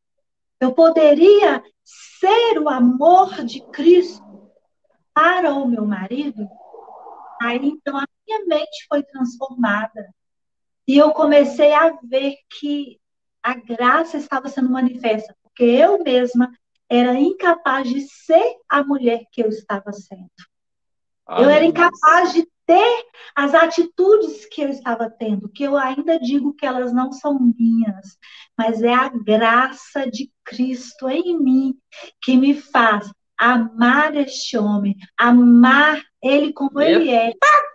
Eu 0.60 0.72
poderia 0.72 1.62
ser 1.84 2.58
o 2.58 2.68
amor 2.68 3.44
de 3.44 3.60
Cristo 3.70 4.50
para 5.14 5.54
o 5.54 5.66
meu 5.66 5.86
marido. 5.86 6.48
Aí 7.40 7.60
então 7.64 7.96
a 7.96 8.04
minha 8.26 8.44
mente 8.46 8.86
foi 8.88 9.02
transformada. 9.02 10.12
E 10.86 10.96
eu 10.96 11.12
comecei 11.12 11.72
a 11.72 11.96
ver 12.02 12.36
que 12.58 12.98
a 13.42 13.54
graça 13.54 14.16
estava 14.16 14.48
sendo 14.48 14.70
manifesta, 14.70 15.36
porque 15.42 15.62
eu 15.64 16.02
mesma 16.02 16.50
era 16.88 17.14
incapaz 17.14 17.88
de 17.88 18.00
ser 18.00 18.56
a 18.68 18.82
mulher 18.82 19.24
que 19.30 19.42
eu 19.42 19.48
estava 19.48 19.92
sendo. 19.92 20.30
Eu 21.28 21.50
era 21.50 21.64
incapaz 21.64 22.32
de 22.32 22.48
ter 22.68 23.04
as 23.34 23.52
atitudes 23.54 24.44
que 24.44 24.60
eu 24.60 24.68
estava 24.68 25.08
tendo, 25.08 25.48
que 25.48 25.62
eu 25.62 25.78
ainda 25.78 26.20
digo 26.20 26.52
que 26.52 26.66
elas 26.66 26.92
não 26.92 27.10
são 27.10 27.38
minhas, 27.58 28.18
mas 28.56 28.80
é 28.82 28.92
a 28.92 29.08
graça 29.08 30.08
de 30.10 30.30
Cristo 30.44 31.08
em 31.08 31.40
mim 31.40 31.74
que 32.22 32.36
me 32.36 32.52
faz 32.52 33.10
amar 33.38 34.14
este 34.16 34.58
homem, 34.58 34.94
amar 35.16 36.04
ele 36.22 36.52
como 36.52 36.78
ele 36.78 37.10
é, 37.10 37.32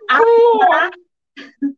amar 0.08 0.90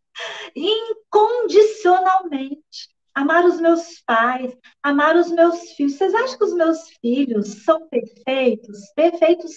incondicionalmente 0.55 2.95
amar 3.17 3.47
os 3.47 3.59
meus 3.59 4.03
pais, 4.07 4.55
amar 4.83 5.17
os 5.17 5.31
meus 5.31 5.73
filhos. 5.73 5.95
Vocês 5.95 6.15
acham 6.15 6.37
que 6.37 6.45
os 6.45 6.53
meus 6.53 6.91
filhos 7.01 7.49
são 7.65 7.89
perfeitos? 7.89 8.79
Perfeitos 8.95 9.53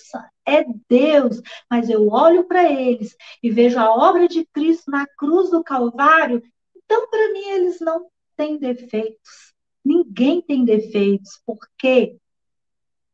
é 0.48 0.64
Deus, 0.88 1.42
mas 1.70 1.90
eu 1.90 2.08
olho 2.08 2.46
para 2.46 2.72
eles 2.72 3.14
e 3.44 3.52
vejo 3.52 3.78
a 3.78 3.94
obra 3.94 4.30
de 4.30 4.46
Cristo 4.54 4.90
na 4.90 5.06
cruz 5.06 5.50
do 5.50 5.62
Calvário. 5.62 6.42
Então, 6.74 7.10
para 7.10 7.34
mim, 7.34 7.50
eles 7.50 7.82
não 7.82 8.10
têm 8.38 8.58
defeitos. 8.58 9.54
Ninguém 9.84 10.42
tem 10.42 10.64
defeitos, 10.64 11.42
porque 11.46 12.16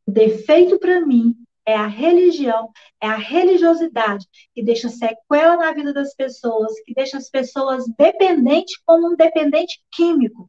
o 0.06 0.12
defeito 0.12 0.78
para 0.78 1.04
mim 1.04 1.34
é 1.66 1.74
a 1.74 1.86
religião, 1.86 2.70
é 3.02 3.08
a 3.08 3.16
religiosidade 3.16 4.24
que 4.54 4.62
deixa 4.62 4.88
sequela 4.88 5.56
na 5.56 5.72
vida 5.72 5.92
das 5.92 6.14
pessoas, 6.14 6.72
que 6.84 6.94
deixa 6.94 7.18
as 7.18 7.28
pessoas 7.28 7.84
dependentes 7.98 8.78
como 8.86 9.08
um 9.08 9.16
dependente 9.16 9.82
químico. 9.90 10.48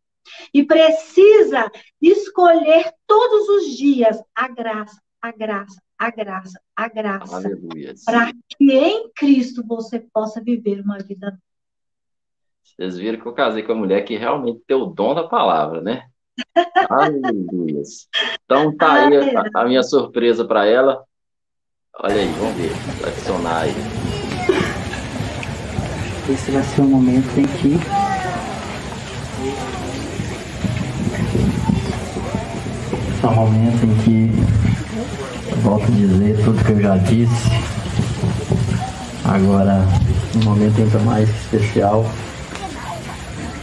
E 0.53 0.63
precisa 0.63 1.71
escolher 2.01 2.93
todos 3.07 3.49
os 3.49 3.77
dias 3.77 4.21
a 4.35 4.47
graça, 4.47 5.01
a 5.21 5.31
graça, 5.31 5.81
a 5.97 6.11
graça, 6.11 6.61
a 6.75 6.87
graça. 6.87 7.49
Para 8.05 8.31
que 8.49 8.71
em 8.71 9.09
Cristo 9.15 9.65
você 9.65 9.99
possa 9.99 10.43
viver 10.43 10.81
uma 10.81 10.99
vida. 10.99 11.39
Vocês 12.61 12.97
viram 12.97 13.19
que 13.19 13.25
eu 13.25 13.33
casei 13.33 13.63
com 13.63 13.71
a 13.71 13.75
mulher 13.75 14.03
que 14.03 14.17
realmente 14.17 14.61
tem 14.67 14.77
o 14.77 14.85
dom 14.85 15.15
da 15.15 15.27
palavra, 15.27 15.81
né? 15.81 16.07
Aleluia. 16.91 17.81
Então 18.45 18.75
tá 18.75 19.07
aí 19.07 19.35
a, 19.35 19.61
a 19.61 19.65
minha 19.65 19.81
surpresa 19.81 20.45
para 20.45 20.65
ela. 20.65 21.06
Olha 21.99 22.13
aí, 22.13 22.31
vamos 22.39 22.55
ver. 22.55 22.71
Adicionar 23.07 23.61
aí. 23.61 23.75
Esse 26.29 26.51
vai 26.51 26.63
ser 26.63 26.81
o 26.81 26.83
momento 26.83 27.39
em 27.39 27.47
que 27.47 27.79
esse 33.17 33.25
é 33.25 33.27
o 33.27 33.33
momento 33.33 33.83
em 33.83 33.95
que 34.03 34.31
volto 35.63 35.85
a 35.85 35.95
dizer 35.95 36.39
tudo 36.43 36.63
que 36.63 36.71
eu 36.71 36.81
já 36.81 36.97
disse. 36.97 37.51
Agora, 39.25 39.83
um 40.35 40.43
momento 40.43 40.79
ainda 40.79 40.99
mais 40.99 41.27
especial. 41.27 42.05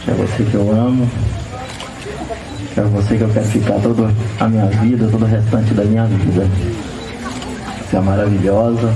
É 0.09 0.11
você 0.11 0.43
que 0.43 0.55
eu 0.55 0.71
amo. 0.71 1.09
É 2.75 2.81
você 2.81 3.15
que 3.15 3.23
eu 3.23 3.29
quero 3.29 3.45
ficar 3.45 3.79
toda 3.79 4.13
a 4.41 4.49
minha 4.49 4.65
vida, 4.65 5.07
todo 5.09 5.23
o 5.23 5.25
restante 5.25 5.73
da 5.73 5.85
minha 5.85 6.03
vida. 6.03 6.49
Você 7.85 7.97
é 7.97 7.99
maravilhosa. 7.99 8.93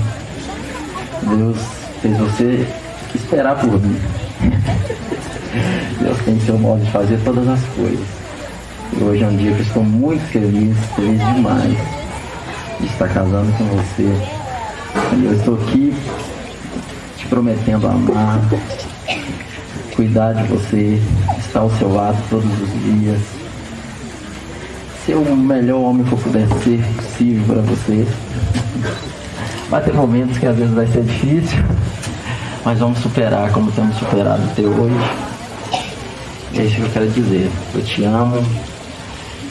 Deus 1.22 1.56
fez 2.02 2.18
você 2.18 2.66
esperar 3.14 3.56
por 3.56 3.80
mim. 3.80 4.00
Deus 6.00 6.18
tem 6.24 6.40
seu 6.40 6.58
modo 6.58 6.84
de 6.84 6.90
fazer 6.90 7.20
todas 7.24 7.48
as 7.48 7.60
coisas. 7.76 8.06
E 8.92 9.02
hoje 9.02 9.22
é 9.22 9.26
um 9.28 9.36
dia 9.36 9.52
que 9.52 9.60
eu 9.60 9.66
estou 9.66 9.84
muito 9.84 10.22
feliz, 10.32 10.76
feliz 10.96 11.18
demais 11.34 11.78
de 12.80 12.86
estar 12.86 13.08
casando 13.08 13.52
com 13.56 13.64
você. 13.64 14.12
E 15.16 15.24
eu 15.24 15.34
estou 15.34 15.54
aqui 15.54 15.94
te 17.16 17.26
prometendo 17.28 17.86
amar, 17.86 18.40
cuidar 19.94 20.32
de 20.32 20.42
você, 20.48 21.00
estar 21.38 21.60
ao 21.60 21.70
seu 21.72 21.92
lado 21.94 22.18
todos 22.28 22.50
os 22.60 22.82
dias 22.82 23.40
ser 25.10 25.16
o 25.16 25.36
melhor 25.36 25.80
homem 25.80 26.04
que 26.04 26.12
eu 26.12 26.18
puder 26.18 26.46
ser 26.62 26.80
possível 26.96 27.44
para 27.46 27.62
você. 27.62 28.06
Vai 29.68 29.82
ter 29.82 29.92
momentos 29.92 30.38
que 30.38 30.46
às 30.46 30.56
vezes 30.56 30.74
vai 30.74 30.86
ser 30.86 31.02
difícil, 31.02 31.58
mas 32.64 32.78
vamos 32.78 32.98
superar 32.98 33.50
como 33.52 33.70
temos 33.72 33.96
superado 33.96 34.42
até 34.42 34.62
hoje. 34.62 34.94
É 36.54 36.64
isso 36.64 36.76
que 36.76 36.82
eu 36.82 36.90
quero 36.90 37.10
dizer. 37.10 37.50
Eu 37.74 37.82
te 37.82 38.04
amo 38.04 38.44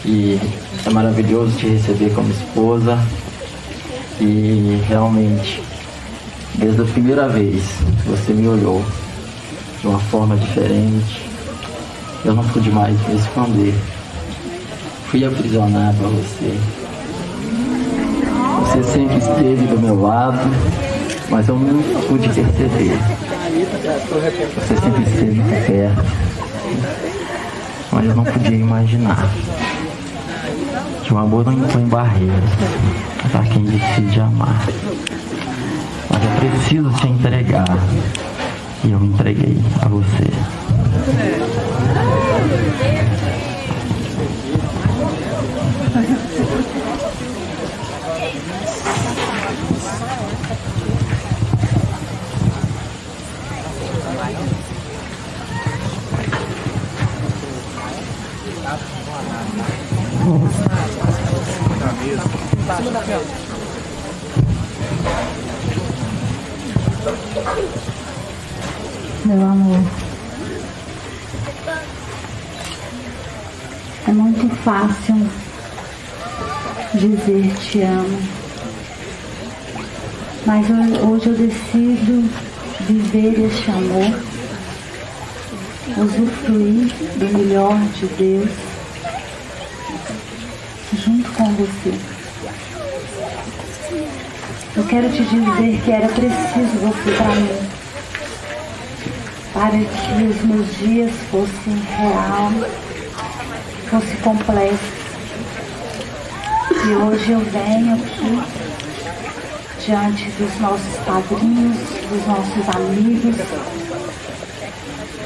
e 0.06 0.40
é 0.86 0.90
maravilhoso 0.90 1.58
te 1.58 1.68
receber 1.68 2.14
como 2.14 2.30
esposa. 2.32 2.98
E 4.20 4.82
realmente, 4.88 5.64
desde 6.56 6.82
a 6.82 6.86
primeira 6.86 7.28
vez 7.30 7.64
que 8.02 8.10
você 8.10 8.34
me 8.34 8.48
olhou 8.48 8.84
de 9.80 9.88
uma 9.88 10.00
forma 10.00 10.36
diferente, 10.36 11.30
eu 12.26 12.34
não 12.34 12.44
pude 12.50 12.70
mais 12.70 12.96
me 13.08 13.16
esconder 13.16 13.74
fui 15.10 15.26
aprisionado 15.26 16.06
a 16.06 16.08
você. 16.08 16.79
Você 18.80 18.94
sempre 18.94 19.18
esteve 19.18 19.68
do 19.68 19.78
meu 19.78 20.02
lado, 20.02 20.40
mas 21.30 21.50
eu 21.50 21.60
não 21.60 21.84
pude 22.08 22.30
perceber. 22.30 22.98
Você 24.56 24.78
sempre 24.78 25.04
esteve 25.04 25.42
perto, 25.68 26.06
mas 27.92 28.06
eu 28.06 28.16
não 28.16 28.24
podia 28.24 28.56
imaginar 28.56 29.30
que 31.04 31.14
o 31.14 31.18
amor 31.18 31.46
não 31.46 31.52
impõe 31.52 31.84
barreiras 31.90 32.50
para 33.30 33.44
quem 33.44 33.64
decide 33.64 34.22
amar. 34.22 34.66
Mas 36.10 36.24
é 36.24 36.50
preciso 36.50 36.90
se 37.00 37.08
entregar. 37.08 37.66
E 38.86 38.92
eu 38.92 39.00
me 39.02 39.08
entreguei 39.08 39.58
a 39.82 39.90
você. 39.90 40.30
Meu 69.26 69.42
amor. 69.42 69.84
É 74.08 74.12
muito 74.12 74.56
fácil 74.58 75.28
dizer 76.94 77.56
te 77.56 77.82
amo. 77.82 78.22
Mas 80.46 80.68
hoje 80.70 81.28
eu 81.28 81.34
decido 81.34 82.30
viver 82.82 83.48
este 83.48 83.72
amor, 83.72 84.22
usufruir 85.98 86.94
do 87.18 87.38
melhor 87.38 87.80
de 87.96 88.06
Deus 88.10 88.69
com 91.40 91.54
você. 91.54 91.94
Eu 94.76 94.84
quero 94.84 95.10
te 95.10 95.24
dizer 95.24 95.82
que 95.86 95.92
era 95.92 96.08
preciso 96.10 96.78
você 96.82 97.12
para 97.16 97.36
mim, 97.36 97.70
para 99.54 99.72
que 99.72 100.24
os 100.28 100.42
meus 100.44 100.78
dias 100.78 101.12
fossem 101.32 101.82
real, 101.98 102.52
fossem 103.90 104.18
completos. 104.18 104.80
E 106.86 106.90
hoje 106.90 107.32
eu 107.32 107.40
venho 107.40 107.94
aqui 107.96 108.44
diante 109.86 110.30
dos 110.32 110.60
nossos 110.60 110.96
padrinhos, 111.06 111.78
dos 112.10 112.28
nossos 112.28 112.76
amigos, 112.76 113.36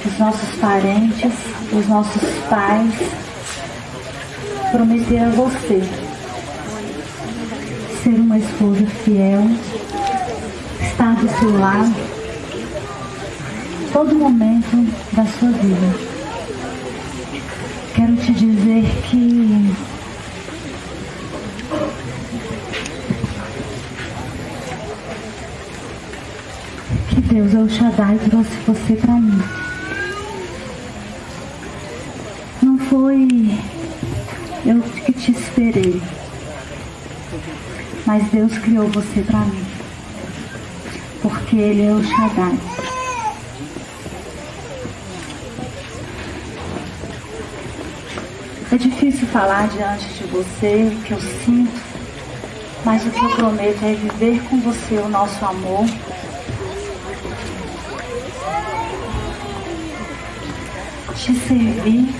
dos 0.04 0.20
nossos 0.20 0.56
parentes, 0.60 1.34
dos 1.72 1.88
nossos 1.88 2.22
pais, 2.50 3.23
prometer 4.74 5.20
a 5.20 5.30
você 5.30 5.84
ser 8.02 8.10
uma 8.10 8.40
esposa 8.40 8.88
fiel, 9.04 9.48
estar 10.82 11.16
do 11.16 11.30
seu 11.38 11.60
lado 11.60 11.94
todo 13.92 14.16
momento 14.16 14.92
da 15.12 15.24
sua 15.28 15.50
vida. 15.50 15.96
Quero 17.94 18.16
te 18.16 18.34
dizer 18.34 18.84
que 19.12 19.76
que 27.10 27.22
Deus 27.22 27.54
é 27.54 27.60
o 27.60 27.70
Shaddai 27.70 28.18
trouxe 28.28 28.58
você 28.66 28.96
para 28.96 29.14
mim. 29.14 29.40
Não 32.64 32.80
foi 32.80 33.43
esperei. 35.74 36.02
Mas 38.06 38.24
Deus 38.30 38.58
criou 38.60 38.88
você 38.90 39.22
para 39.22 39.40
mim. 39.40 39.66
Porque 41.22 41.56
Ele 41.56 41.86
é 41.86 41.92
o 41.92 42.04
Shaddai. 42.04 42.60
É 48.72 48.78
difícil 48.78 49.28
falar 49.28 49.68
diante 49.68 50.06
de 50.14 50.24
você 50.26 50.92
o 50.92 51.04
que 51.04 51.12
eu 51.12 51.22
sinto, 51.22 51.82
mas 52.84 53.06
o 53.06 53.12
que 53.12 53.24
eu 53.24 53.30
prometo 53.30 53.84
é 53.84 53.94
viver 53.94 54.42
com 54.50 54.60
você 54.62 54.96
o 54.96 55.10
nosso 55.10 55.46
amor. 55.46 55.86
Te 61.16 61.34
servir 61.36 62.14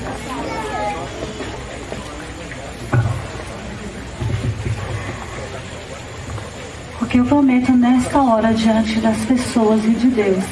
que 7.14 7.20
eu 7.20 7.26
prometo 7.26 7.72
nesta 7.74 8.20
hora 8.24 8.52
diante 8.56 9.00
das 9.00 9.16
pessoas 9.26 9.86
e 9.86 9.92
de 9.92 10.08
Deus 10.08 10.44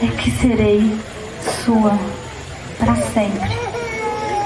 é 0.00 0.06
que 0.16 0.30
serei 0.30 0.96
sua 1.64 1.98
para 2.78 2.94
sempre. 2.94 3.50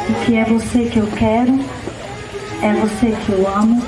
E 0.09 0.25
que 0.25 0.37
é 0.37 0.45
você 0.47 0.87
que 0.87 0.99
eu 0.99 1.07
quero, 1.09 1.63
é 2.63 2.73
você 2.73 3.15
que 3.15 3.33
eu 3.33 3.47
amo, 3.47 3.83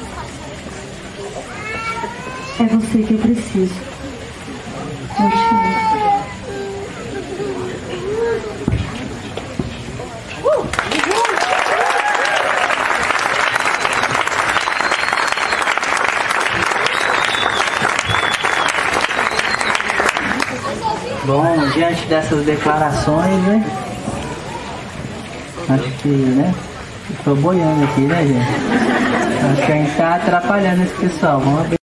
é 2.61 2.65
você 2.65 3.03
que 3.03 3.15
eu 3.15 3.19
preciso. 3.19 3.81
Eu 5.19 5.31
te 5.31 5.55
amo. 5.55 5.77
Bom, 21.27 21.57
diante 21.75 21.96
dessas 22.09 22.45
declarações, 22.45 23.43
né? 23.47 23.65
Acho 25.69 26.03
que, 26.03 26.09
né? 26.09 26.53
Estou 27.11 27.37
boiando 27.37 27.85
aqui, 27.85 28.01
né, 28.03 28.27
gente? 28.27 29.53
Acho 29.53 29.67
que 29.67 29.73
a 29.73 29.77
gente 29.77 29.91
está 29.91 30.15
atrapalhando 30.17 30.83
esse 30.83 31.01
pessoal. 31.01 31.41
Vamos 31.41 31.69
ver. 31.69 31.77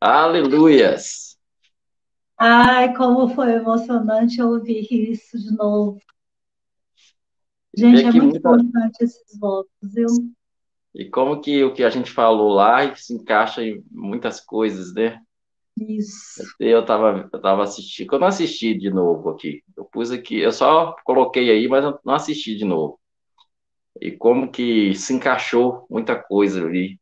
Aleluias! 0.00 1.36
Ai, 2.38 2.94
como 2.94 3.34
foi 3.34 3.52
emocionante 3.52 4.40
ouvir 4.40 4.86
isso 4.90 5.36
de 5.38 5.56
novo. 5.56 5.98
Gente, 7.76 8.02
é 8.02 8.04
muito 8.04 8.22
muita... 8.22 8.38
importante 8.38 9.02
esses 9.02 9.38
votos, 9.38 9.70
viu? 9.82 10.06
E 10.94 11.08
como 11.10 11.40
que 11.40 11.64
o 11.64 11.72
que 11.72 11.82
a 11.82 11.90
gente 11.90 12.10
falou 12.10 12.50
lá 12.50 12.94
se 12.94 13.14
encaixa 13.14 13.62
em 13.62 13.84
muitas 13.90 14.40
coisas, 14.40 14.94
né? 14.94 15.20
Isso. 15.80 16.42
Eu 16.58 16.80
estava 16.80 17.28
eu 17.32 17.40
tava 17.40 17.62
assistindo, 17.62 18.12
eu 18.12 18.18
não 18.18 18.26
assisti 18.26 18.74
de 18.74 18.90
novo 18.90 19.30
aqui. 19.30 19.62
Eu 19.76 19.84
pus 19.84 20.10
aqui, 20.10 20.38
eu 20.38 20.52
só 20.52 20.96
coloquei 21.04 21.50
aí, 21.50 21.68
mas 21.68 21.84
não 22.04 22.14
assisti 22.14 22.56
de 22.56 22.64
novo. 22.64 22.98
E 24.00 24.12
como 24.12 24.50
que 24.50 24.94
se 24.94 25.14
encaixou 25.14 25.86
muita 25.90 26.16
coisa 26.16 26.64
ali. 26.64 26.98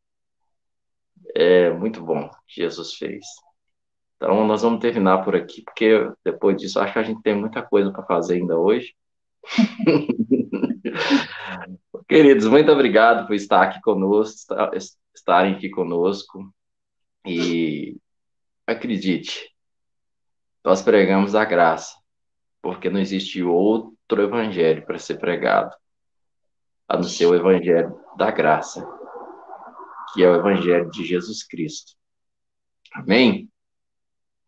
É 1.35 1.71
muito 1.71 2.03
bom 2.03 2.31
que 2.47 2.63
Jesus 2.63 2.95
fez. 2.95 3.25
Então, 4.17 4.47
nós 4.47 4.63
vamos 4.63 4.81
terminar 4.81 5.23
por 5.23 5.37
aqui, 5.37 5.63
porque 5.63 6.11
depois 6.25 6.57
disso, 6.57 6.81
acho 6.81 6.95
que 6.95 6.99
a 6.99 7.03
gente 7.03 7.21
tem 7.23 7.35
muita 7.35 7.63
coisa 7.63 7.93
para 7.93 8.03
fazer 8.05 8.37
ainda 8.37 8.59
hoje. 8.59 8.95
Queridos, 12.09 12.47
muito 12.47 12.73
obrigado 12.73 13.27
por 13.27 13.35
estar 13.35 13.63
aqui 13.63 13.81
conosco, 13.83 14.55
estarem 15.15 15.55
aqui 15.55 15.69
conosco. 15.69 16.51
E 17.27 17.97
Acredite, 18.67 19.55
nós 20.65 20.83
pregamos 20.83 21.37
a 21.37 21.45
graça, 21.45 21.97
porque 22.61 22.91
não 22.91 22.99
existe 22.99 23.41
outro 23.41 24.21
evangelho 24.21 24.85
para 24.85 24.99
ser 24.99 25.21
pregado, 25.21 25.73
a 26.89 26.97
não 26.97 27.05
ser 27.05 27.27
o 27.27 27.35
evangelho 27.37 27.97
da 28.17 28.33
graça, 28.33 28.85
que 30.13 30.25
é 30.25 30.29
o 30.29 30.35
evangelho 30.35 30.91
de 30.91 31.05
Jesus 31.05 31.45
Cristo. 31.45 31.93
Amém? 32.93 33.49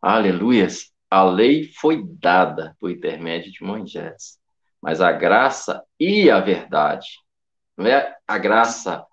Aleluias! 0.03 0.93
A 1.09 1.23
lei 1.23 1.71
foi 1.81 2.05
dada 2.05 2.77
por 2.81 2.91
intermédio 2.91 3.53
de 3.53 3.63
Moisés, 3.63 4.39
mas 4.83 5.01
a 5.01 5.13
graça 5.13 5.85
e 5.99 6.29
a 6.29 6.41
verdade, 6.41 7.07
não 7.77 7.87
é 7.87 8.17
a 8.27 8.37
graça 8.37 9.07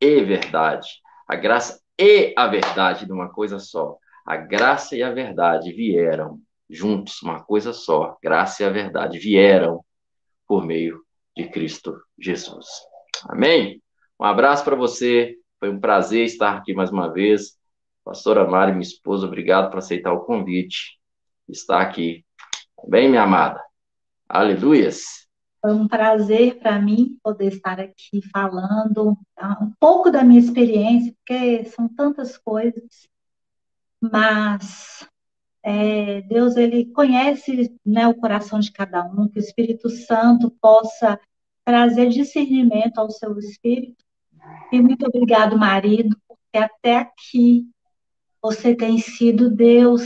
e 0.00 0.24
verdade, 0.24 0.88
a 1.28 1.36
graça 1.36 1.80
e 1.96 2.34
a 2.36 2.48
verdade 2.48 3.06
de 3.06 3.12
uma 3.12 3.32
coisa 3.32 3.60
só. 3.60 3.96
A 4.30 4.36
graça 4.36 4.96
e 4.96 5.02
a 5.02 5.10
verdade 5.10 5.72
vieram 5.72 6.40
juntos, 6.68 7.20
uma 7.20 7.42
coisa 7.42 7.72
só. 7.72 8.16
Graça 8.22 8.62
e 8.62 8.64
a 8.64 8.70
verdade 8.70 9.18
vieram 9.18 9.84
por 10.46 10.64
meio 10.64 11.02
de 11.36 11.48
Cristo 11.48 12.00
Jesus. 12.16 12.64
Amém? 13.28 13.82
Um 14.20 14.24
abraço 14.24 14.62
para 14.62 14.76
você. 14.76 15.36
Foi 15.58 15.68
um 15.68 15.80
prazer 15.80 16.26
estar 16.26 16.56
aqui 16.56 16.72
mais 16.72 16.92
uma 16.92 17.12
vez. 17.12 17.58
Pastora 18.04 18.46
Mari, 18.46 18.70
minha 18.70 18.82
esposa, 18.82 19.26
obrigado 19.26 19.68
por 19.68 19.78
aceitar 19.78 20.12
o 20.12 20.24
convite. 20.24 20.96
Estar 21.48 21.80
aqui. 21.80 22.24
Bem, 22.86 23.08
minha 23.08 23.24
amada. 23.24 23.60
Aleluias. 24.28 25.26
Foi 25.60 25.72
um 25.72 25.88
prazer 25.88 26.60
para 26.60 26.78
mim 26.78 27.18
poder 27.20 27.48
estar 27.48 27.80
aqui 27.80 28.22
falando 28.32 29.18
um 29.60 29.72
pouco 29.80 30.08
da 30.08 30.22
minha 30.22 30.38
experiência, 30.38 31.12
porque 31.16 31.64
são 31.64 31.88
tantas 31.88 32.38
coisas 32.38 33.09
mas 34.00 35.06
É, 35.62 36.22
Deus, 36.22 36.56
ele 36.56 36.86
conhece 36.86 37.70
né, 37.84 38.08
o 38.08 38.14
coração 38.14 38.60
de 38.60 38.72
cada 38.72 39.04
um, 39.04 39.28
que 39.28 39.38
o 39.38 39.42
Espírito 39.42 39.90
Santo 39.90 40.50
possa 40.60 41.20
trazer 41.64 42.08
discernimento 42.08 42.98
ao 42.98 43.10
seu 43.10 43.38
espírito. 43.38 44.02
E 44.72 44.80
muito 44.80 45.06
obrigado, 45.06 45.58
marido, 45.58 46.16
porque 46.26 46.56
até 46.58 46.96
aqui 46.96 47.66
você 48.42 48.74
tem 48.74 48.98
sido 48.98 49.50
Deus 49.54 50.02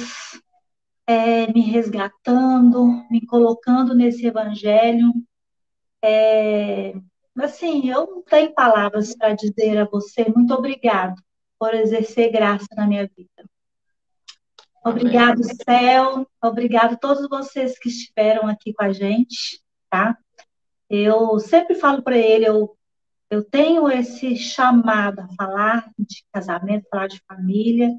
é, 1.06 1.52
me 1.52 1.60
resgatando, 1.60 3.06
me 3.10 3.24
colocando 3.24 3.94
nesse 3.94 4.26
evangelho. 4.26 5.12
É, 6.02 6.94
assim, 7.38 7.88
eu 7.88 8.06
não 8.06 8.22
tenho 8.22 8.52
palavras 8.54 9.16
para 9.16 9.34
dizer 9.34 9.78
a 9.78 9.84
você 9.84 10.26
muito 10.34 10.52
obrigado 10.52 11.14
por 11.58 11.72
exercer 11.74 12.32
graça 12.32 12.66
na 12.76 12.86
minha 12.86 13.08
vida. 13.16 13.48
Obrigado, 14.84 15.40
céu. 15.64 16.26
Obrigado 16.42 16.92
a 16.92 16.96
todos 16.96 17.26
vocês 17.28 17.78
que 17.78 17.88
estiveram 17.88 18.46
aqui 18.46 18.74
com 18.74 18.84
a 18.84 18.92
gente, 18.92 19.62
tá? 19.88 20.16
Eu 20.90 21.38
sempre 21.38 21.74
falo 21.74 22.02
para 22.02 22.18
ele, 22.18 22.46
eu, 22.46 22.76
eu 23.30 23.42
tenho 23.42 23.88
esse 23.88 24.36
chamado 24.36 25.20
a 25.20 25.28
falar 25.36 25.90
de 25.98 26.22
casamento, 26.30 26.86
falar 26.90 27.06
de 27.06 27.22
família, 27.26 27.90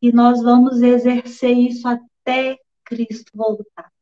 e 0.00 0.10
nós 0.10 0.42
vamos 0.42 0.80
exercer 0.80 1.52
isso 1.52 1.86
até 1.86 2.56
Cristo 2.86 3.30
voltar. 3.34 3.92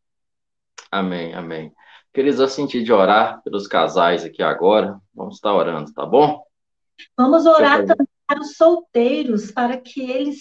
Amém, 0.92 1.34
amém. 1.34 1.72
Queridos, 2.14 2.38
eu 2.38 2.48
senti 2.48 2.84
de 2.84 2.92
orar 2.92 3.42
pelos 3.42 3.66
casais 3.66 4.24
aqui 4.24 4.44
agora. 4.44 4.98
Vamos 5.12 5.34
estar 5.34 5.52
orando, 5.52 5.92
tá 5.92 6.06
bom? 6.06 6.42
Vamos 7.16 7.46
orar 7.46 7.84
também 7.84 8.06
para 8.26 8.40
os 8.40 8.56
solteiros, 8.56 9.50
para 9.50 9.76
que 9.76 10.08
eles 10.08 10.38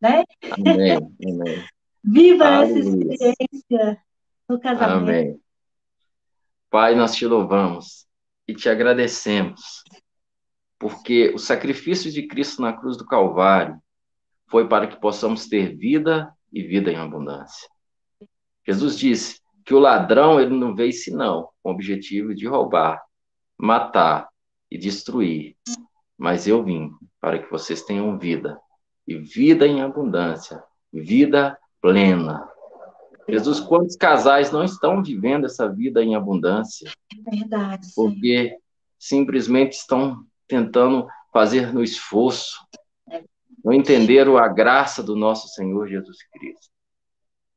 né? 0.00 0.24
Amém, 0.52 0.96
amém. 0.96 1.64
Viva 2.02 2.44
essa 2.44 2.78
experiência 2.78 4.02
no 4.48 4.60
casamento. 4.60 5.10
Amém. 5.10 5.40
Pai, 6.70 6.94
nós 6.94 7.14
te 7.14 7.26
louvamos 7.26 8.06
e 8.46 8.54
te 8.54 8.68
agradecemos, 8.68 9.82
porque 10.78 11.32
o 11.34 11.38
sacrifício 11.38 12.12
de 12.12 12.26
Cristo 12.26 12.62
na 12.62 12.72
cruz 12.72 12.96
do 12.96 13.06
Calvário 13.06 13.80
foi 14.48 14.68
para 14.68 14.86
que 14.86 15.00
possamos 15.00 15.48
ter 15.48 15.76
vida 15.76 16.32
e 16.52 16.62
vida 16.62 16.90
em 16.90 16.96
abundância. 16.96 17.68
Jesus 18.66 18.98
disse 18.98 19.40
que 19.64 19.74
o 19.74 19.78
ladrão 19.78 20.40
ele 20.40 20.56
não 20.56 20.74
veio 20.74 20.92
senão 20.92 21.48
com 21.62 21.70
o 21.70 21.72
objetivo 21.72 22.34
de 22.34 22.46
roubar, 22.46 23.02
matar 23.58 24.28
e 24.70 24.78
destruir, 24.78 25.56
mas 26.16 26.46
eu 26.46 26.62
vim 26.62 26.90
para 27.20 27.38
que 27.38 27.50
vocês 27.50 27.82
tenham 27.82 28.18
vida 28.18 28.60
e 29.06 29.16
vida 29.16 29.66
em 29.66 29.80
abundância, 29.80 30.62
vida 30.92 31.56
plena. 31.80 32.48
Jesus, 33.28 33.60
quantos 33.60 33.96
casais 33.96 34.52
não 34.52 34.64
estão 34.64 35.02
vivendo 35.02 35.46
essa 35.46 35.68
vida 35.68 36.02
em 36.02 36.14
abundância? 36.14 36.90
É 37.26 37.30
verdade. 37.36 37.88
Porque 37.94 38.56
simplesmente 38.98 39.72
estão 39.72 40.24
tentando 40.46 41.06
fazer 41.32 41.72
no 41.72 41.82
esforço, 41.82 42.56
não 43.64 43.72
entenderam 43.72 44.38
a 44.38 44.46
graça 44.46 45.02
do 45.02 45.16
nosso 45.16 45.48
Senhor 45.48 45.88
Jesus 45.88 46.18
Cristo. 46.32 46.68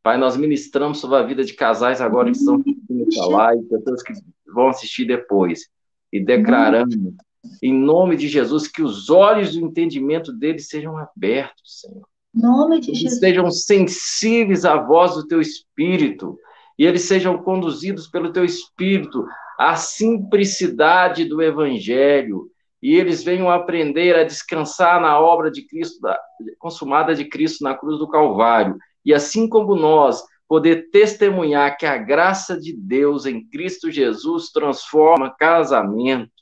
Pai, 0.02 0.18
nós 0.18 0.36
ministramos 0.36 1.00
sobre 1.00 1.18
a 1.18 1.24
vida 1.24 1.44
de 1.44 1.54
casais 1.54 2.02
agora 2.02 2.32
que 2.32 2.38
estão 2.38 2.56
assistindo 2.56 3.08
essa 3.08 3.26
live, 3.28 3.70
pessoas 3.70 4.02
que 4.02 4.14
vão 4.48 4.70
assistir 4.70 5.06
depois, 5.06 5.70
e 6.12 6.20
declarando 6.20 7.14
em 7.62 7.74
nome 7.74 8.16
de 8.16 8.28
Jesus, 8.28 8.68
que 8.68 8.82
os 8.82 9.10
olhos 9.10 9.54
do 9.54 9.66
entendimento 9.66 10.32
deles 10.34 10.68
sejam 10.68 10.98
abertos, 10.98 11.82
Senhor. 11.82 12.08
Nome 12.34 12.80
de 12.80 12.94
Jesus. 12.94 13.20
Sejam 13.20 13.50
sensíveis 13.50 14.66
à 14.66 14.76
voz 14.76 15.16
do 15.16 15.28
teu 15.28 15.42
espírito 15.42 16.38
e 16.78 16.86
eles 16.86 17.04
sejam 17.04 17.38
conduzidos 17.38 18.08
pelo 18.08 18.32
teu 18.32 18.46
espírito 18.46 19.26
à 19.58 19.76
simplicidade 19.76 21.26
do 21.26 21.42
evangelho 21.42 22.50
e 22.82 22.96
eles 22.96 23.24
venham 23.24 23.50
aprender 23.50 24.16
a 24.16 24.24
descansar 24.24 25.02
na 25.02 25.20
obra 25.20 25.52
de 25.52 25.64
Cristo, 25.64 26.00
da, 26.00 26.18
consumada 26.58 27.14
de 27.14 27.26
Cristo 27.26 27.64
na 27.64 27.76
cruz 27.76 28.00
do 28.00 28.08
Calvário. 28.08 28.78
E 29.04 29.14
assim 29.14 29.50
como 29.50 29.76
nós, 29.76 30.24
poder 30.48 30.90
testemunhar 30.92 31.78
que 31.78 31.86
a 31.86 31.98
graça 31.98 32.58
de 32.58 32.74
Deus 32.74 33.26
em 33.26 33.46
Cristo 33.50 33.92
Jesus 33.92 34.50
transforma 34.50 35.36
casamentos, 35.38 36.39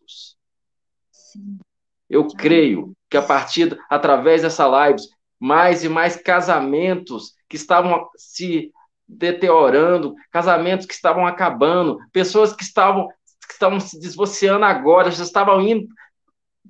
eu 2.09 2.27
creio 2.27 2.93
que 3.09 3.18
a 3.18 3.22
partir, 3.22 3.77
através 3.89 4.41
dessa 4.41 4.65
live, 4.65 5.01
mais 5.39 5.84
e 5.84 5.89
mais 5.89 6.15
casamentos 6.15 7.34
que 7.49 7.55
estavam 7.55 8.07
se 8.15 8.72
deteriorando, 9.07 10.15
casamentos 10.31 10.85
que 10.85 10.93
estavam 10.93 11.26
acabando, 11.26 11.97
pessoas 12.11 12.53
que 12.53 12.64
estavam, 12.64 13.07
que 13.47 13.53
estavam 13.53 13.80
se 13.80 13.99
divorciando 13.99 14.65
agora, 14.65 15.11
já 15.11 15.23
estavam 15.23 15.61
indo 15.61 15.88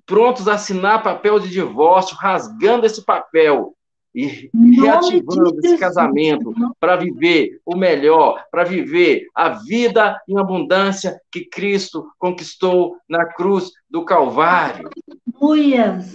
prontos 0.06 0.48
a 0.48 0.53
assinar 0.53 1.03
papel 1.03 1.39
de 1.39 1.49
divórcio, 1.49 2.15
rasgando 2.18 2.85
esse 2.85 3.03
papel 3.03 3.76
e 4.18 4.49
reativando 4.81 5.60
esse 5.64 5.77
casamento 5.77 6.52
para 6.80 6.95
viver 6.95 7.61
o 7.64 7.76
melhor, 7.76 8.44
para 8.49 8.64
viver 8.64 9.27
a 9.35 9.49
vida 9.49 10.19
em 10.27 10.39
abundância 10.39 11.22
que 11.31 11.45
Cristo 11.45 12.11
conquistou 12.18 12.98
na 13.07 13.26
cruz 13.26 13.72
do 13.88 14.03
Calvário. 14.03 14.89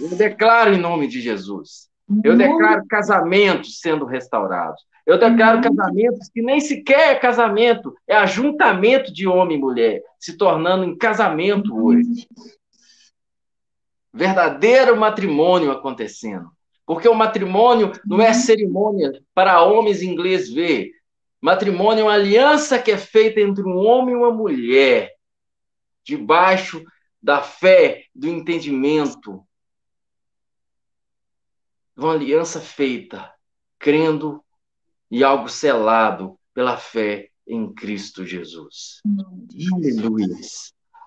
Eu 0.01 0.17
declaro 0.17 0.73
em 0.73 0.77
nome 0.77 1.07
de 1.07 1.21
Jesus. 1.21 1.87
Eu 2.25 2.35
declaro 2.35 2.85
casamentos 2.89 3.79
sendo 3.79 4.03
restaurados. 4.03 4.83
Eu 5.05 5.17
declaro 5.17 5.61
casamentos 5.61 6.29
que 6.33 6.41
nem 6.41 6.59
sequer 6.59 7.11
é 7.11 7.15
casamento, 7.15 7.95
é 8.05 8.17
ajuntamento 8.17 9.13
de 9.13 9.25
homem 9.25 9.57
e 9.57 9.61
mulher, 9.61 10.01
se 10.19 10.35
tornando 10.35 10.83
em 10.83 10.97
casamento 10.97 11.73
hoje. 11.73 12.27
Verdadeiro 14.13 14.97
matrimônio 14.97 15.71
acontecendo. 15.71 16.51
Porque 16.85 17.07
o 17.07 17.15
matrimônio 17.15 17.91
não 18.05 18.21
é 18.21 18.33
cerimônia 18.33 19.23
para 19.33 19.61
homens 19.61 20.01
inglês 20.01 20.51
ver. 20.51 20.91
Matrimônio 21.41 22.01
é 22.01 22.03
uma 22.05 22.13
aliança 22.13 22.79
que 22.79 22.91
é 22.91 22.97
feita 22.97 23.39
entre 23.39 23.63
um 23.63 23.77
homem 23.77 24.15
e 24.15 24.17
uma 24.17 24.31
mulher, 24.31 25.13
debaixo 26.03 26.83
da 27.21 27.41
fé, 27.41 28.05
do 28.13 28.27
entendimento. 28.27 29.45
Uma 31.95 32.13
aliança 32.13 32.59
feita, 32.59 33.31
crendo 33.79 34.43
e 35.09 35.23
algo 35.23 35.47
selado 35.47 36.37
pela 36.53 36.75
fé 36.75 37.29
em 37.47 37.73
Cristo 37.73 38.25
Jesus. 38.25 38.99
Aleluia. 39.73 40.35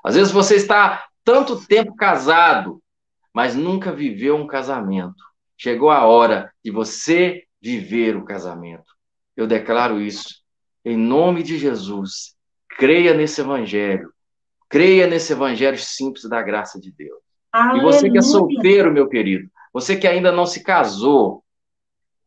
Às 0.05 0.15
vezes 0.15 0.33
você 0.33 0.55
está 0.57 1.07
tanto 1.25 1.67
tempo 1.67 1.95
casado, 1.97 2.81
mas 3.35 3.57
nunca 3.57 3.93
viveu 3.93 4.37
um 4.37 4.47
casamento. 4.47 5.25
Chegou 5.57 5.91
a 5.91 6.05
hora 6.05 6.53
de 6.65 6.71
você 6.71 7.45
viver 7.61 8.17
o 8.17 8.25
casamento. 8.25 8.95
Eu 9.37 9.47
declaro 9.47 10.01
isso 10.01 10.43
em 10.85 10.97
nome 10.97 11.43
de 11.43 11.59
Jesus. 11.59 12.37
Creia 12.79 13.15
nesse 13.15 13.41
evangelho. 13.41 14.13
Creia 14.69 15.07
nesse 15.07 15.33
evangelho 15.33 15.79
simples 15.79 16.29
da 16.29 16.43
graça 16.43 16.81
de 16.81 16.93
Deus. 16.93 17.21
Aleluia. 17.53 17.81
E 17.81 17.85
você 17.85 18.11
que 18.11 18.19
é 18.19 18.23
solteiro, 18.23 18.93
meu 18.93 19.09
querido, 19.09 19.49
você 19.73 19.97
que 19.97 20.07
ainda 20.07 20.31
não 20.31 20.47
se 20.47 20.63
casou, 20.63 21.43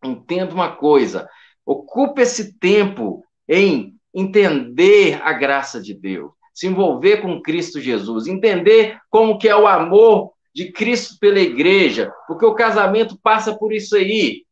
entenda 0.04 0.54
uma 0.54 0.76
coisa: 0.76 1.30
ocupe 1.66 2.22
esse 2.22 2.58
tempo 2.58 3.24
em 3.48 3.96
entender 4.14 5.22
a 5.24 5.34
graça 5.34 5.82
de 5.82 5.94
Deus, 5.94 6.32
se 6.54 6.68
envolver 6.68 7.22
com 7.22 7.42
Cristo 7.42 7.80
Jesus, 7.80 8.28
entender 8.28 9.00
como 9.10 9.38
que 9.38 9.48
é 9.48 9.56
o 9.56 9.68
amor 9.68 10.34
de 10.60 10.74
Cristo 10.74 11.18
pela 11.22 11.40
igreja, 11.40 12.14
porque 12.28 12.46
o 12.46 12.54
casamento 12.54 13.18
passa 13.24 13.56
por 13.56 13.72
isso 13.72 13.96
aí. 13.96 14.44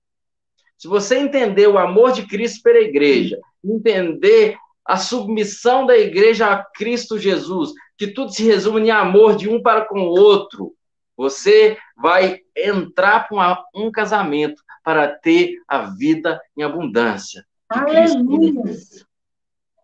Se 0.77 0.87
você 0.87 1.17
entender 1.17 1.67
o 1.67 1.77
amor 1.77 2.13
de 2.13 2.25
Cristo 2.25 2.63
pela 2.63 2.79
igreja, 2.79 3.37
entender 3.61 4.55
a 4.85 4.95
submissão 4.95 5.85
da 5.85 5.97
igreja 5.97 6.47
a 6.47 6.63
Cristo 6.63 7.19
Jesus, 7.19 7.73
que 7.97 8.07
tudo 8.07 8.31
se 8.31 8.45
resume 8.45 8.83
em 8.83 8.89
amor 8.89 9.35
de 9.35 9.49
um 9.49 9.61
para 9.61 9.81
com 9.81 9.99
o 9.99 10.11
outro, 10.11 10.73
você 11.17 11.77
vai 11.97 12.39
entrar 12.55 13.27
para 13.27 13.65
um 13.75 13.91
casamento 13.91 14.63
para 14.85 15.09
ter 15.09 15.57
a 15.67 15.89
vida 15.89 16.39
em 16.55 16.63
abundância. 16.63 17.45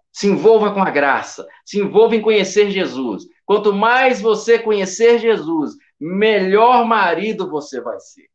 Se 0.09 0.27
envolva 0.27 0.73
com 0.73 0.81
a 0.81 0.89
graça, 0.89 1.45
se 1.65 1.79
envolva 1.79 2.15
em 2.15 2.21
conhecer 2.21 2.71
Jesus. 2.71 3.25
Quanto 3.45 3.73
mais 3.73 4.21
você 4.21 4.57
conhecer 4.57 5.19
Jesus, 5.19 5.75
melhor 5.99 6.85
marido 6.85 7.49
você 7.49 7.81
vai 7.81 7.99
ser. 7.99 8.27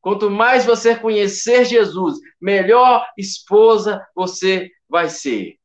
Quanto 0.00 0.30
mais 0.30 0.66
você 0.66 0.94
conhecer 0.94 1.64
Jesus, 1.64 2.18
melhor 2.40 3.06
esposa 3.16 4.06
você 4.14 4.70
vai 4.88 5.08
ser. 5.08 5.56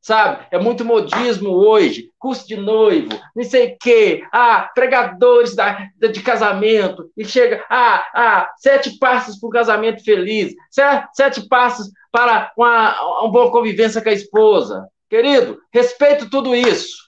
sabe? 0.00 0.46
É 0.50 0.58
muito 0.58 0.84
modismo 0.84 1.50
hoje, 1.50 2.10
curso 2.18 2.46
de 2.46 2.56
noivo, 2.56 3.08
não 3.34 3.42
sei 3.44 3.72
o 3.72 3.76
quê, 3.80 4.22
ah, 4.32 4.70
pregadores 4.74 5.54
da, 5.54 5.88
de 5.98 6.22
casamento, 6.22 7.10
e 7.16 7.24
chega, 7.24 7.64
ah, 7.70 8.04
ah, 8.14 8.50
sete 8.58 8.98
passos 8.98 9.38
para 9.38 9.48
um 9.48 9.50
casamento 9.52 10.04
feliz, 10.04 10.54
sete, 10.70 11.48
passos 11.48 11.90
para 12.12 12.52
uma, 12.56 13.20
uma 13.20 13.30
boa 13.30 13.50
convivência 13.50 14.02
com 14.02 14.08
a 14.08 14.12
esposa. 14.12 14.88
Querido, 15.08 15.58
respeito 15.72 16.28
tudo 16.28 16.54
isso. 16.54 17.03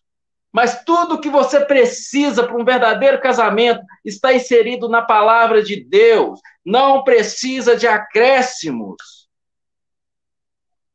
Mas 0.57 0.83
tudo 0.85 1.21
que 1.21 1.29
você 1.29 1.61
precisa 1.67 2.43
para 2.43 2.57
um 2.57 2.65
verdadeiro 2.65 3.21
casamento 3.21 3.85
está 4.03 4.33
inserido 4.33 4.89
na 4.89 5.03
palavra 5.03 5.63
de 5.63 5.85
Deus. 5.85 6.41
Não 6.65 7.05
precisa 7.05 7.77
de 7.77 7.87
acréscimos. 7.87 9.29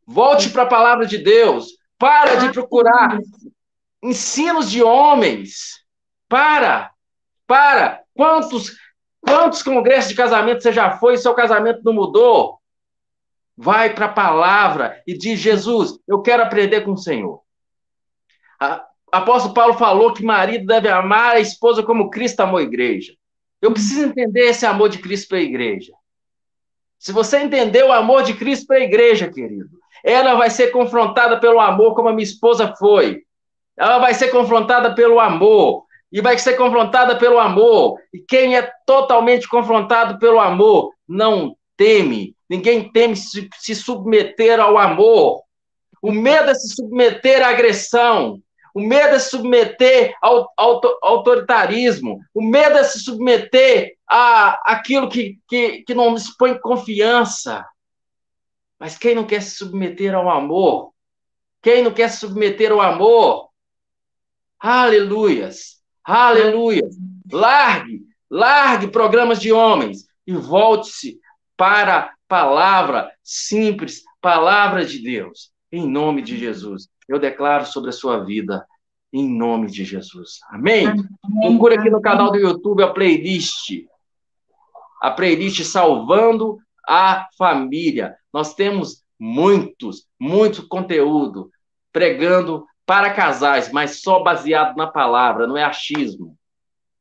Volte 0.04 0.50
para 0.50 0.64
a 0.64 0.68
palavra 0.68 1.06
de 1.06 1.20
Deus. 1.20 1.78
Para 2.00 2.38
de 2.38 2.52
procurar 2.52 3.20
ensinos 4.02 4.72
de 4.72 4.82
homens. 4.82 5.86
Para. 6.28 6.90
Para. 7.46 8.02
Quantos, 8.16 8.76
quantos 9.20 9.62
congressos 9.62 10.10
de 10.10 10.16
casamento 10.16 10.64
você 10.64 10.74
já 10.74 10.98
foi 10.98 11.14
e 11.14 11.18
seu 11.20 11.36
casamento 11.36 11.82
não 11.86 11.94
mudou? 11.94 12.60
Vai 13.56 13.94
para 13.94 14.08
a 14.08 14.12
palavra 14.12 15.04
e 15.06 15.16
diz: 15.16 15.40
Jesus, 15.40 16.00
eu 16.08 16.20
quero 16.24 16.42
aprender 16.42 16.82
com 16.82 16.94
o 16.94 16.98
Senhor. 16.98 17.44
A 18.60 18.88
apóstolo 19.12 19.54
Paulo 19.54 19.74
falou 19.74 20.14
que 20.14 20.24
marido 20.24 20.66
deve 20.66 20.90
amar 20.90 21.36
a 21.36 21.40
esposa 21.40 21.84
como 21.84 22.10
Cristo 22.10 22.40
amou 22.42 22.58
a 22.58 22.64
igreja. 22.64 23.14
Eu 23.62 23.72
preciso 23.72 24.06
entender 24.06 24.48
esse 24.48 24.66
amor 24.66 24.90
de 24.90 24.98
Cristo 24.98 25.30
para 25.30 25.38
a 25.38 25.42
igreja. 25.42 25.94
Se 26.98 27.12
você 27.12 27.38
entender 27.38 27.84
o 27.84 27.92
amor 27.92 28.24
de 28.24 28.34
Cristo 28.34 28.68
para 28.68 28.78
a 28.78 28.84
igreja, 28.84 29.28
querido, 29.28 29.70
ela 30.04 30.36
vai 30.36 30.50
ser 30.50 30.72
confrontada 30.72 31.40
pelo 31.40 31.60
amor 31.60 31.94
como 31.96 32.10
a 32.10 32.14
minha 32.14 32.24
esposa 32.24 32.74
foi. 32.78 33.24
Ela 33.78 34.00
vai 34.00 34.14
ser 34.14 34.30
confrontada 34.30 34.94
pelo 34.94 35.20
amor 35.20 35.86
e 36.12 36.22
vai 36.22 36.38
ser 36.38 36.56
confrontada 36.56 37.18
pelo 37.18 37.40
amor. 37.40 38.00
E 38.14 38.20
quem 38.20 38.56
é 38.56 38.72
totalmente 38.86 39.48
confrontado 39.48 40.20
pelo 40.20 40.40
amor 40.40 40.92
não 41.08 41.56
teme. 41.78 42.36
Ninguém 42.50 42.92
teme 42.92 43.16
se, 43.16 43.50
se 43.58 43.76
submeter 43.76 44.60
ao 44.60 44.78
amor. 44.78 45.42
O 46.02 46.12
medo 46.12 46.50
é 46.50 46.54
se 46.54 46.76
submeter 46.76 47.46
à 47.46 47.50
agressão. 47.50 48.42
O 48.74 48.82
medo 48.82 49.16
é 49.16 49.20
se 49.20 49.30
submeter 49.30 50.16
ao, 50.22 50.52
ao 50.58 50.82
autoritarismo. 51.02 52.20
O 52.34 52.42
medo 52.42 52.78
é 52.78 52.84
se 52.84 53.00
submeter 53.00 53.96
a 54.10 54.60
aquilo 54.72 55.10
que, 55.10 55.40
que, 55.48 55.84
que 55.84 55.94
não 55.94 56.12
nos 56.12 56.30
põe 56.30 56.58
confiança. 56.58 57.66
Mas 58.80 58.98
quem 58.98 59.14
não 59.14 59.26
quer 59.26 59.42
se 59.42 59.56
submeter 59.56 60.16
ao 60.16 60.30
amor? 60.30 60.92
Quem 61.62 61.84
não 61.84 61.94
quer 61.94 62.10
se 62.10 62.18
submeter 62.18 62.72
ao 62.72 62.82
amor? 62.82 63.50
Aleluias! 64.60 65.82
Aleluias! 66.04 66.96
Largue, 67.32 68.02
largue 68.30 68.88
programas 68.88 69.40
de 69.40 69.52
homens 69.52 70.08
e 70.26 70.34
volte-se 70.34 71.20
para 71.56 72.00
a 72.00 72.14
palavra 72.28 73.12
simples, 73.24 74.02
palavra 74.20 74.86
de 74.86 75.00
Deus, 75.00 75.52
em 75.72 75.88
nome 75.88 76.22
de 76.22 76.38
Jesus. 76.38 76.90
Eu 77.12 77.20
declaro 77.20 77.66
sobre 77.66 77.90
a 77.90 77.94
sua 77.94 78.24
vida, 78.24 78.66
em 79.12 79.28
nome 79.28 79.68
de 79.68 79.84
Jesus. 79.84 80.40
Amém? 80.50 80.88
Amém. 80.88 81.06
Procura 81.42 81.76
aqui 81.76 81.90
no 81.90 82.00
canal 82.00 82.32
do 82.32 82.38
YouTube 82.38 82.82
a 82.82 82.88
playlist. 82.88 83.86
A 85.02 85.12
playlist 85.12 85.62
Salvando 85.66 86.58
a 86.88 87.28
Família. 87.38 88.16
Nós 88.32 88.54
temos 88.54 89.04
muitos, 89.20 90.08
muito 90.18 90.66
conteúdo 90.70 91.52
pregando 91.92 92.66
para 92.86 93.14
casais, 93.14 93.70
mas 93.74 94.02
só 94.02 94.24
baseado 94.24 94.78
na 94.78 94.88
palavra, 94.88 95.46
não 95.46 95.58
é 95.58 95.66
achismo. 95.66 96.38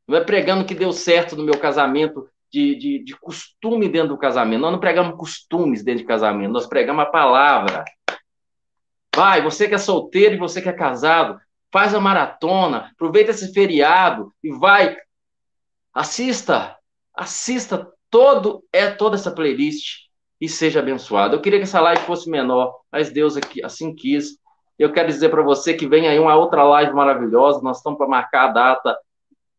Não 0.09 0.17
é 0.17 0.25
pregando 0.25 0.65
que 0.65 0.75
deu 0.75 0.93
certo 0.93 1.37
no 1.37 1.45
meu 1.45 1.57
casamento 1.57 2.27
de, 2.53 2.75
de, 2.75 3.05
de 3.05 3.17
costume 3.17 3.89
dentro 3.89 4.09
do 4.09 4.19
casamento. 4.19 4.61
Nós 4.61 4.73
não 4.73 4.81
pregamos 4.81 5.17
costumes 5.17 5.85
dentro 5.85 6.01
de 6.01 6.09
casamento, 6.09 6.53
nós 6.53 6.67
pregamos 6.67 7.05
a 7.05 7.07
palavra. 7.07 7.85
Vai, 9.15 9.43
você 9.43 9.69
que 9.69 9.75
é 9.75 9.79
solteiro 9.79 10.35
e 10.35 10.39
você 10.39 10.63
que 10.63 10.69
é 10.69 10.73
casado, 10.73 11.41
faz 11.73 11.95
a 11.95 12.01
maratona, 12.01 12.91
aproveita 12.93 13.31
esse 13.31 13.53
feriado 13.53 14.33
e 14.43 14.53
vai. 14.53 14.97
Assista, 15.93 16.77
assista 17.15 17.91
todo 18.09 18.65
é 18.73 18.91
toda 18.91 19.17
essa 19.17 19.31
playlist 19.31 20.09
e 20.41 20.49
seja 20.49 20.81
abençoado. 20.81 21.37
Eu 21.37 21.41
queria 21.41 21.59
que 21.59 21.65
essa 21.65 21.81
live 21.81 22.03
fosse 22.03 22.31
menor, 22.31 22.81
mas 22.91 23.11
Deus 23.11 23.37
aqui 23.37 23.63
assim 23.63 23.95
quis. 23.95 24.39
Eu 24.79 24.93
quero 24.93 25.09
dizer 25.09 25.29
para 25.29 25.43
você 25.43 25.75
que 25.75 25.87
vem 25.87 26.09
aí 26.09 26.19
uma 26.19 26.35
outra 26.35 26.63
live 26.65 26.93
maravilhosa. 26.93 27.61
Nós 27.63 27.79
estamos 27.79 27.99
para 27.99 28.09
marcar 28.09 28.49
a 28.49 28.53
data 28.53 28.99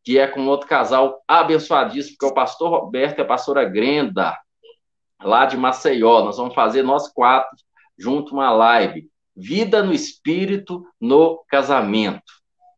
que 0.04 0.18
é 0.18 0.28
com 0.28 0.48
outro 0.48 0.68
casal 0.68 1.22
abençoadíssimo, 1.28 2.18
que 2.20 2.26
é 2.26 2.30
o 2.30 2.34
pastor 2.34 2.72
Roberto 2.72 3.20
e 3.20 3.22
a 3.22 3.26
pastora 3.26 3.64
Grenda, 3.64 4.36
lá 5.22 5.46
de 5.46 5.56
Maceió. 5.58 6.24
Nós 6.24 6.38
vamos 6.38 6.56
fazer 6.56 6.82
nós 6.82 7.08
quatro 7.08 7.56
junto 7.98 8.34
uma 8.34 8.52
live. 8.52 9.11
Vida 9.36 9.84
no 9.84 9.94
Espírito 9.94 10.86
no 11.00 11.44
Casamento. 11.48 12.32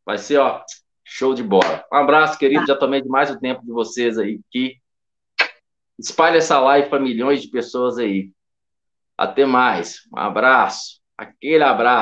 Vai 0.05 0.17
ser, 0.17 0.38
ó, 0.38 0.61
show 1.03 1.34
de 1.34 1.43
bola. 1.43 1.84
Um 1.91 1.97
abraço, 1.97 2.38
querido. 2.38 2.65
Já 2.65 2.75
tomei 2.75 3.01
demais 3.01 3.30
o 3.31 3.39
tempo 3.39 3.61
de 3.63 3.71
vocês 3.71 4.17
aí 4.17 4.39
que 4.51 4.81
Espalhe 5.97 6.38
essa 6.38 6.59
live 6.59 6.89
para 6.89 6.99
milhões 6.99 7.41
de 7.41 7.49
pessoas 7.49 7.97
aí. 7.97 8.31
Até 9.17 9.45
mais. 9.45 9.99
Um 10.11 10.17
abraço. 10.17 10.99
Aquele 11.17 11.63
abraço. 11.63 12.01